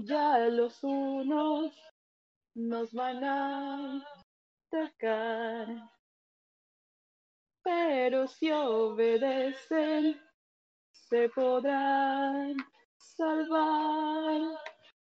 [0.00, 1.72] Ya los unos
[2.54, 4.04] nos van a
[4.66, 5.91] atacar,
[7.62, 10.20] pero si obedecen,
[10.90, 12.56] se podrán
[12.96, 14.40] salvar.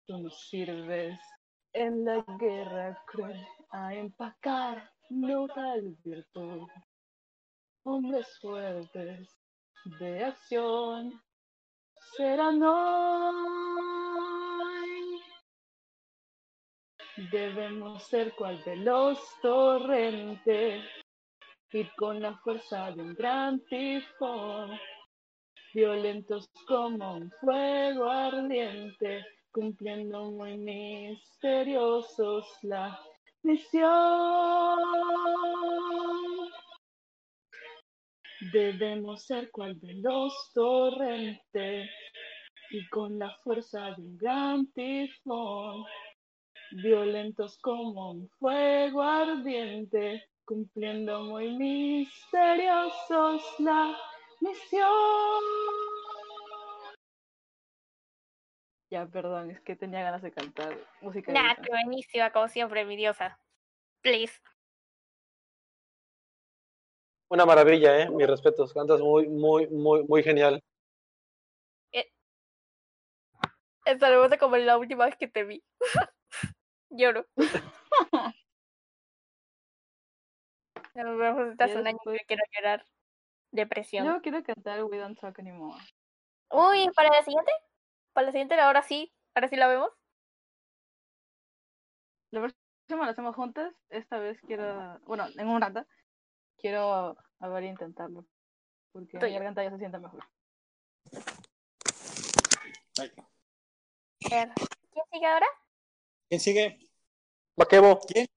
[0.06, 1.20] Tú nos sirves
[1.74, 6.68] en la guerra cruel a empacar no tal virtud.
[7.84, 9.30] Hombres fuertes
[10.00, 11.22] de acción
[12.16, 13.42] serán hoy.
[17.32, 20.82] Debemos ser cual veloz torrente,
[21.74, 24.78] ir con la fuerza de un gran tifón,
[25.74, 33.00] violentos como un fuego ardiente, cumpliendo muy misteriosos la
[33.44, 34.80] misión.
[38.52, 41.90] Debemos ser cual veloz torrente
[42.72, 45.86] y con la fuerza de un gran tifón,
[46.72, 53.98] violentos como un fuego ardiente, cumpliendo muy misteriosos la
[54.42, 55.44] misión.
[58.90, 61.32] Ya, perdón, es que tenía ganas de cantar música.
[61.32, 63.40] Nah, qué buenísima, como siempre, mi diosa.
[64.02, 64.42] Please.
[67.30, 68.10] Una maravilla, ¿eh?
[68.10, 68.74] Mis respetos.
[68.74, 70.62] Cantas muy, muy, muy, muy genial.
[73.86, 75.64] Esta me gusta como la última vez que te vi.
[76.90, 77.26] Lloro.
[80.94, 82.86] Estás Ya un año que quiero llorar.
[83.52, 84.06] Depresión.
[84.06, 85.82] Yo quiero cantar We Don't Talk Anymore.
[86.52, 87.52] Uy, ¿para la siguiente?
[88.14, 89.14] ¿Para la siguiente ahora sí?
[89.34, 89.90] ¿Ahora sí la vemos?
[92.32, 93.74] La próxima la hacemos juntas.
[93.90, 95.86] Esta vez quiero, bueno, en un rato,
[96.58, 98.26] quiero a ver intentarlo.
[98.92, 99.34] Porque mi Tuyo.
[99.34, 100.24] garganta ya se siente mejor.
[102.98, 103.02] A
[104.30, 104.52] ver,
[104.92, 105.48] ¿Quién sigue ahora?
[106.28, 106.80] ¿Quién sigue?
[107.56, 108.00] Vaquebo.
[108.08, 108.28] ¿Quién?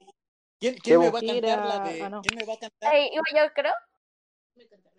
[0.82, 2.02] ¿Quién, me va a cantar la de.?
[2.02, 2.22] Ah, no.
[2.22, 2.94] ¿Quién me va a cantar?
[2.94, 3.72] Yo, creo.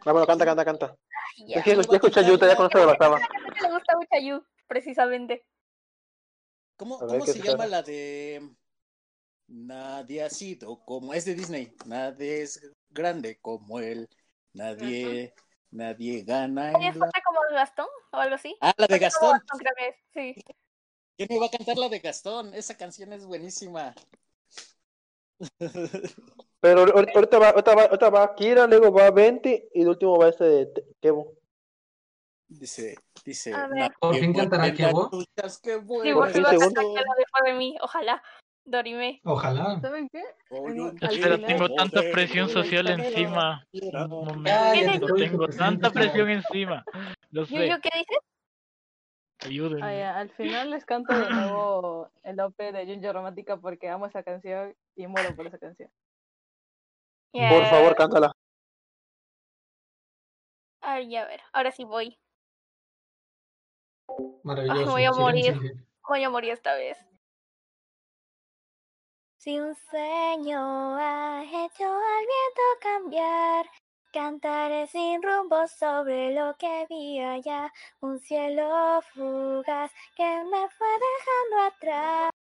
[0.06, 0.96] Ah, bueno, canta, canta, canta.
[1.38, 1.58] Ay, ya.
[1.58, 3.18] Es que ya escuché a Yuta, ya conozco de Bastama.
[3.18, 5.46] Me gusta mucho a Yu, precisamente.
[6.78, 8.50] ¿Cómo, ver, cómo ¿qué se llama la de.
[9.48, 11.14] Nadie ha sido como.
[11.14, 11.74] Es de Disney.
[11.86, 14.08] Nadie es grande como él.
[14.54, 15.34] Nadie.
[15.72, 17.12] Nadie gana ¿Nadie en la.
[17.26, 18.56] como Gastón o algo así?
[18.62, 19.40] Ah, la de Gastón.
[19.58, 19.96] creo que es,
[20.36, 20.44] sí.
[21.18, 22.54] ¿Quién me va a cantar la de Gastón?
[22.54, 23.94] Esa canción es buenísima.
[26.62, 30.18] Pero ahor- ahorita va, ahorita va, ahorita va Kira, luego va 20 y de último
[30.18, 31.34] va este de Te- Kevo.
[32.48, 33.54] Dice, dice.
[33.54, 33.78] A ver.
[33.78, 34.84] "Nadie ¿Por fin cantará en qué
[35.78, 37.76] vuelven porque fin, va a según- cantar que lo dejó de mí.
[37.82, 38.24] Ojalá.
[38.68, 39.22] Dorime.
[39.26, 39.80] Ojalá.
[39.80, 40.24] ¿Saben qué?
[40.50, 43.64] Oh, yo Espera, final- tengo tanta presión social encima.
[43.72, 46.84] Yo- Tengo tanta presión encima.
[47.32, 47.70] Lo ¿Yu, sé.
[47.70, 48.18] Yu, qué dices?
[49.46, 49.98] Ayúdenme.
[49.98, 54.24] ya, al final les canto de nuevo el OP de Ginger Romántica porque amo esa
[54.24, 55.90] canción y muero por esa canción.
[57.32, 58.32] Por favor, cántala.
[60.82, 62.18] Ay, a ver, ahora sí voy.
[64.44, 64.80] Maravilloso.
[64.80, 65.86] Ay, voy a morir.
[66.08, 66.98] Voy a morir esta vez.
[69.40, 73.66] Si un sueño ha hecho al viento cambiar,
[74.16, 77.70] Cantaré sin rumbo sobre lo que vi allá,
[78.00, 82.45] un cielo fugaz que me fue dejando atrás.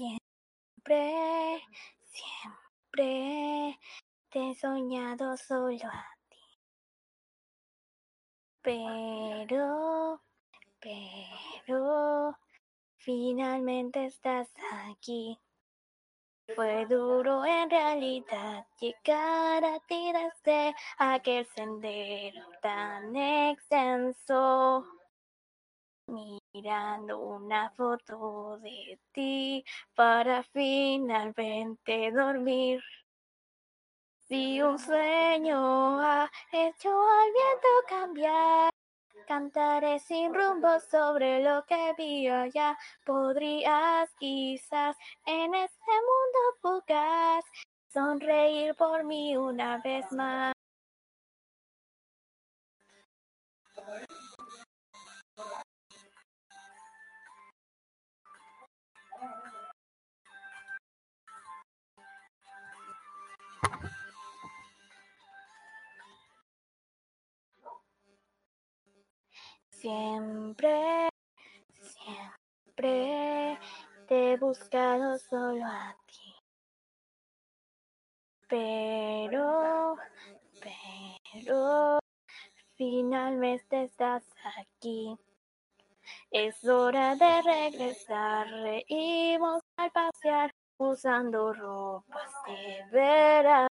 [0.00, 1.62] Siempre,
[2.06, 3.78] siempre
[4.30, 6.38] te he soñado solo a ti.
[8.62, 10.22] Pero,
[10.80, 12.34] pero,
[12.96, 14.48] finalmente estás
[14.88, 15.38] aquí.
[16.54, 24.99] Fue duro en realidad llegar a ti desde aquel sendero tan extenso.
[26.10, 29.64] Mirando una foto de ti
[29.94, 32.82] para finalmente dormir.
[34.26, 38.70] Si un sueño ha hecho al viento cambiar,
[39.26, 42.76] cantaré sin rumbo sobre lo que vi allá.
[43.06, 44.96] Podrías quizás
[45.26, 47.44] en este mundo fugaz
[47.92, 50.59] sonreír por mí una vez más.
[69.80, 71.08] Siempre,
[71.80, 73.58] siempre
[74.06, 76.34] te he buscado solo a ti.
[78.46, 79.96] Pero,
[81.32, 81.98] pero,
[82.76, 84.22] finalmente estás
[84.58, 85.16] aquí.
[86.30, 93.68] Es hora de regresar, reímos al pasear, usando ropas de veras.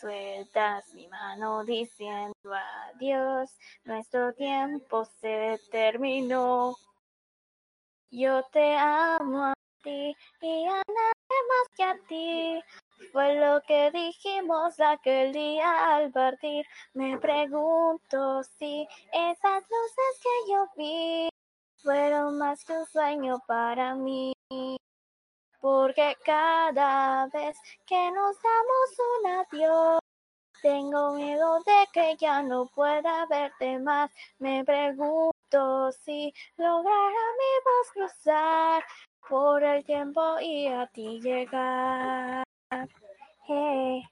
[0.00, 2.34] Sueltas mi mano diciendo
[2.92, 3.50] adiós,
[3.84, 6.76] nuestro tiempo se terminó.
[8.10, 12.62] Yo te amo a ti y a nadie más que a ti.
[13.10, 16.66] Fue lo que dijimos aquel día al partir.
[16.92, 21.28] Me pregunto si esas luces que yo vi
[21.82, 24.34] fueron más que un sueño para mí.
[25.60, 27.56] Porque cada vez
[27.86, 30.00] que nos damos un adiós,
[30.62, 34.10] tengo miedo de que ya no pueda verte más.
[34.38, 38.84] Me pregunto si logrará mi voz cruzar
[39.28, 42.44] por el tiempo y a ti llegar.
[43.46, 44.02] Hey.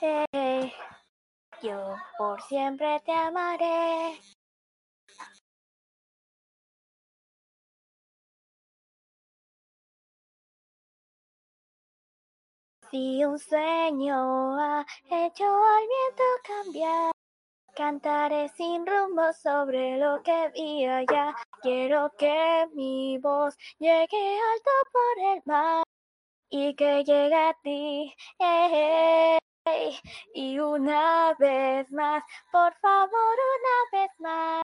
[0.00, 0.72] Hey.
[1.62, 4.18] Yo por siempre te amaré.
[12.90, 17.12] Si un sueño ha hecho al viento cambiar,
[17.76, 21.34] cantaré sin rumbo sobre lo que vi allá.
[21.60, 25.84] Quiero que mi voz llegue alto por el mar
[26.48, 28.14] y que llegue a ti.
[30.32, 34.67] Y una vez más, por favor, una vez más.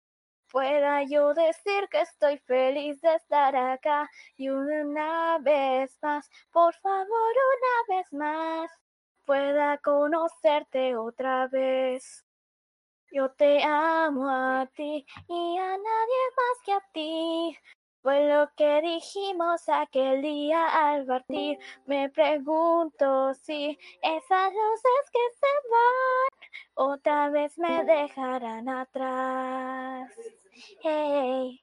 [0.52, 7.08] Pueda yo decir que estoy feliz de estar acá y una vez más, por favor,
[7.08, 8.72] una vez más,
[9.26, 12.26] pueda conocerte otra vez.
[13.12, 17.58] Yo te amo a ti y a nadie más que a ti.
[18.02, 21.58] Fue lo que dijimos aquel día al partir.
[21.86, 26.30] Me pregunto si esas luces que se van
[26.76, 30.12] otra vez me dejarán atrás.
[30.82, 31.62] Hey.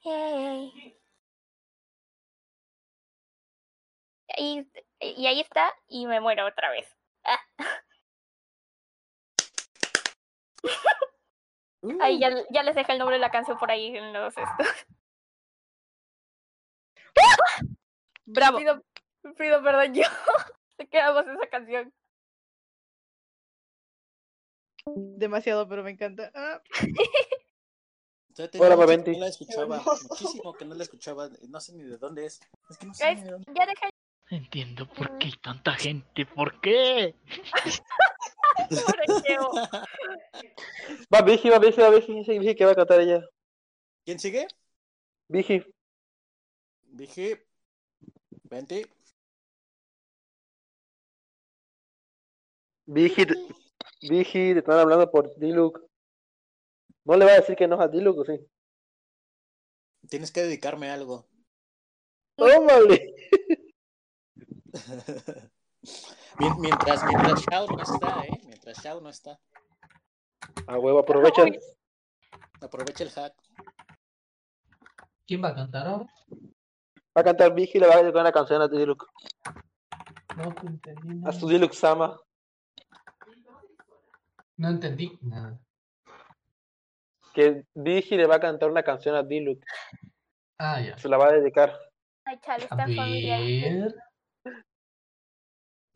[0.00, 0.96] Hey.
[4.38, 6.86] Y, ahí está, y me muero otra vez.
[7.24, 7.40] Ah.
[12.00, 14.66] Ahí ya, ya les dejé el nombre de la canción por ahí en los estos.
[18.26, 18.58] Bravo.
[18.58, 18.82] Pido,
[19.36, 20.02] pido perdón yo.
[20.76, 21.92] Se quedamos esa canción.
[24.94, 26.30] Demasiado, pero me encanta.
[26.34, 26.60] Ah.
[28.36, 29.12] Yo tenía Hola, mucho que Baventi.
[29.12, 32.38] no la escuchaba, muchísimo que no la eschaba, no sé ni de dónde es.
[32.68, 33.52] Es que no sé ni de dónde.
[33.54, 33.88] ya dejé
[34.30, 36.26] Entiendo por qué hay tanta gente.
[36.26, 37.14] ¿Por qué?
[41.12, 43.20] Va Vigi, va Vigi, va Vigi, Vigi que va a cantar ella.
[44.04, 44.48] ¿Quién sigue?
[45.28, 45.62] Vigi.
[46.84, 47.46] Dije
[48.44, 48.86] 20.
[52.86, 53.26] Vigi,
[54.00, 55.80] Digi, te están hablando por Diluc.
[57.04, 58.38] No le va a decir que no a Diluc, ¿o sí?
[60.08, 61.28] Tienes que dedicarme algo.
[62.36, 63.14] ¡Tómale!
[66.38, 68.40] Mien- mientras, mientras Shao no está, ¿eh?
[68.44, 69.38] Mientras Shao no está.
[70.66, 71.42] A huevo, aprovecha.
[72.60, 73.34] Aprovecha el hack.
[75.26, 76.06] ¿Quién va a cantar ahora?
[77.16, 79.04] Va a cantar Vigi y le va a dedicar una canción a Diluc.
[80.36, 81.32] No te entendí A nada.
[81.32, 82.16] su Diluc Sama.
[84.58, 85.58] No entendí nada.
[87.34, 89.62] Que Digi le va a cantar una canción a Diluc.
[90.58, 90.96] Ah, ya.
[90.98, 91.78] Se la va a dedicar.
[92.24, 93.94] Ay, chale, A está familiar.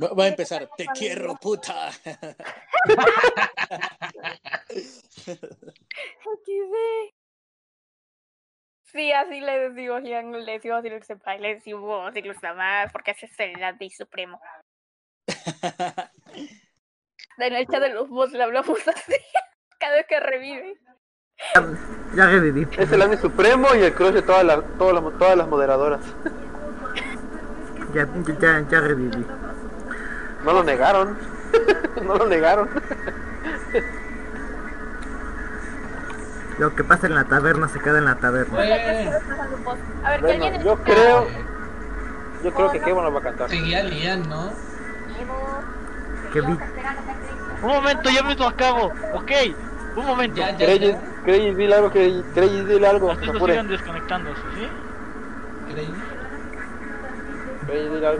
[0.02, 0.68] Va va a empezar.
[0.76, 1.90] Te quiero, puta.
[8.92, 13.12] Sí, así le decimos, Ian, le decimos a Silux Senpai, le decimos Silux más porque
[13.12, 14.40] ese es el Andy Supremo.
[17.38, 19.14] En el chat de los bots le hablamos así,
[19.78, 20.76] cada vez que revive.
[22.14, 22.66] Ya reviví.
[22.76, 26.04] Es el Anime Supremo y el crush de todas las, todas las, todas las moderadoras.
[27.94, 28.06] Ya,
[28.40, 29.24] ya, ya reviví.
[30.44, 31.18] No lo negaron.
[32.02, 32.68] no lo negaron.
[36.58, 38.58] Lo que pasa en la taberna se queda en la taberna.
[38.58, 41.26] A ver, que Bueno, alguien yo creo.
[42.44, 43.48] Yo creo que Kevin lo va a cantar.
[43.50, 44.50] Seguía Lian, ¿no?
[46.32, 46.58] Que vi.
[47.62, 48.92] Un momento, ya mismo acabo.
[49.14, 49.30] Ok,
[49.96, 50.42] un momento.
[50.56, 53.12] Creyes, Creyes, dile algo, Creyes, dile algo.
[53.12, 53.52] Estos apure.
[53.54, 54.68] sigan desconectándose, ¿sí?
[55.72, 56.09] Creyes.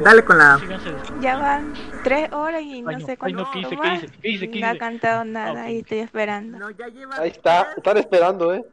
[0.05, 0.61] Dale con la.
[1.21, 1.73] Ya van
[2.05, 3.71] tres horas y no Ay, no, sé ay, cuánto no, ¿qué hice?
[3.71, 4.03] ¿Qué más.
[4.03, 4.13] hice?
[4.21, 4.51] ¿Qué hice?
[4.51, 5.71] ¿Qué No ha cantado nada Ah, ok.
[5.71, 6.67] y estoy esperando.
[7.19, 8.65] Ahí está, están esperando, eh.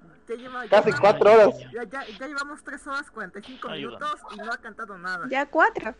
[0.69, 1.57] Casi cuatro horas.
[1.73, 3.97] Ya, ya, ya llevamos 3 horas 45 Ayúdame.
[4.05, 5.25] minutos y no ha cantado nada.
[5.29, 5.95] Ya cuatro.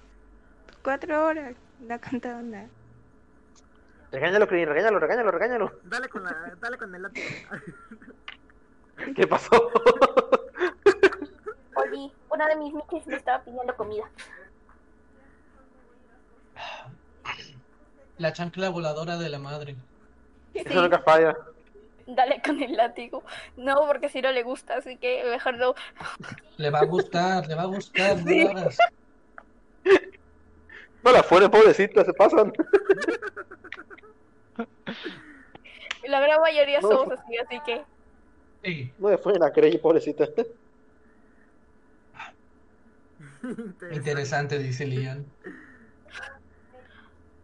[0.84, 1.56] Cuatro horas.
[1.80, 2.68] No ha cantado nada.
[4.12, 5.72] Regáñalo, Creyes, regáñalo, regáñalo, regáñalo.
[5.84, 7.26] Dale con la, dale con el látigo.
[9.16, 9.72] ¿Qué pasó?
[11.76, 14.04] Oye, una de mis miquis me estaba pidiendo comida.
[18.18, 19.76] La chancla voladora de la madre.
[20.54, 21.36] Eso nunca falla.
[22.08, 23.24] Dale con el látigo.
[23.58, 25.76] No, porque si no le gusta, así que mejor no.
[26.58, 28.78] Le va a gustar, le va a gustar, no hagas.
[31.04, 32.52] No la fueron, pobrecita, se pasan.
[36.08, 36.90] La gran mayoría No.
[36.90, 38.92] somos así, así que.
[38.98, 40.28] No le fueron a Creyes, pobrecita.
[43.92, 45.26] Interesante, dice Lian.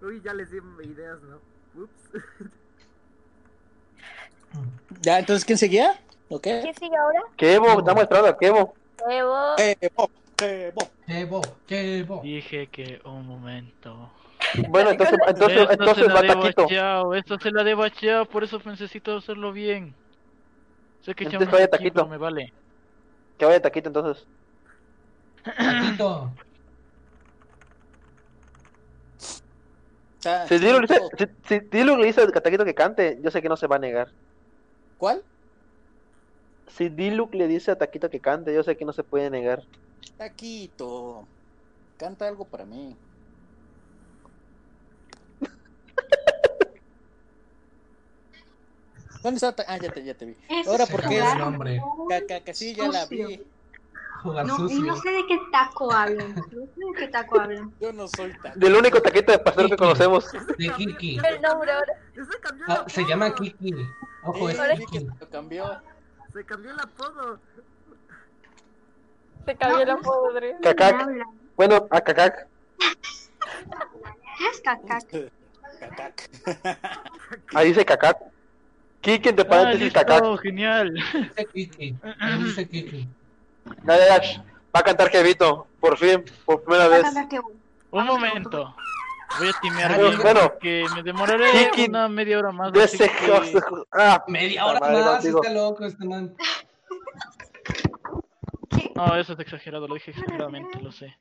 [0.03, 1.39] Uy, ya les di ideas, ¿no?
[1.81, 2.09] Ups.
[5.01, 5.99] Ya, entonces, ¿quién seguía?
[6.29, 6.43] ¿Ok?
[6.43, 7.21] ¿Quién sigue ahora?
[7.35, 8.75] Kevo, estamos esperando a Kevo.
[9.09, 9.55] Evo.
[9.57, 10.89] Kevo, Kevo.
[11.07, 12.21] Kevo, Kevo.
[12.21, 14.11] Dije que un momento.
[14.69, 16.53] Bueno, entonces, entonces, entonces se la va debo a.
[16.67, 19.95] Chao, esto se la debo a Chao, por eso necesito hacerlo bien.
[21.01, 22.07] Sé que Entonces no vaya está aquí, Taquito.
[22.07, 22.53] me vale.
[23.37, 24.25] Que vaya Taquito entonces.
[25.43, 26.31] Taquito.
[30.47, 33.41] Si Diluc le dice, si, si Diluc le dice a Taquito que cante, yo sé
[33.41, 34.07] que no se va a negar.
[34.97, 35.23] ¿Cuál?
[36.67, 39.61] Si Diluc le dice a Taquito que cante, yo sé que no se puede negar.
[40.17, 41.27] Taquito.
[41.97, 42.97] Canta algo para mí.
[49.23, 49.55] ¿Dónde está?
[49.67, 50.37] Ah, ya te, ya te vi.
[50.65, 51.07] Ahora, es ¿por qué?
[51.07, 51.81] jugar el nombre.
[52.09, 53.41] Ca- ca- ca- sí, ya la vi.
[54.23, 54.79] Jugar No, sucio.
[54.81, 56.33] no sé de qué taco hablan.
[56.35, 57.73] No sé de qué taco hablan.
[57.81, 58.57] Yo no soy tan.
[58.57, 60.31] Del único Taquito de pastor que conocemos.
[60.57, 61.17] De Kiki.
[61.17, 61.93] El nombre ahora.
[62.67, 63.73] Ah, se llama Kiki.
[64.23, 65.07] Ojo, es Sí, Kiki.
[65.19, 65.81] se cambió.
[66.33, 67.39] Se cambió el apodo.
[69.45, 70.55] Se cambió la podre.
[70.61, 71.05] Cacac.
[71.57, 72.47] Bueno, a Cacac.
[74.37, 75.05] ¿Qué es cacac?
[75.79, 76.29] Cacac.
[77.53, 78.17] Ahí dice Cacac.
[79.01, 80.21] Kiki entre Ah, paréntesis Cacac.
[80.21, 80.93] listo, genial.
[80.93, 81.95] Dice Kiki.
[82.39, 83.09] Dice Kiki.
[83.85, 84.43] Ya, ya, ya.
[84.75, 85.67] Va a cantar Kevito.
[85.79, 87.03] Por fin, por primera vez.
[87.91, 88.75] Un momento.
[89.39, 90.39] Voy a timear Bueno, bien bueno.
[90.41, 92.71] porque me demoraré Kiki, una media hora más.
[92.71, 95.41] De ese que- Ah, Media hora madre más, contigo.
[95.43, 96.35] está loco este man.
[98.95, 101.17] No, eso es exagerado, lo dije exageradamente, lo sé.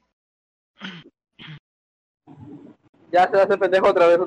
[3.10, 4.20] Ya se hace pendejo otra vez.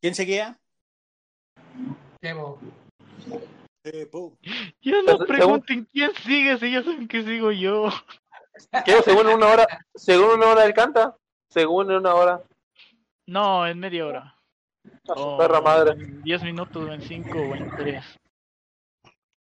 [0.00, 0.58] ¿Quién seguía?
[2.20, 2.58] Kevo.
[4.82, 7.88] Ya no Según- pregunten quién sigue si ya saben que sigo yo.
[8.84, 9.02] ¿Qué?
[9.02, 9.66] Según una hora.
[9.94, 11.16] Según una hora él canta.
[11.48, 12.42] Según una hora.
[13.26, 14.36] No, en media hora.
[15.08, 15.92] A su O perra madre.
[15.92, 18.04] En 10 minutos, o en 5 o en 3.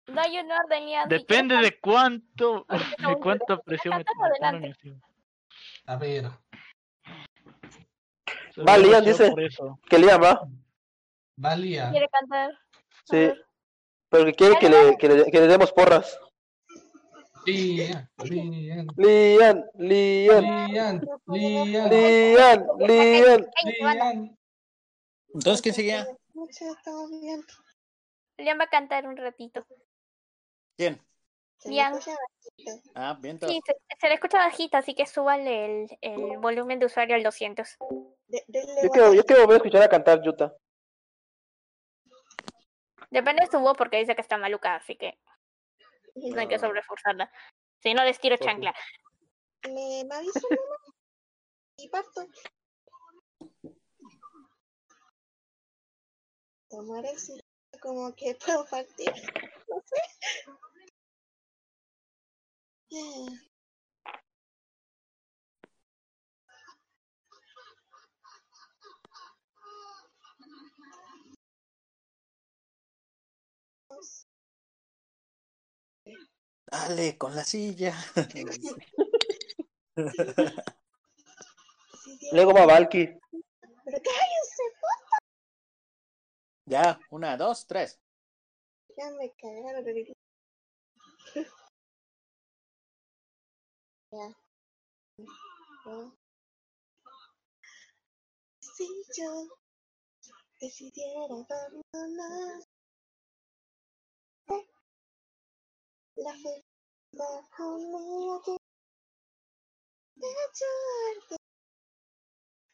[0.09, 3.17] No hay un orden, Depende de cuánto, de
[3.57, 3.97] pero presión
[4.61, 4.97] me encima.
[5.87, 6.31] A ver.
[8.59, 9.33] Va, Liam dice
[9.89, 10.47] que Liam va.
[11.37, 11.91] Valía.
[11.91, 12.51] quiere cantar.
[13.05, 13.33] Sí.
[14.09, 16.19] Pero que quiere que le, que le, que le demos porras.
[17.47, 23.47] Lian, Lian, Lian, Lian, Lian, Lian, Lian, Lian.
[23.59, 24.39] Lian.
[25.35, 26.07] Entonces, ¿quién seguía?
[26.33, 27.43] No sé, estamos bien.
[28.39, 29.67] Liam va a cantar un ratito.
[30.77, 31.01] ¿Quién?
[31.65, 31.95] Se me Liam.
[31.95, 32.91] escucha bajito.
[32.95, 33.39] Ah, bien.
[33.41, 37.23] Sí, se, se le escucha bajito, así que súbale el, el volumen de usuario al
[37.23, 37.77] 200.
[38.27, 40.55] De- denle Yo quiero, yo quiero volver a escuchar a cantar Yuta.
[43.11, 45.19] Depende de su voz porque dice que está maluca, así que
[46.15, 47.33] no hay que sobreforzarla.
[47.83, 48.75] Si no, les tiro chancla.
[49.63, 50.27] Me, me nomás
[51.79, 52.27] y parto.
[56.69, 59.11] Tomar el como que puedo partir.
[59.69, 60.03] No sé.
[76.71, 77.95] Dale, con la silla.
[82.33, 83.07] Luego va Valky.
[83.07, 85.19] Pero cállense, puta.
[86.67, 88.01] ya, una, dos, tres.
[88.97, 90.14] Ya me cagaron
[98.61, 98.87] Si
[99.17, 99.49] yo
[100.61, 102.63] decidiera abandonar
[106.15, 107.43] la felicidad
[110.15, 111.37] de echarte.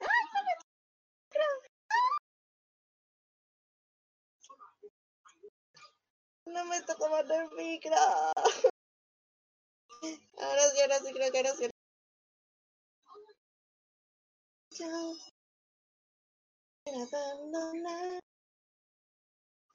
[0.00, 0.08] ¡Ay,
[6.46, 7.96] no me está tomando el micro.
[10.02, 11.70] Ahora sí, ahora sí, creo que ahora sí.
[14.70, 14.86] Yo
[16.86, 18.20] abandonar.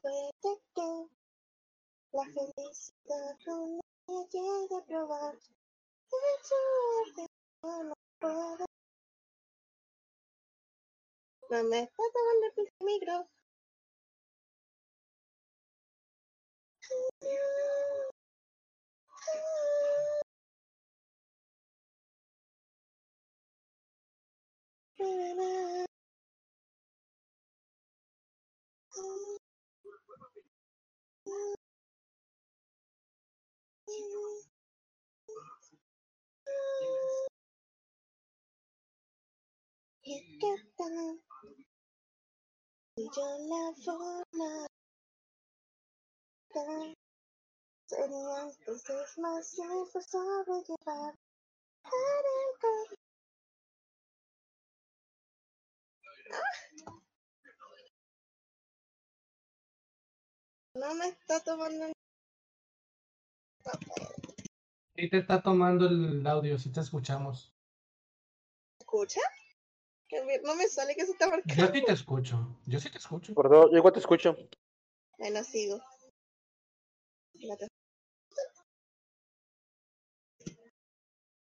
[0.02, 0.10] Que
[2.14, 5.36] la felicidad no me a probar.
[5.36, 8.66] De yo no puedo.
[11.50, 13.28] No me está tomando el micro.
[24.98, 25.06] ¿Y
[40.40, 41.22] qué tal?
[42.96, 44.68] Si yo la forma
[46.54, 46.94] tal,
[47.88, 51.16] sería entonces más simple sobrellevar
[51.84, 53.05] para el cor-
[60.76, 61.94] No me está tomando el
[64.98, 67.54] Sí te está tomando el audio, si te escuchamos.
[68.80, 69.22] ¿Escucha?
[70.08, 71.74] Que no me sale que se está Yo marcando.
[71.74, 72.60] sí te escucho.
[72.66, 73.34] Yo sí te escucho.
[73.34, 74.38] Perdón, yo igual te escucho.
[75.18, 75.82] Bueno, sigo.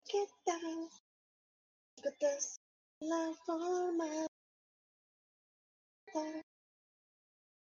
[0.06, 0.88] ¿Qué tal?
[1.98, 2.56] Encuentras
[3.00, 4.27] la forma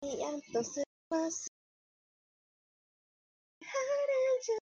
[0.02, 1.46] y entonces más
[3.60, 4.58] Ahora ya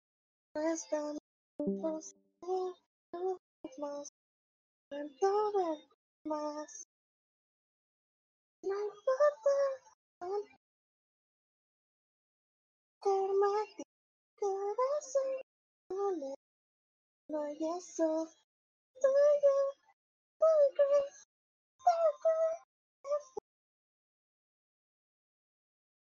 [0.54, 1.18] no es tan
[1.80, 2.74] posible,
[3.12, 4.08] no es más,
[4.90, 5.78] tanto ver
[6.24, 6.84] más.
[8.62, 9.54] No importa,
[10.20, 10.58] no
[13.00, 13.52] karma,
[14.40, 15.40] corazón,
[15.90, 16.34] no le
[17.28, 18.26] doy eso,
[19.00, 19.56] tuyo,
[20.38, 20.86] tuyo,
[21.78, 23.37] tuyo,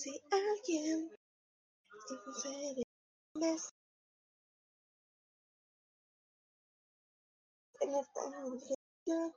[0.00, 1.10] Si alguien
[2.08, 2.82] sucede
[7.78, 8.74] tener tan urgente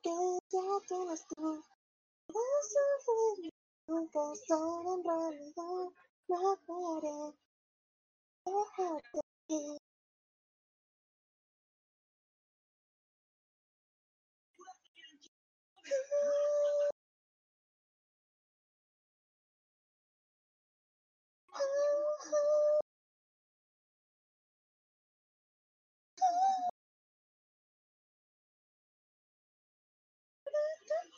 [0.02, 1.61] que ya tienes tú
[2.34, 3.52] vas a sufrir
[3.88, 5.84] nunca estar en realidad
[6.30, 7.35] no podré
[8.45, 9.19] dejarte
[9.49, 9.93] ir.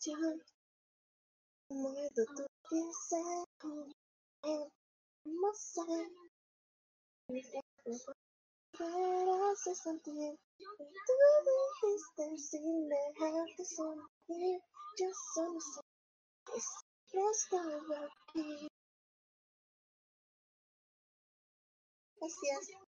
[0.00, 0.42] solo volver,
[1.68, 3.88] volver, dile, explícamelo, Si yo muevo tu deseo,
[5.24, 5.90] no sé,
[8.78, 11.14] pero hace sentir que tú
[11.82, 14.60] dijiste sin dejarte sentir,
[14.98, 15.80] yo solo sé
[16.46, 18.68] que siempre estaba aquí.
[22.16, 22.89] Gracias.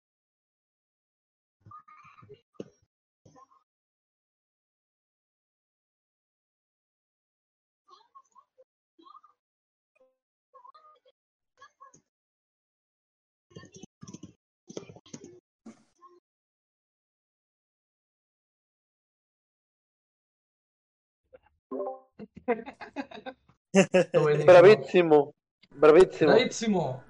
[24.46, 25.34] Bravísimo.
[25.70, 26.32] Bravísimo.
[26.32, 27.04] Bravísimo.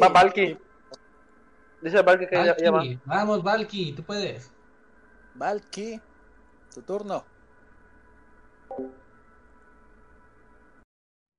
[0.00, 0.58] Va Valky.
[1.82, 2.78] Dice Valky que ya, ya va.
[2.78, 4.52] Valky, vamos, Valky, tú puedes.
[5.34, 6.00] Valky,
[6.74, 7.24] tu turno.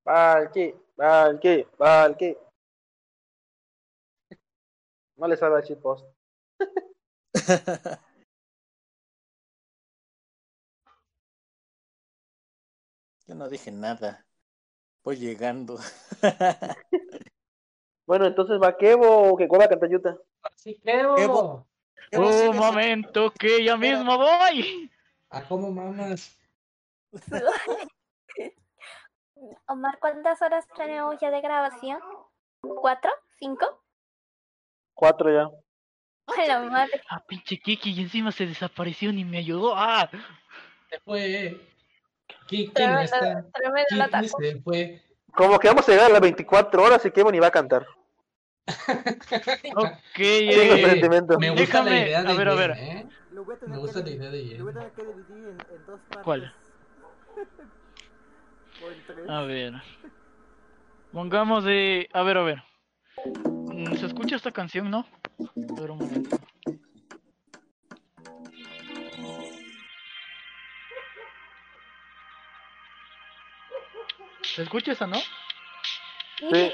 [0.06, 2.38] Valky, Valky, Valky.
[5.18, 6.06] No le sabe al shitpost.
[13.30, 14.26] Yo no dije nada.
[15.03, 15.77] Voy llegando.
[18.07, 20.18] Bueno, entonces va Kevo, que cueva Cantayuta.
[20.56, 21.68] Sí, Kevo.
[22.11, 24.91] Un momento que ya mismo voy.
[25.30, 26.35] ¿A cómo mamas?
[29.68, 31.99] Omar, ¿cuántas horas tenemos ya de grabación?
[32.61, 33.11] ¿Cuatro?
[33.38, 33.84] ¿Cinco?
[34.95, 35.47] Cuatro ya.
[36.35, 37.03] A la madre.
[37.11, 39.76] Ah, pinche Kiki, y encima se desapareció ni me ayudó.
[39.76, 40.10] Ah,
[40.89, 41.61] Se fue.
[42.67, 43.45] No Tremendo- está.
[43.53, 44.38] tremendo Kiki ataco.
[44.39, 45.01] se fue.
[45.35, 47.85] Como que vamos a llegar a las 24 horas y Kevo ni va a cantar.
[49.76, 49.91] ok.
[50.15, 51.38] Tengo eh.
[51.39, 52.71] Me gusta la déjame, idea de a ver, a ver.
[52.71, 53.05] ¿eh?
[53.31, 53.39] Me
[53.77, 54.84] gusta la idea de Lo voy a Jen.
[54.91, 56.23] tener que dividir en, en dos partes.
[56.23, 56.53] ¿Cuál?
[59.30, 59.73] A ver.
[61.11, 62.09] Pongamos de.
[62.13, 62.63] A ver, a ver.
[63.45, 65.05] Mm, ¿Se escucha esta canción, no?
[65.39, 66.38] A ver un momento.
[74.55, 75.17] ¿Se escucha esa, no?
[76.38, 76.71] Sí.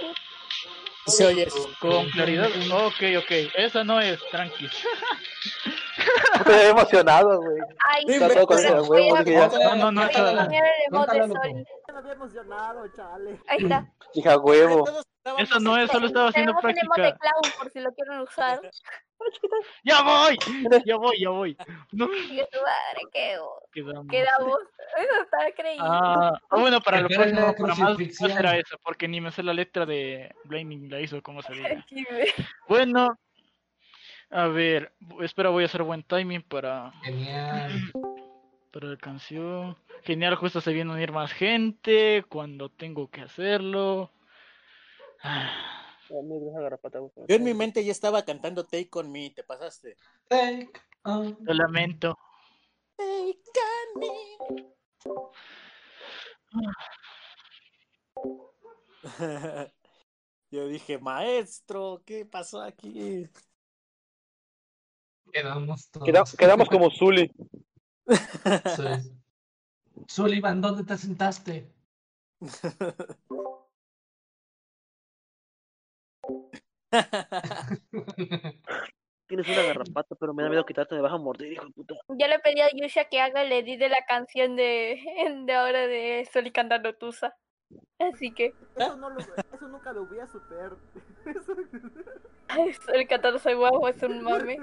[1.08, 1.48] Se oye.
[1.80, 2.50] Con claridad.
[2.72, 3.32] Ok, ok.
[3.56, 4.66] Esa no es, tranqui.
[6.36, 7.58] Estoy emocionado, güey.
[7.80, 8.64] Ay, Está todo con.
[8.64, 10.02] No, no, no.
[10.02, 10.08] me
[11.98, 13.40] había emocionado, chale.
[13.48, 13.92] Ahí está.
[14.14, 14.86] Hija huevo.
[15.38, 17.18] Esa no es, solo estaba haciendo Tenemos un emote de práctica.
[17.20, 18.62] clown por si lo quieren usar.
[19.84, 20.38] ¡Ya voy!
[20.86, 21.58] Ya voy, ya voy.
[21.92, 23.38] No, tu madre, qué
[23.72, 24.08] quedamos.
[24.10, 24.60] quedamos.
[24.98, 25.86] Eso está creíble.
[25.88, 29.44] Ah, ah, bueno, para lo próximo, la para más, será eso, porque ni me sé
[29.44, 31.86] la letra de Blinding Lights o como se diga.
[32.68, 33.18] Bueno,
[34.30, 37.72] a ver, espera, voy a hacer buen timing para, Genial.
[38.72, 39.78] para la canción.
[40.04, 44.12] Genial, justo se viene a unir más gente cuando tengo que hacerlo.
[45.24, 49.98] Ah, Yo en mi mente ya estaba cantando Take on Me, te pasaste.
[50.28, 50.72] Take
[51.04, 52.18] on Lo lamento.
[52.96, 54.38] Take on me.
[60.52, 63.28] Yo dije, maestro, ¿qué pasó aquí?
[65.32, 66.06] Quedamos todos.
[66.06, 67.32] Queda- quedamos como Zully.
[68.78, 69.12] Sí.
[70.08, 71.68] Sullivan, ¿dónde te sentaste?
[79.28, 81.96] Tienes una garrapata, pero me da miedo quitarte, me vas a morder, hijo de puta.
[82.10, 85.00] Yo le pedí a Yusha que haga el edit de la canción de,
[85.46, 87.36] de ahora de Sol y cantando Tusa.
[87.98, 90.74] Así que, Eso, no lo, eso nunca lo voy a superar.
[91.26, 91.56] Eso-
[92.50, 94.58] ay, Sol cantando Soy guapo es un mame.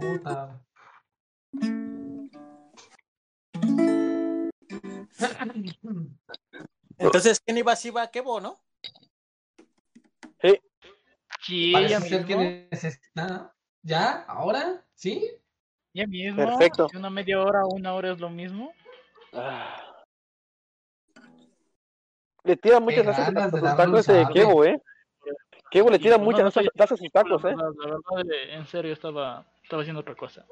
[0.00, 0.60] Puta.
[6.98, 8.10] Entonces, ¿quién iba así va?
[8.10, 8.58] ¿Qué bo, no?
[11.48, 13.54] Sí, ya que necesita.
[13.82, 14.24] ¿Ya?
[14.24, 14.84] ¿Ahora?
[14.94, 15.30] ¿Sí?
[15.94, 16.36] Ya mismo.
[16.36, 16.88] Perfecto.
[16.90, 18.72] Si una media hora o una hora es lo mismo.
[19.32, 20.04] Ah.
[22.44, 24.26] Le tira muchas asas a sus tacos de.
[24.32, 24.82] Kevo, eh.
[25.70, 27.54] Kevo le tira muchas asas a sus tacos, eh.
[27.56, 30.46] la verdad, eh, en serio, estaba, estaba haciendo otra cosa.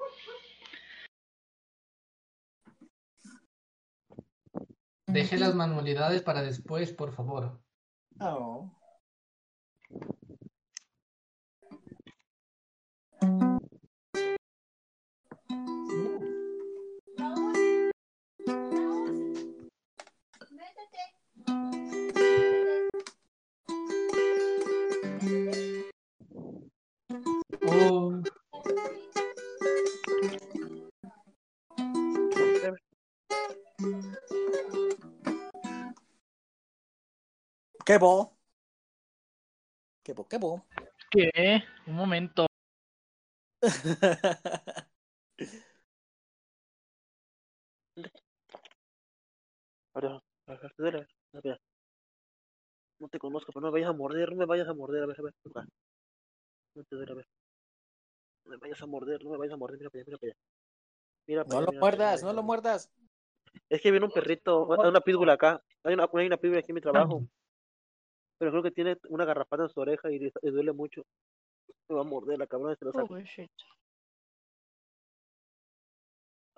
[5.06, 7.60] Deje las manualidades para después, por favor.
[8.20, 8.75] Oh,
[37.86, 38.36] ¿Qué bo?
[40.02, 40.26] ¿Qué bo?
[40.26, 40.66] ¿Qué bo?
[41.08, 41.62] ¿Qué?
[41.86, 42.46] Un momento.
[52.98, 55.06] No te conozco, pero no me vayas a morder, no me vayas a morder, a
[55.06, 55.34] ver, a ver.
[55.48, 55.68] acá.
[56.74, 57.28] No te duele, a ver.
[58.46, 60.32] No me vayas a morder, no me vayas a morder, mira para allá, mira para
[60.32, 60.38] allá.
[61.28, 62.90] Mira para No allá, lo mira para allá, muerdas, no lo muerdas.
[63.68, 65.62] Es que viene un perrito, hay una pitbull acá.
[65.84, 67.22] Hay una, hay una pitbull aquí en mi trabajo.
[68.38, 71.06] Pero creo que tiene una garrapata en su oreja y le, le duele mucho.
[71.88, 73.04] Me va a morder la cabrona y se lo saca.
[73.04, 73.08] A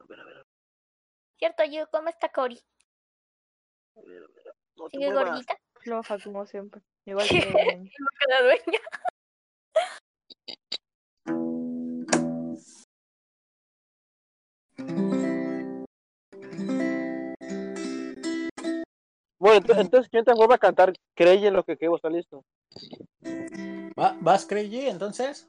[0.08, 0.44] ver, a ver,
[1.38, 1.88] ¿Cierto, yo?
[1.90, 2.58] ¿Cómo está Cori?
[3.96, 4.54] a ver, a ver.
[4.76, 5.30] No ¿Sigue muevas.
[5.30, 5.56] gordita?
[5.80, 6.82] Floja como siempre.
[7.06, 7.38] Igual que
[8.28, 8.80] la dueña.
[19.48, 20.92] Bueno, entonces, ¿quién te vuelve a cantar?
[21.14, 22.44] Crey en lo que Kevo está listo.
[23.98, 25.48] ¿Va- ¿Vas, Crazy, entonces?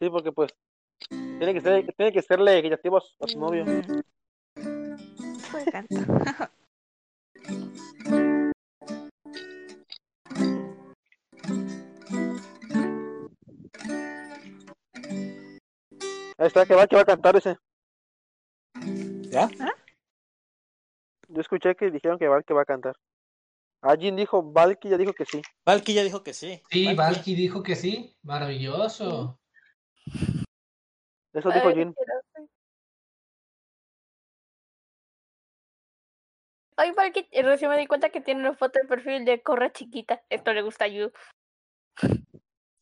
[0.00, 0.50] Sí, porque pues
[1.08, 3.64] tiene que ser, tiene que serle equitativo a su, novio.
[5.52, 6.06] Puede cantar.
[16.38, 17.56] Ahí está, que va, que va a cantar ese.
[19.30, 19.48] ¿Ya?
[21.28, 22.96] Yo escuché que dijeron que Val que va a cantar.
[23.82, 25.42] Alguien dijo, Valky ya dijo que sí.
[25.64, 26.62] Valky ya dijo que sí.
[26.70, 27.34] sí, Valky.
[27.34, 28.16] Dijo que sí.
[28.22, 29.38] Maravilloso.
[31.32, 31.94] Eso dijo Jin.
[36.78, 39.72] Ay, Valky, eh, recién me di cuenta que tiene una foto de perfil de Corra
[39.72, 40.22] chiquita.
[40.28, 41.10] Esto le gusta a Yu.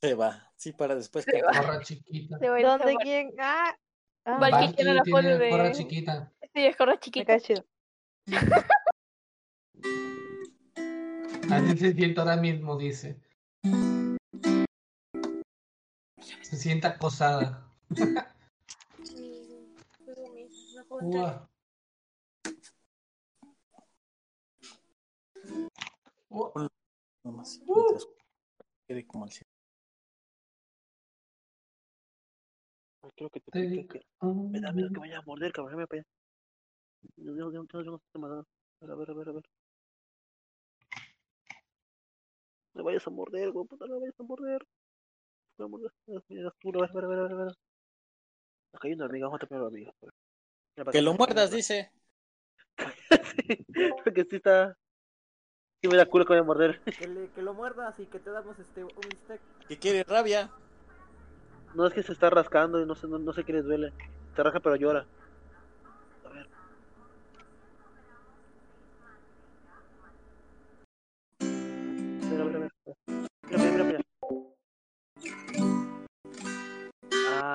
[0.01, 0.53] Se va.
[0.57, 1.65] Sí, para después Se cantar.
[1.65, 2.39] Corra chiquita.
[2.39, 3.33] Se va ¿Dónde quién?
[3.39, 3.77] Ah,
[4.25, 6.33] ah Valky tiene la foto de- corra chiquita.
[6.53, 7.37] Sí, es Corra me chiquita.
[11.51, 13.21] Así se siente ahora mismo, dice.
[16.43, 17.67] Se siente acosada.
[20.91, 21.49] Ua.
[26.29, 26.69] Ua.
[27.25, 28.07] Nomás, mientras
[28.87, 29.45] quede como al cien.
[33.03, 33.61] Ay, Creo que te
[34.51, 35.01] Me da miedo que me.
[35.01, 35.87] vaya a morder, cabrón.
[38.15, 38.45] Nada.
[38.81, 39.43] A ver, a ver, a ver, a ver.
[39.43, 39.51] No
[42.75, 44.67] me vayas a morder, güey, puta, no me vayas a morder.
[45.59, 45.79] No me.
[46.29, 47.55] Mira, tú, a ver, a ver, a ver, a ver, a ver.
[48.73, 49.91] Acá hay una amiga, vamos a tapar la amiga.
[49.91, 50.15] a ver.
[50.77, 51.91] Mira para Que lo muerdas, dice.
[53.37, 53.67] sí,
[54.05, 54.77] porque sí está.
[55.81, 56.81] Sí me da culo que voy a morder.
[56.99, 58.93] Que, le- que lo muerdas y que te damos este un
[59.25, 59.41] steak.
[59.69, 60.51] Que quiere rabia.
[61.75, 63.93] No es que se está rascando y no sé, no, no sé qué le duele.
[64.35, 65.07] Se rasca pero llora.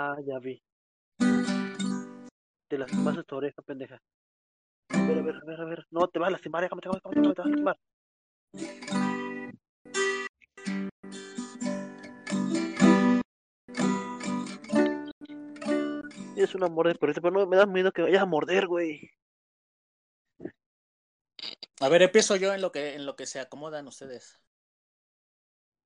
[0.10, 0.60] Ah, ya vi.
[2.68, 4.02] Te lastimaste tu oreja, pendeja.
[4.90, 5.86] A ver, a ver, a ver, a ver.
[5.91, 7.77] No, te vas a lastimar, déjame, déjame, déjame, déjame, te vas a lastimar.
[16.34, 19.11] Tienes una morder, pero pero no me da miedo que vayas a morder, güey.
[21.81, 24.41] A ver, empiezo yo en lo que en lo que se acomodan ustedes.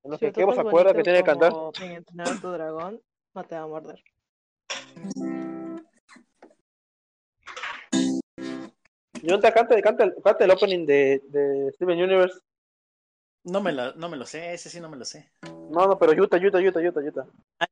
[0.04, 1.52] En lo Si estás acuerda que tiene que cantar.
[1.82, 3.02] entrenar a tu dragón,
[3.34, 4.04] no te va a morder.
[9.24, 12.40] Yo te canta, canta, canta el opening de, de Steven Universe.
[13.46, 15.32] No me lo, no me lo sé, ese sí no me lo sé.
[15.42, 17.28] No, no, pero Yuta, Yuta, Yuta, Yuta, Yuta.
[17.60, 17.68] Ah.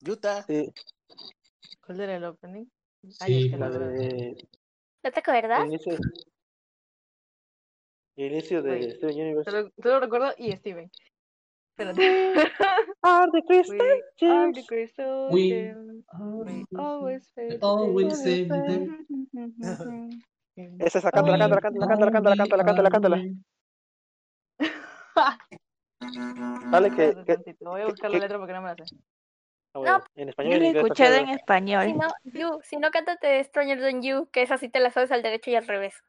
[0.00, 0.42] Yuta.
[0.42, 0.72] Sí.
[1.84, 2.66] ¿Cuál era el opening?
[3.02, 4.48] Sí, Ay, es que de.
[5.04, 5.60] ¿No te acuerdas?
[5.60, 5.96] El inicio,
[8.16, 9.50] el inicio de Steven Universe.
[9.50, 10.90] Te lo, te lo recuerdo y Steven.
[11.78, 12.50] Espérate.
[13.02, 13.80] Are the crystal
[14.22, 16.04] are the crystal gems.
[16.18, 17.58] We always fail.
[17.60, 19.06] Always save them.
[20.78, 22.90] Esa es la canta, la canta, la canta, la canta, la canta, la canta, la
[22.90, 23.46] canta, la canta.
[26.70, 28.96] Dale que, que, voy a buscar la letra porque no me la sé.
[29.74, 30.52] Ah, no, en español.
[30.54, 31.84] Yo lo escuché en español.
[31.84, 35.12] Si no, you, si no, cántate Stranger Than You, que esa sí te la sabes
[35.12, 36.02] al derecho y al revés.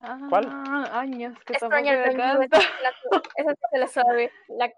[0.00, 0.46] ¿Cuál?
[0.48, 2.44] Ah, años que Stranger la canto.
[3.36, 4.66] esa, sí te la sabe- la.
[4.66, 4.72] La,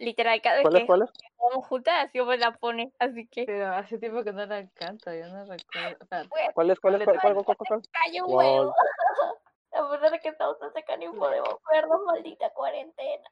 [0.00, 1.10] literal, cada vez ¿Cuál es, que cuál es?
[1.38, 3.44] vamos juntas, yo me la pone, así que...
[3.44, 5.96] Pero hace tiempo que no la canto, yo no recuerdo.
[6.00, 6.28] Espérate.
[6.28, 7.82] ¿Cuál es, cuál es, cuál, cuál, cuál, cuál, cuál?
[7.92, 8.46] Calla un ¿Cuál?
[8.46, 8.74] huevo.
[9.72, 13.30] A pesar de que estamos tan cerca y podemos vernos, maldita cuarentena.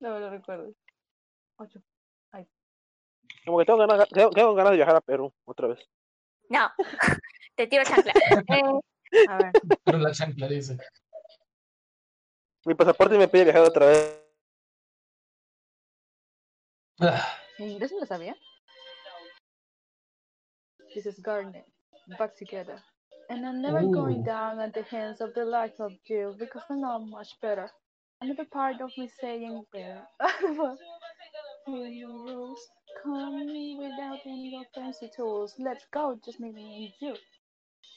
[0.00, 0.72] No me lo recuerdo.
[1.56, 1.80] Ocho.
[2.32, 2.48] Ay.
[3.44, 5.78] Como que tengo ganas, tengo, tengo ganas de viajar a Perú otra vez.
[6.52, 6.70] No,
[7.56, 8.12] te tiro chancla.
[9.14, 9.52] Eh, A ver.
[9.84, 10.76] Pero la chancla dice.
[12.64, 14.22] Mi pasaporte me pide viajar otra vez.
[17.00, 18.36] Ah, Sí, ¿Eso lo sabía?
[20.94, 21.66] This is Garnet.
[22.18, 22.82] Back together.
[23.28, 26.74] And I'm never going down at the hands of the like of you because I
[26.74, 27.70] know much better.
[28.20, 30.06] Another part of me saying better.
[33.02, 35.54] Come me without any of fancy tools.
[35.58, 37.16] Let's go, just me and you.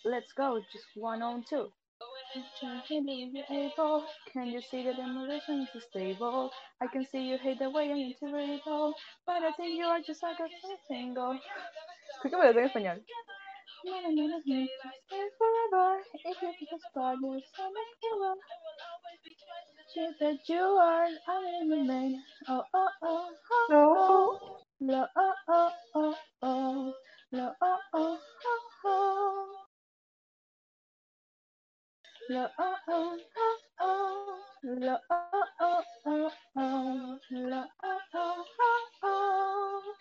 [0.03, 1.71] Let's go, just one on two.
[2.89, 4.05] Can you able?
[4.31, 6.51] Can you see that emotion is stable?
[6.81, 8.93] I can see you hate the way I'm integrable,
[9.25, 10.47] but I think you are just like a
[10.87, 11.39] single.
[12.21, 13.05] Creo que me lo tengo en español.
[15.37, 18.35] Forever if you bad news, I'll make you
[20.19, 22.21] that you are, I am remain.
[22.49, 23.29] Oh oh oh
[23.71, 24.64] oh oh.
[24.87, 26.93] Lo oh oh oh oh.
[27.31, 29.65] Lo oh oh oh oh.
[32.29, 34.39] Lo oh oh oh oh.
[34.63, 37.19] Lo oh oh oh oh.
[37.31, 39.95] Lo oh oh oh oh.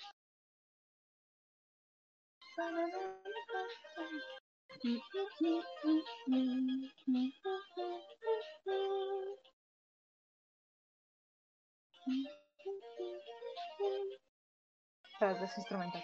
[15.14, 16.02] Espérate, es instrumental.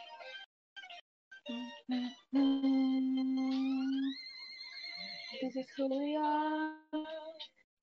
[5.43, 6.75] This is who we are.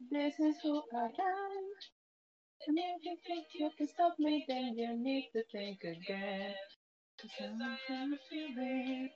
[0.09, 1.11] This is who I am.
[2.67, 6.53] And if you think you can stop me, then you need to think again.
[7.21, 9.09] Cause I'm a feeling,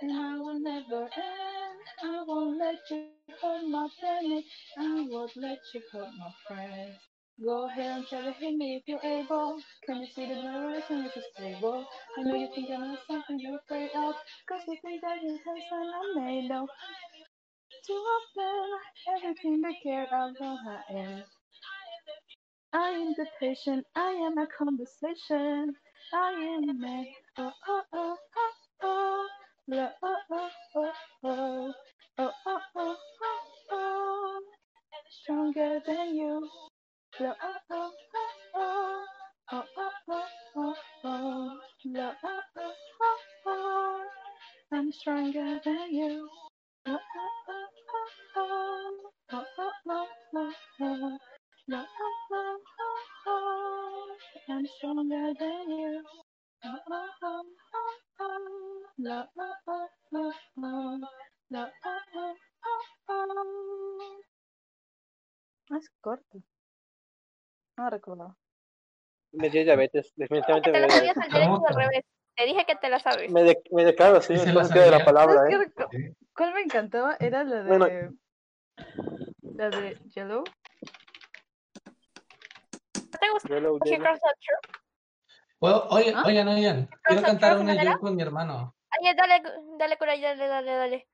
[0.00, 1.80] and I will never end.
[2.02, 3.06] I won't let you
[3.40, 4.44] hurt my planet.
[4.78, 6.98] I won't let you hurt my friends.
[7.40, 9.58] Go ahead and try to hit me if you're able.
[9.86, 11.84] Can you see the direction is stable?
[12.18, 14.14] I know you think I'm something you're afraid of.
[14.48, 16.68] Cause you think that you're person I'm made of.
[17.86, 18.70] Too often,
[19.16, 21.24] everything they care about I am.
[22.72, 25.74] I am the patient, I am a conversation.
[26.14, 27.06] I am a man.
[27.38, 28.52] Oh, oh, oh, oh,
[28.82, 29.28] oh.
[29.68, 30.92] La, oh, oh, oh,
[31.24, 31.74] oh.
[32.18, 33.40] Oh, oh, oh, oh,
[33.72, 34.42] oh.
[35.10, 36.48] Stronger than you.
[37.20, 38.24] La, oh, oh, oh,
[38.56, 39.04] oh.
[39.52, 40.24] Oh, oh, oh,
[40.56, 40.74] oh,
[41.04, 41.60] oh.
[41.84, 42.72] La, oh, oh,
[43.02, 44.04] oh, oh.
[44.72, 46.28] I'm stronger than you.
[46.86, 46.98] Oh, oh,
[47.50, 48.92] oh, oh, oh.
[49.32, 50.06] Oh, oh, oh,
[50.36, 50.52] oh,
[50.82, 51.18] oh.
[51.68, 52.98] La, oh, oh, oh,
[53.28, 54.16] oh.
[54.50, 56.02] I'm stronger than you.
[56.64, 57.42] Oh, oh, oh,
[57.74, 58.82] oh, oh.
[58.98, 61.00] La, oh, oh, oh, oh.
[61.50, 62.34] La, oh, oh,
[63.10, 64.20] oh, oh.
[66.04, 66.42] Corto.
[67.76, 68.36] No recuerdo.
[69.32, 71.34] Me dio diabetes, definitivamente te me la dio sabías diabetes.
[71.34, 72.04] al derecho al revés.
[72.34, 73.30] Te dije que te la sabes.
[73.30, 76.14] Me, de, me declaro Sí queda de la palabra, ¿Sabes ¿eh?
[76.34, 77.16] ¿Cuál me encantaba?
[77.20, 77.68] Era la de.
[77.68, 77.86] Bueno.
[79.54, 80.44] La de Yellow.
[82.94, 84.06] ¿No te gusta Yellow, yellow.
[85.90, 86.22] Oye, ¿Ah?
[86.26, 86.86] oigan, oigan.
[86.86, 88.74] Quiero ¿Quieres cantar una yo con mi hermano.
[88.90, 89.42] Ay, dale,
[89.78, 91.08] dale, Kurai, dale, dale, dale.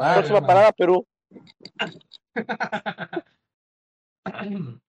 [0.00, 0.46] Va, Próxima hermano.
[0.46, 1.06] parada, Perú.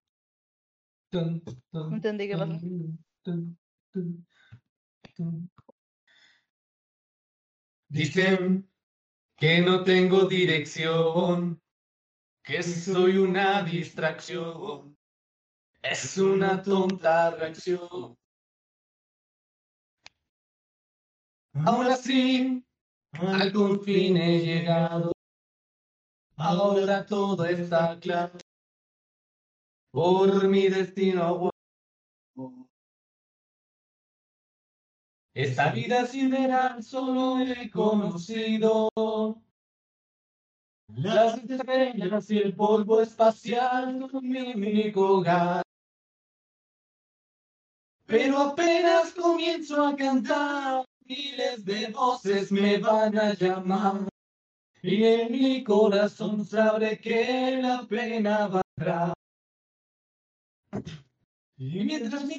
[1.10, 2.58] No entendí qué pasó.
[7.88, 8.70] Dicen
[9.36, 11.62] que no tengo dirección,
[12.42, 14.96] que soy una distracción,
[15.82, 18.16] es una tonta reacción.
[21.54, 22.64] Aún así,
[23.12, 25.12] al fin he llegado,
[26.36, 28.38] ahora todo está claro,
[29.98, 31.50] por mi destino.
[35.34, 38.90] Esta vida sideral solo he conocido
[40.94, 45.62] las estrellas y el polvo espacial son mi único hogar.
[48.06, 54.08] Pero apenas comienzo a cantar, miles de voces me van a llamar.
[54.80, 59.17] Y en mi corazón sabré que la pena valdrá.
[61.60, 62.36] Y mientras mi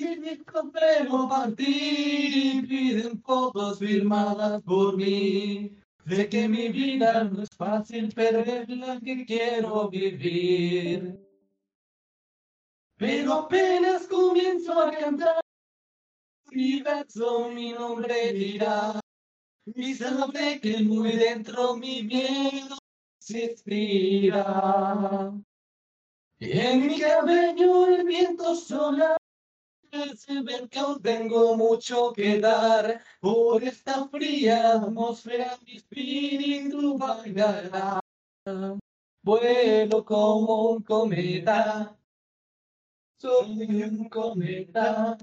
[0.71, 5.75] pero partir, piden fotos firmadas por mí.
[6.07, 11.19] Sé que mi vida no es fácil, pero la que quiero vivir.
[12.97, 15.41] Pero apenas comienzo a cantar,
[16.51, 18.99] mi verso mi nombre dirá.
[19.65, 22.77] Y sabré que muy dentro mi miedo
[23.19, 24.33] existirá.
[25.31, 25.48] Y
[26.39, 29.17] en mi cabello el viento solar
[29.91, 33.01] hace ver que aún tengo mucho que dar.
[33.19, 37.99] Por esta fría atmósfera mi espíritu vagará.
[39.21, 41.97] Vuelo como un cometa.
[43.17, 45.17] Soy un cometa.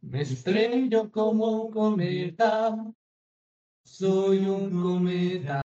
[0.00, 2.76] Me estrello como un cometa.
[3.84, 5.62] Soy un cometa.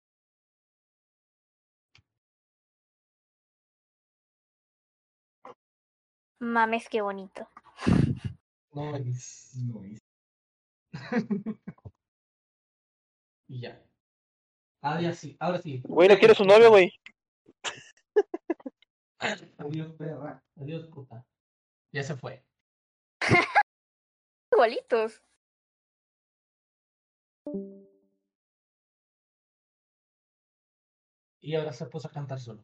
[6.39, 7.47] Mames, qué bonito.
[8.73, 10.03] Nice, nice.
[13.47, 13.83] y ya.
[14.81, 15.81] Ahora sí, ahora sí.
[15.83, 16.93] Güey, ¿no quieres un novio, güey?
[19.57, 20.43] Adiós, perra.
[20.57, 21.25] Adiós, puta.
[21.91, 22.45] Ya se fue.
[24.51, 25.23] Igualitos.
[31.41, 32.63] Y ahora se puso a cantar solo.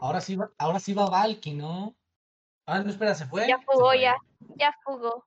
[0.00, 1.94] Ahora sí va, ahora sí va Valky, ¿no?
[2.66, 3.46] Ah, no, espera, ¿se fue?
[3.46, 4.00] Ya fugó, fue.
[4.00, 4.16] ya.
[4.56, 5.24] Ya fugó.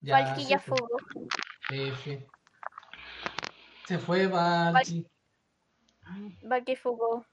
[0.00, 0.76] Ya Valky ya fue.
[0.76, 0.96] fugó.
[1.70, 2.26] F.
[3.86, 5.06] Se fue Valky.
[6.42, 7.24] Valky fugó.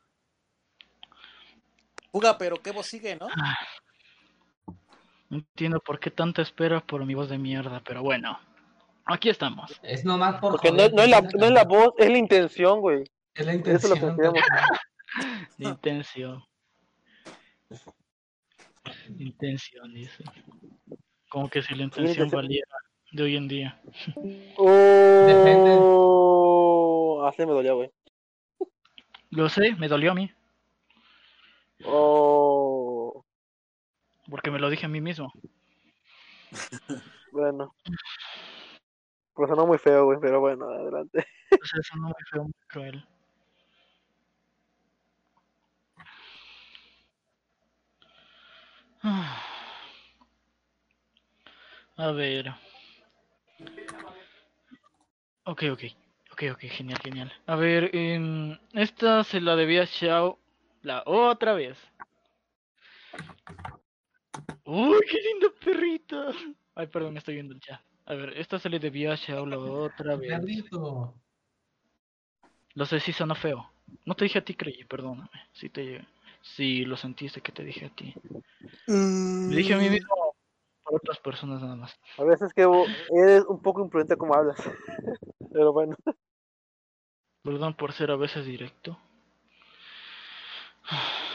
[2.11, 3.27] Fuga, pero qué voz sigue, ¿no?
[5.29, 8.39] No entiendo por qué tanta espera por mi voz de mierda, pero bueno.
[9.05, 9.79] Aquí estamos.
[9.83, 12.79] Es nomás por Porque no, no es la, no es la voz, es la intención,
[12.79, 13.03] güey.
[13.33, 14.33] Es la Eso es lo
[15.57, 16.43] intención.
[19.17, 19.93] intención.
[19.93, 20.23] Dice.
[21.29, 22.75] Como que si la intención valiera
[23.11, 23.81] de hoy en día.
[24.57, 25.65] Oh,
[27.27, 27.91] así me dolió, güey.
[29.31, 30.31] Lo sé, me dolió a mí,
[31.85, 33.23] Oh,
[34.29, 35.31] porque me lo dije a mí mismo.
[37.31, 37.73] bueno.
[39.33, 41.25] Pues sonó muy feo, güey, pero bueno, adelante.
[41.51, 43.07] Eso no me fue muy cruel.
[51.97, 52.53] A ver.
[55.43, 55.83] Ok, ok.
[56.31, 57.33] Ok, ok, genial, genial.
[57.47, 60.39] A ver, em, esta se la debía a Xiao
[60.81, 61.77] la otra vez.
[64.63, 66.31] ¡Uy, qué lindo perrito!
[66.75, 67.81] Ay, perdón, estoy viendo el chat.
[68.05, 70.29] A ver, esta se le debía a Xiao la otra vez.
[70.29, 71.15] Perrito.
[72.75, 73.69] Lo sé si feo.
[74.05, 75.29] No te dije a ti, Crey, perdóname.
[75.51, 76.05] Si te
[76.41, 78.13] si lo sentiste que te dije a ti.
[78.87, 80.35] Me dije a mí mismo
[80.83, 81.99] por otras personas nada más.
[82.17, 82.67] A veces que
[83.11, 84.57] eres un poco imprudente como hablas.
[85.53, 85.95] Pero bueno.
[87.43, 88.97] Perdón por ser a veces directo.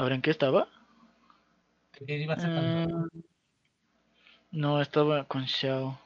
[0.00, 0.68] A ver, ¿en qué estaba?
[1.90, 2.88] ¿Qué ibas a cantar?
[2.88, 3.08] Ah,
[4.52, 5.98] no, estaba con Xiao.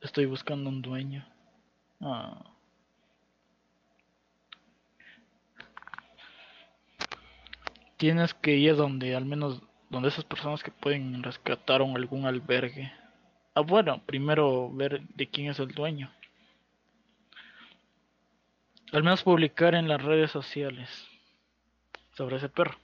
[0.00, 1.26] Estoy buscando un dueño.
[2.00, 2.53] Ah.
[7.96, 12.92] Tienes que ir donde, al menos, donde esas personas que pueden rescatar un- algún albergue.
[13.54, 16.12] Ah, bueno, primero ver de quién es el dueño.
[18.92, 20.88] Al menos publicar en las redes sociales
[22.16, 22.78] sobre ese perro.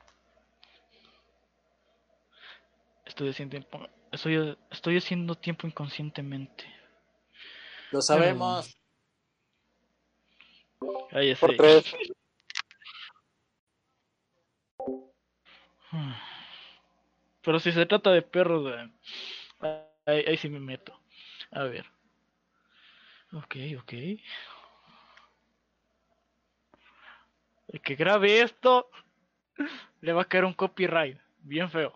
[3.05, 6.65] Estoy haciendo tiempo, estoy, estoy haciendo tiempo inconscientemente.
[7.91, 8.77] Lo sabemos.
[11.13, 11.93] Ahí Por tres.
[17.43, 18.73] Pero si se trata de perros,
[20.07, 20.99] ahí, ahí sí me meto.
[21.51, 21.87] A ver.
[23.33, 23.93] Ok, ok.
[27.69, 28.91] El que grabe esto
[30.01, 31.19] le va a caer un copyright.
[31.43, 31.95] Bien feo.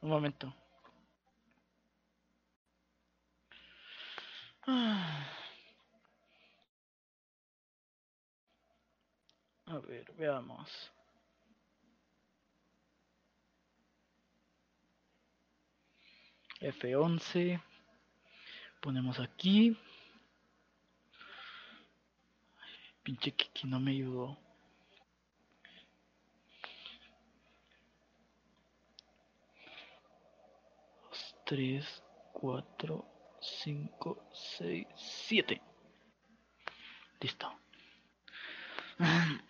[0.00, 0.54] Un momento.
[4.66, 5.37] Ah.
[9.70, 10.90] A ver, veamos.
[16.60, 17.60] F11.
[18.80, 19.76] Ponemos aquí.
[23.02, 24.38] Pinche Kiki no me ayudó.
[31.44, 33.04] Tres, cuatro,
[33.40, 35.60] cinco, seis, siete.
[37.20, 37.52] Listo.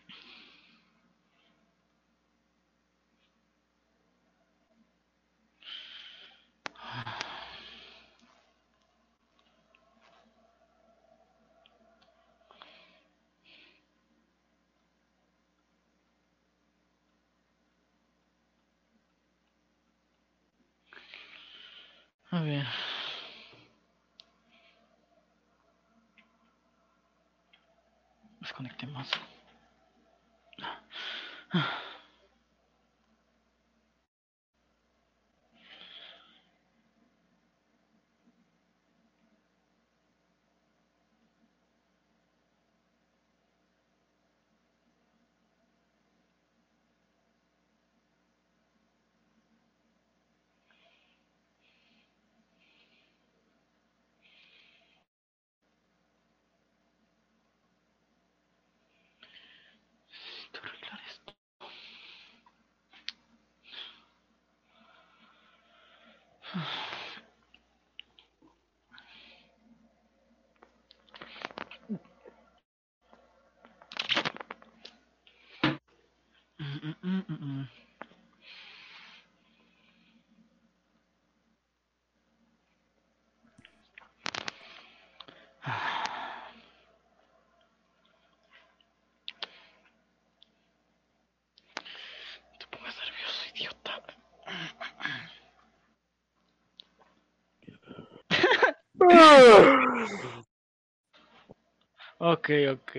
[102.18, 102.96] Ok, ok.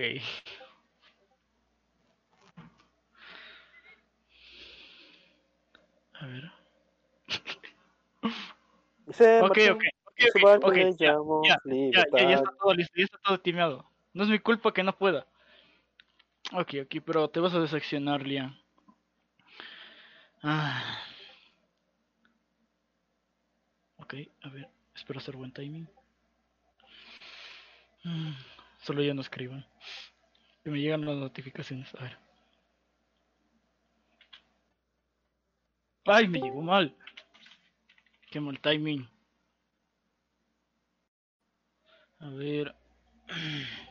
[6.20, 6.52] A ver.
[9.10, 12.74] Se Ok, ok, ok, Su ok, barco ok, le ya, ya, ya, ya, está todo
[12.74, 13.90] listo, ya está todo timeado.
[14.12, 15.26] No es mi culpa que no pueda.
[16.52, 18.58] Ok, ok, pero te vas a decepcionar, Liam.
[20.42, 20.98] Ah.
[23.98, 25.86] Ok, a ver, espero hacer buen timing.
[28.04, 28.32] Mm,
[28.82, 29.64] Solo ya no escriban.
[30.64, 31.94] Que me llegan las notificaciones.
[31.94, 32.18] A ver.
[36.06, 36.94] ¡Ay, me llegó mal!
[38.30, 39.08] Qué mal timing.
[42.20, 42.74] A ver.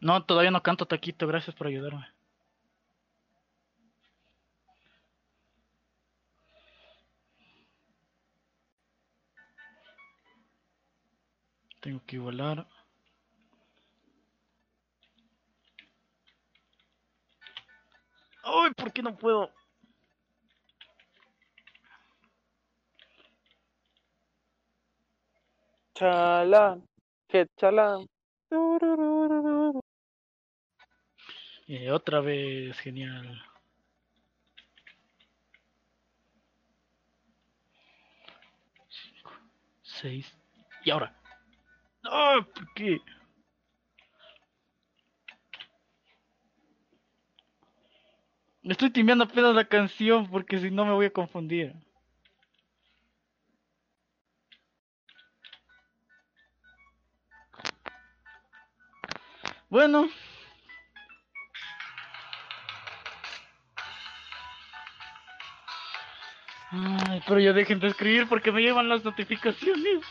[0.00, 2.06] No, todavía no canto taquito, gracias por ayudarme.
[11.86, 12.66] Tengo que igualar.
[18.42, 19.52] ¡Ay, por qué no puedo!
[25.94, 26.84] Chalán.
[27.28, 28.08] Que chalán.
[28.48, 29.80] Tururururu.
[31.68, 33.40] Eh, otra vez, genial.
[38.88, 39.30] Cinco,
[39.84, 40.36] seis.
[40.84, 41.25] Y ahora.
[42.06, 42.46] ¡No!
[42.46, 43.00] ¿Por qué?
[48.62, 51.74] Me estoy timeando apenas la canción porque si no me voy a confundir.
[59.68, 60.08] Bueno.
[66.70, 70.04] Ay, pero ya dejen de escribir porque me llevan las notificaciones.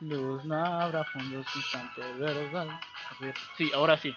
[0.00, 1.46] Luz, no habrá fondos
[2.18, 2.68] ¿verdad?
[3.56, 4.14] Sí, ahora sí.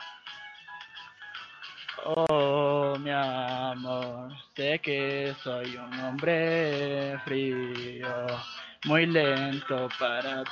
[2.04, 8.28] Oh, mi amor, sé que soy un hombre frío,
[8.84, 10.44] muy lento para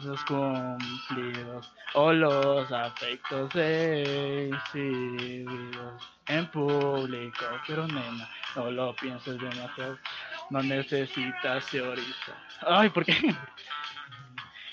[0.00, 5.18] sus cumplidos, o los afectos exhibidos
[6.28, 7.46] en público.
[7.66, 9.98] Pero nena, no lo pienses demasiado,
[10.50, 12.36] no necesitas teorizar.
[12.60, 13.34] Ay, ¿por qué?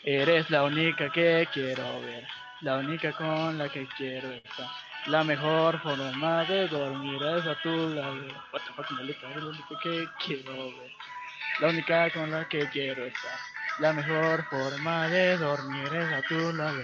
[0.08, 2.28] Eres la única que quiero ver,
[2.62, 4.68] la única con la que quiero estar.
[5.08, 8.28] La mejor forma de dormir es a tu lado.
[8.54, 10.92] What the fuck, maleta, eres la única que quiero ver.
[11.60, 13.40] La única con la que quiero estar.
[13.80, 16.84] La mejor forma de dormir es a tu lado.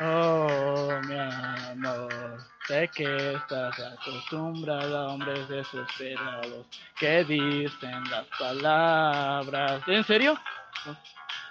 [0.00, 6.66] Oh, mi amor, sé que estás acostumbrada a hombres desesperados
[6.98, 9.82] que dicen las palabras.
[9.86, 10.36] ¿En serio?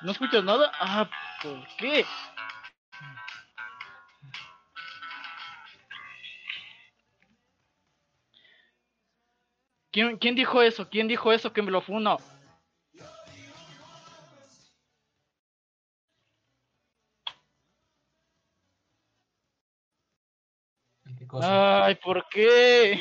[0.02, 0.72] ¿No, escuchas nada?
[0.80, 1.10] Ah,
[1.44, 2.06] ¿por qué?
[9.92, 10.88] ¿Quién, ¿Quién dijo eso?
[10.90, 12.18] ¿Quién dijo eso que me lo funo?
[21.18, 21.86] ¿Qué cosa?
[21.86, 23.00] Ay, ¿por qué?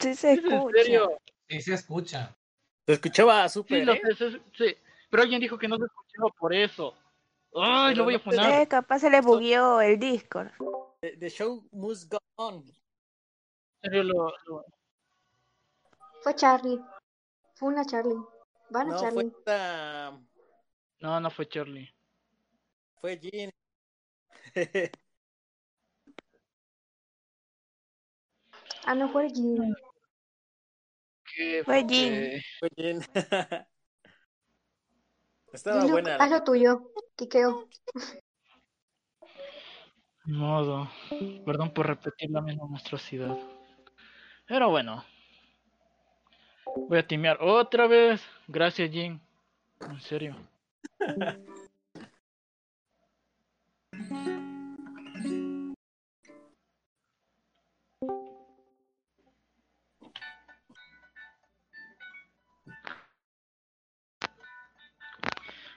[0.00, 0.82] Sí se ¿Es en escucha.
[0.82, 1.18] serio?
[1.52, 2.34] Sí, se escucha.
[2.86, 4.00] Se escuchaba Sí, súper, lo ¿eh?
[4.16, 4.74] sé, sí.
[5.10, 6.94] Pero alguien dijo que no se escuchaba por eso.
[7.54, 8.50] Ay, lo Pero voy a funar.
[8.62, 10.50] Eh, capaz se le bugueó el Discord.
[11.02, 12.64] The, the show must go on.
[13.82, 14.64] Serio, lo- lo-
[16.22, 16.80] Fue Charlie.
[17.56, 18.16] Fue una Charlie.
[18.70, 19.26] Van a No, fue Charlie.
[19.36, 20.18] esta-
[21.00, 21.94] No, no fue Charlie.
[22.98, 23.50] Fue Jean.
[28.84, 29.74] Ah, no fue Jean.
[31.34, 31.84] ¿Qué Fue?
[31.86, 32.42] Jean.
[32.58, 33.02] Fue Jean.
[35.52, 36.16] Estaba buena.
[36.16, 37.68] haz lo tuyo, Kikeo.
[40.24, 40.88] Modo.
[41.44, 43.36] Perdón por repetir la misma monstruosidad.
[44.46, 45.04] Pero bueno.
[46.88, 48.22] Voy a timear otra vez.
[48.48, 49.20] Gracias, Jin.
[49.80, 50.36] En serio.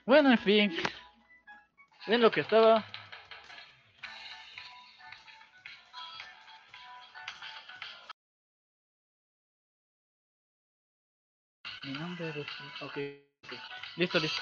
[0.05, 0.77] Bueno, en fin.
[2.05, 2.85] Ven lo que estaba.
[11.83, 12.37] Mi nombre es...
[12.81, 12.97] Ok,
[13.45, 13.53] ok.
[13.97, 14.41] Listo, listo.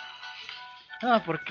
[1.01, 1.43] Ah, ¿por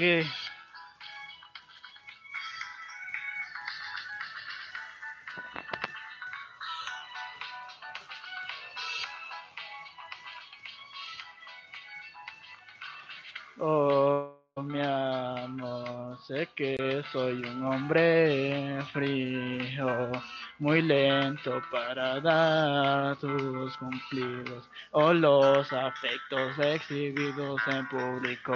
[16.55, 20.11] que soy un hombre frío,
[20.59, 28.55] muy lento para dar tus cumplidos o los afectos exhibidos en público.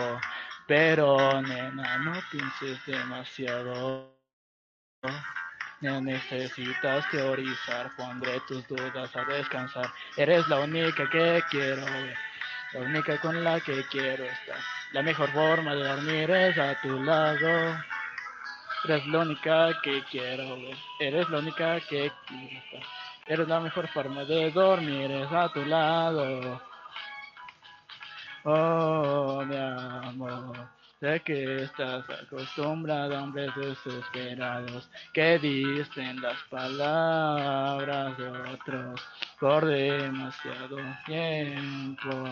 [0.66, 4.12] Pero, nena, no pienses demasiado.
[5.80, 9.92] No necesitas teorizar, pondré tus dudas a descansar.
[10.16, 12.16] Eres la única que quiero ver,
[12.72, 14.58] la única con la que quiero estar.
[14.96, 17.78] La mejor forma de dormir es a tu lado.
[18.84, 22.80] Eres la única que quiero ver, eres la única que quiero estar.
[23.26, 26.62] Eres la mejor forma de dormir es a tu lado.
[28.44, 30.66] Oh, mi amor,
[30.98, 39.02] sé que estás acostumbrada a hombres desesperados que dicen las palabras de otros
[39.38, 42.24] por demasiado tiempo.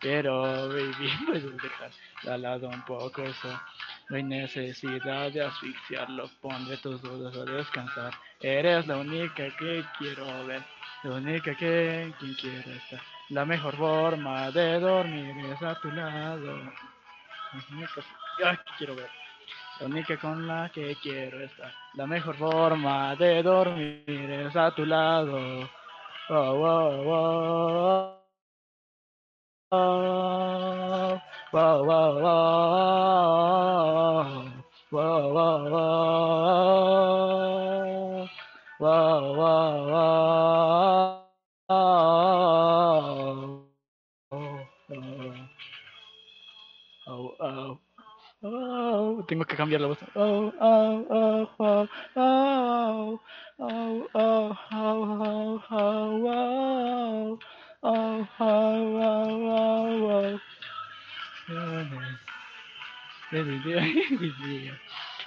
[0.00, 1.90] Pero, dejar
[2.22, 3.60] de lado un poco eso.
[4.08, 8.14] No hay necesidad de asfixiarlo, pondré tus dudas a descansar.
[8.40, 10.62] Eres la única que quiero ver,
[11.02, 13.00] la única que quien quiero estar.
[13.30, 16.72] La mejor forma de dormir es a tu lado.
[18.38, 19.10] La quiero ver.
[19.80, 21.72] La única con la que quiero estar.
[21.94, 25.68] La mejor forma de dormir es a tu lado.
[26.28, 28.15] Oh, oh, oh
[49.26, 49.98] tengo que cambiar la voz.
[50.14, 53.20] Oh, oh, oh, oh, oh,
[53.58, 59.00] oh, oh, oh, oh, oh, oh oh, oh,
[59.98, 60.40] oh.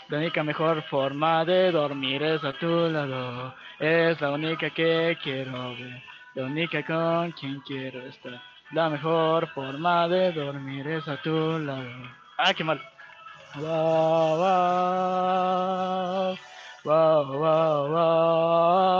[0.09, 3.55] La única mejor forma de dormir es a tu lado.
[3.79, 6.03] Es la única que quiero ver.
[6.35, 8.41] La única con quien quiero estar.
[8.71, 11.89] La mejor forma de dormir es a tu lado.
[12.37, 12.81] Ah, qué mal.
[13.55, 14.77] Wow, wow,
[16.83, 18.98] wow, wow, wow,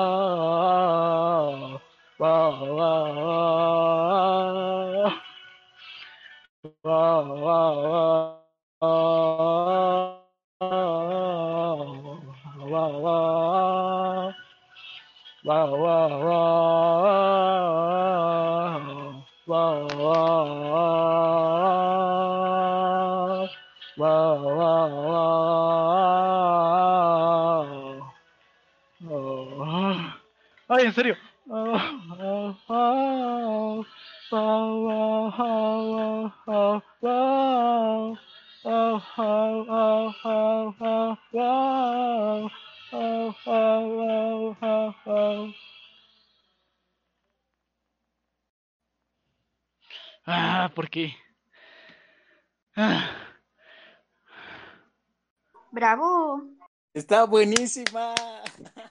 [57.10, 58.14] Está buenísima.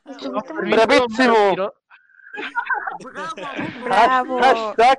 [0.04, 1.70] ¡Bravísimo!
[3.84, 4.38] Bravo.
[4.40, 4.98] Hashtag,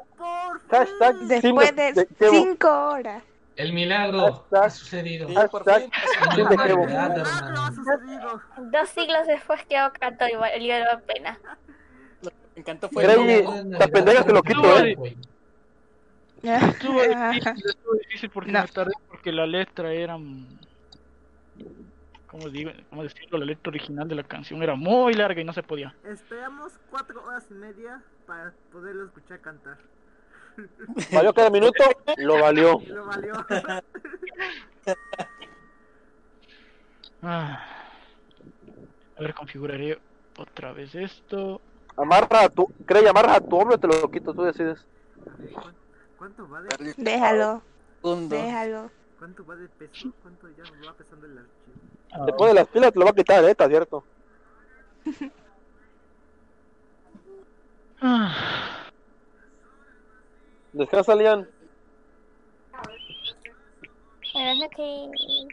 [0.71, 3.21] hashtag, Después de cinco horas.
[3.57, 5.27] El milagro ha sucedido.
[5.35, 5.89] Hashtag,
[6.37, 6.87] Una de Kevo.
[6.87, 8.41] Navidad, hermano.
[8.71, 11.37] Dos siglos después quedó canto y valió la pena.
[12.23, 12.31] Me
[12.61, 14.95] encantó fue Grey, el la pendeja te lo quito, ¿eh?
[16.41, 18.61] Estuvo difícil, estuvo difícil porque No.
[18.61, 20.47] me tardé porque la letra era mm,
[22.27, 22.71] ¿cómo digo?
[22.99, 23.37] ¿Cómo decirlo?
[23.37, 25.95] La letra original de la canción era muy larga y no se podía.
[26.03, 29.77] Esperamos cuatro horas y media para poderlo escuchar cantar.
[31.13, 31.81] Valió cada minuto,
[32.17, 32.81] lo valió.
[32.87, 33.33] Lo valió.
[37.21, 37.65] Ah.
[39.17, 39.99] A ver, configuraré
[40.37, 41.59] otra vez esto.
[41.97, 44.85] Amarra a tu, Grey, amarra a tu hombre o te lo quito, tú decides.
[46.17, 47.61] ¿Cuánto va de, Déjalo.
[48.29, 48.89] Déjalo.
[49.17, 50.13] cuánto va de peso?
[50.21, 51.98] ¿Cuánto ya va pesando el archivo?
[52.25, 53.51] Te pone las pilas, te lo va a quitar, ¿eh?
[53.51, 54.03] Está cierto.
[58.01, 58.87] Ah.
[60.73, 61.47] Descansa, Lian.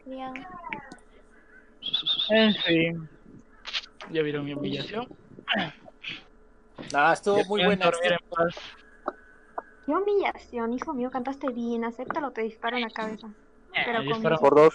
[0.06, 0.46] Lian.
[2.30, 3.08] En fin.
[4.10, 5.08] Ya vieron mi humillación.
[6.94, 7.86] Ah, estuvo muy buena.
[7.86, 8.54] dormir en paz.
[9.84, 13.28] Qué humillación, hijo mío, cantaste bien, acéptalo, te disparo en la cabeza.
[13.72, 14.38] Pero Eh, con disparo.
[14.38, 14.74] Por dos.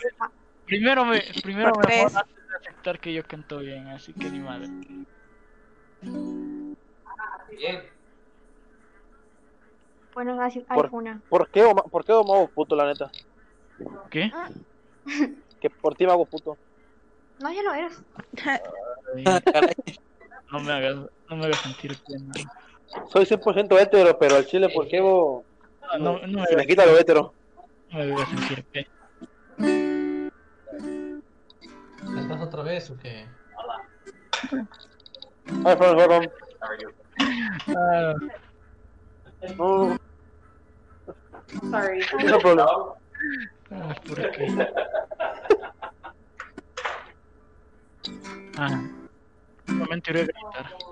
[0.72, 4.70] Primero me, primero me antes de aceptar que yo canto bien, así que ni madre.
[7.50, 7.84] Bien.
[10.14, 11.22] Bueno, hay, hay Por- una.
[11.28, 13.12] ¿Por qué, Oma- por qué me hago puto, la neta?
[14.10, 14.32] ¿Qué?
[15.60, 16.58] Que por ti me hago puto.
[17.40, 18.02] No, ya lo eres.
[18.46, 18.62] Ay,
[20.52, 20.96] no me hagas,
[21.30, 22.32] no me hagas sentir pena.
[23.12, 25.44] Soy 100% hétero, pero al chile, ¿por qué vos?
[26.00, 27.36] No, no, me Se me hagas, quita lo hétero.
[27.90, 28.90] no me hagas sentir pena.
[32.06, 33.28] ¿Cantas otra vez o qué?
[33.56, 33.78] Hola.
[35.64, 36.32] Hi, friend, Gordon.
[36.62, 36.90] Are you?
[39.58, 39.98] Uh.
[41.70, 42.00] Sorry.
[42.24, 42.68] No problem.
[43.72, 44.48] Ah, ¿por qué?
[48.58, 48.82] ah.
[49.68, 50.91] No me enteré de gritar.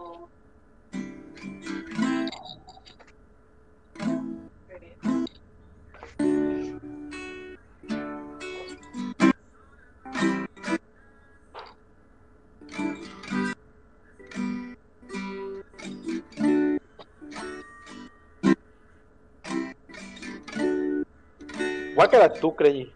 [22.10, 22.92] Guácala tú, Crey.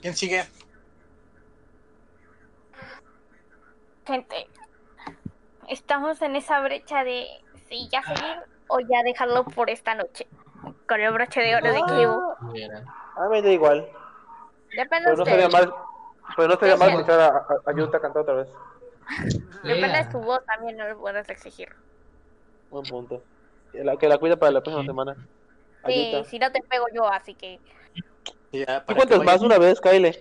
[0.00, 0.44] ¿Quién sigue?
[4.06, 4.48] Gente,
[5.68, 7.26] estamos en esa brecha de
[7.68, 8.36] si ya seguir
[8.68, 10.26] o ya dejarlo por esta noche.
[10.88, 12.36] Con el broche de oro de Kibo.
[12.52, 12.82] Mira.
[13.16, 13.86] A mí me da igual.
[14.74, 15.74] Depende Pero de no sería mal,
[16.34, 18.48] pero no sería mal escuchar a, a, a Yuta cantar otra vez.
[19.62, 20.04] Depende Yeah.
[20.04, 21.68] de su voz, también no lo puedes exigir.
[22.70, 23.22] Buen punto.
[23.76, 25.14] Que la, que la cuida para la próxima semana.
[25.86, 26.24] Sí, Ayuta.
[26.30, 27.60] si no te pego yo, así que
[28.52, 30.12] Ya, ¿Tú cuentas que más una vez, Kyle?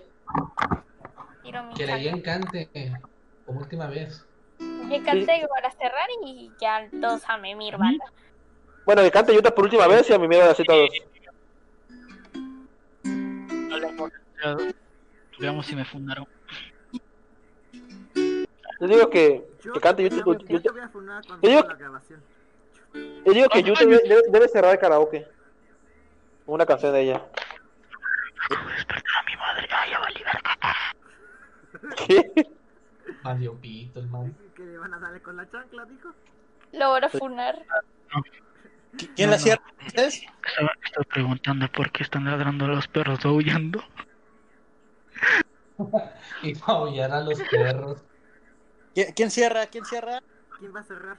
[1.41, 1.51] Que
[1.85, 1.99] la saco.
[1.99, 2.69] Jen cante
[3.45, 4.25] como última vez.
[4.59, 8.03] Me canté para cerrar y ya todos a memir, banda.
[8.85, 10.89] Bueno, que cante Yuta por última vez y a mí me así todos.
[15.39, 16.27] Veamos si me fundaron.
[18.81, 20.39] Yo digo que, Yo, que cante yo, YouTube.
[20.39, 22.21] yo YouTube- te voy a funar cuando Yo digo, grabación.
[23.25, 25.27] Yo digo que YouTube debe, debe- debe cerrar el karaoke.
[26.45, 27.25] Una canción de ella.
[32.07, 32.31] ¿Qué?
[33.23, 34.35] Mario Pito, el man.
[34.55, 36.09] Que le van a darle con la chancla, dijo.
[36.71, 37.65] Lo van a funar.
[39.15, 39.61] ¿Quién la cierra?
[39.95, 40.71] estaba
[41.11, 43.83] preguntando por qué están ladrando los perros aullando.
[46.41, 48.01] Y maullar a los perros.
[48.93, 49.65] ¿Quién, quién cierra?
[49.67, 50.21] ¿Quién cierra?
[50.59, 51.17] ¿Quién va a cerrar?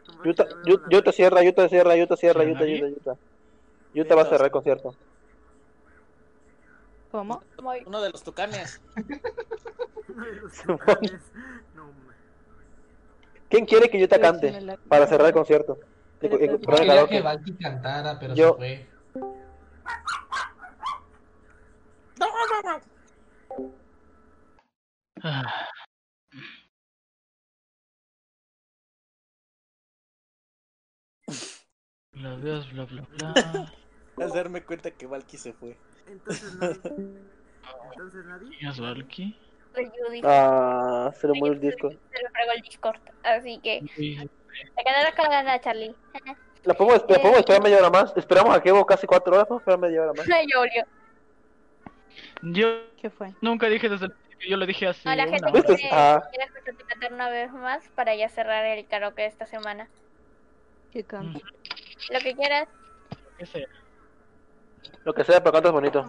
[0.65, 3.15] Yu- Yuta cierra, Yuta cierra, Yuta cierra, Yuta, Yuta, Yuta.
[3.95, 4.95] Yuta va a cerrar el concierto.
[7.11, 7.43] ¿Cómo?
[7.87, 8.81] Uno de los tucanes.
[13.49, 15.79] ¿Quién quiere que Yuta cante para cerrar el concierto?
[16.21, 18.87] Yo quería que Valky cantara, pero Yo- se fue.
[32.17, 33.73] Bla, bla, bla, bla, bla.
[34.25, 35.77] Al darme cuenta que Valky se fue.
[36.09, 36.81] Entonces nadie.
[37.93, 38.57] Entonces nadie.
[38.59, 39.39] ¿Quién es Valky?
[39.75, 40.23] Judy.
[40.25, 41.91] Ah, se le murió el disco.
[41.91, 43.01] Se lo fregó el Discord.
[43.23, 43.81] Así que.
[43.85, 45.95] Con la gana, Charlie.
[46.65, 48.17] La podemos, la podemos esperar media hora más.
[48.17, 49.47] Esperamos a que Evo casi cuatro horas.
[49.49, 50.25] Vamos a esperar media hora más.
[50.27, 50.87] Julio.
[52.43, 52.69] Yo
[53.01, 53.35] ¿Qué fue?
[53.43, 55.63] nunca dije desde el principio, yo lo dije hace A la una gente hora.
[55.63, 56.23] quiere, Ah.
[56.31, 59.89] quiere una vez más para ya cerrar el karaoke esta semana.
[60.91, 61.41] ¿Qué canta?
[62.11, 62.69] Lo que quieras.
[63.39, 63.67] ¿Qué sea?
[65.05, 66.05] Lo que sea, pero cantas bonito.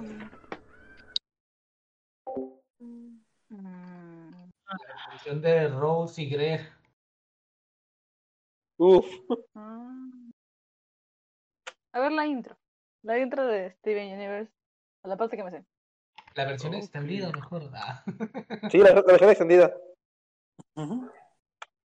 [3.49, 6.73] La versión de Rose y Greg.
[8.77, 9.05] Uf.
[9.55, 10.09] Ah.
[11.93, 12.57] A ver la intro.
[13.01, 14.51] La intro de Steven Universe.
[15.03, 15.65] A la parte que me sé.
[16.35, 17.69] La versión extendida, mejor.
[17.73, 18.03] Ah.
[18.71, 19.73] Sí, la, la versión extendida.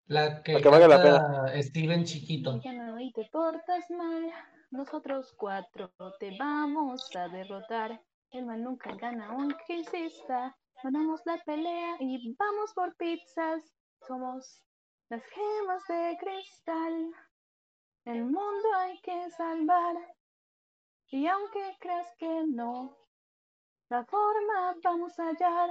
[0.06, 2.60] La que, La que valga la canta Steven chiquito.
[3.00, 4.32] Y te portas mal.
[4.70, 8.02] Nosotros cuatro te vamos a derrotar.
[8.30, 10.56] El mal nunca gana aunque insista.
[10.82, 13.74] Ganamos la pelea y vamos por pizzas.
[14.06, 14.62] Somos
[15.08, 17.14] las gemas de cristal.
[18.04, 19.96] El mundo hay que salvar.
[21.10, 22.96] Y aunque creas que no,
[23.88, 25.70] la forma vamos a hallar.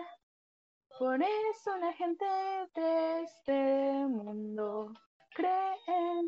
[0.97, 2.25] Por eso la gente
[2.73, 4.93] de este mundo
[5.35, 6.27] cree en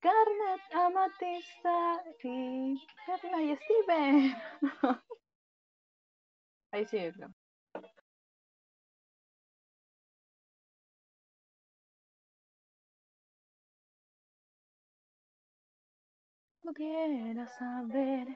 [0.00, 4.36] Garnet, Amatista y Perla y Steven.
[6.72, 7.34] Ahí sí, creo.
[17.58, 18.26] Saber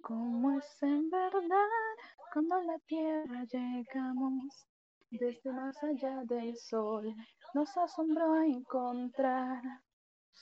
[0.00, 1.96] cómo es en verdad
[2.32, 4.66] cuando a la tierra llegamos.
[5.10, 7.14] Desde más allá del sol
[7.54, 9.62] nos asombró encontrar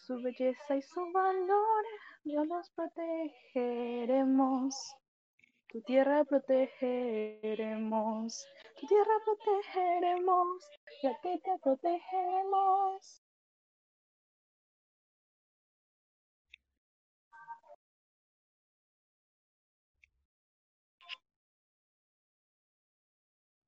[0.06, 1.84] su belleza y su valor.
[2.24, 4.74] Yo los protegeremos.
[5.68, 8.44] Tu tierra protegeremos.
[8.80, 10.64] Tu tierra protegeremos.
[11.02, 13.22] Y a ti te protegeremos.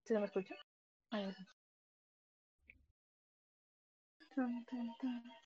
[0.05, 0.55] ¿Sí no me escucha?
[1.11, 1.45] Ahí sí.
[4.35, 5.40] Tun, tun, tun.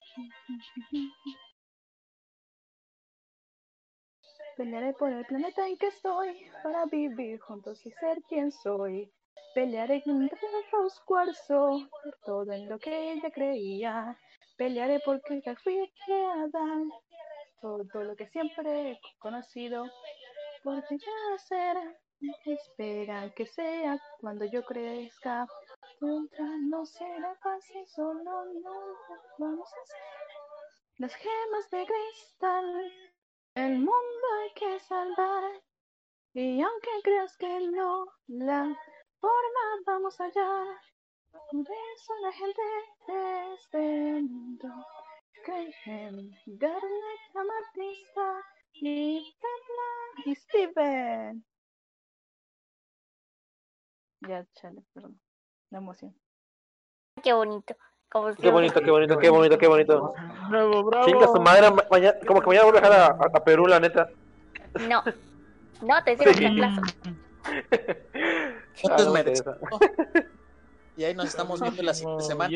[4.57, 9.11] Pelearé por el planeta en que estoy para vivir juntos y ser quien soy.
[9.53, 10.37] Pelearé contra
[10.71, 11.89] Rose Cuarzo
[12.25, 14.17] todo en lo que ella creía.
[14.57, 16.83] Pelearé porque ya fui creada.
[17.61, 19.85] Todo lo que siempre he conocido.
[20.63, 21.77] Por llegar a ser.
[22.45, 25.45] Espera que sea cuando yo crezca.
[25.99, 28.97] Contra no será fácil, solo no
[29.37, 30.01] vamos a hacer.
[30.97, 32.91] Las gemas de cristal.
[33.55, 35.63] El mundo hay que salvar.
[36.33, 38.63] Y aunque creas que no, la
[39.19, 40.67] forma vamos a hallar.
[41.51, 42.61] Por eso la gente
[43.07, 44.69] de este mundo
[45.43, 48.41] cree en Garnet, Amatista
[48.73, 49.35] y
[50.25, 51.45] y Steven.
[54.21, 55.19] Ya, chale, perdón.
[55.75, 56.15] La emoción.
[57.21, 57.75] Qué bonito.
[58.09, 60.13] Como Qué bonito, qué bonito, qué bonito, qué bonito.
[60.49, 61.05] Bravo, bravo.
[61.05, 63.67] Chinga su madre, ma- mañana, como que mañana voy a viajar a, a- a Perú,
[63.67, 64.07] la neta.
[64.87, 65.03] No.
[65.81, 66.49] No, te sirve Sí.
[66.55, 66.81] plazo.
[68.89, 69.43] Ah, merece.
[69.43, 69.57] interesa.
[70.95, 72.49] Y ahí nos estamos viendo la siguiente semana.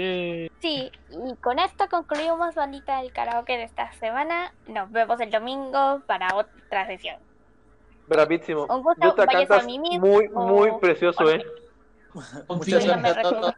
[0.61, 4.53] Sí, y con esto concluimos, bandita, el karaoke de esta semana.
[4.67, 7.17] Nos vemos el domingo para otra sesión.
[8.07, 8.65] Bravísimo.
[8.69, 11.45] Un gusto, Yuta, a cantas mimir muy, muy precioso, eh.
[12.47, 13.53] Muchas gracias, Toto.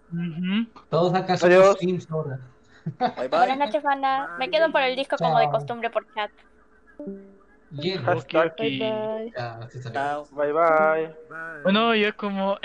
[0.89, 1.65] Todos acá Adiós.
[1.65, 2.39] somos Sims ahora.
[2.99, 3.57] Bye Buenas bye.
[3.57, 4.35] noches, banda.
[4.39, 5.51] Me quedo por el disco como de Chao.
[5.51, 6.31] costumbre por chat.
[7.69, 8.03] Bien.
[8.03, 8.55] Hashtag.
[8.57, 9.33] Bye bye.
[9.93, 10.25] Chao.
[10.31, 11.15] Bye bye.
[11.29, 11.61] Bye.
[11.63, 12.57] Bueno, yo como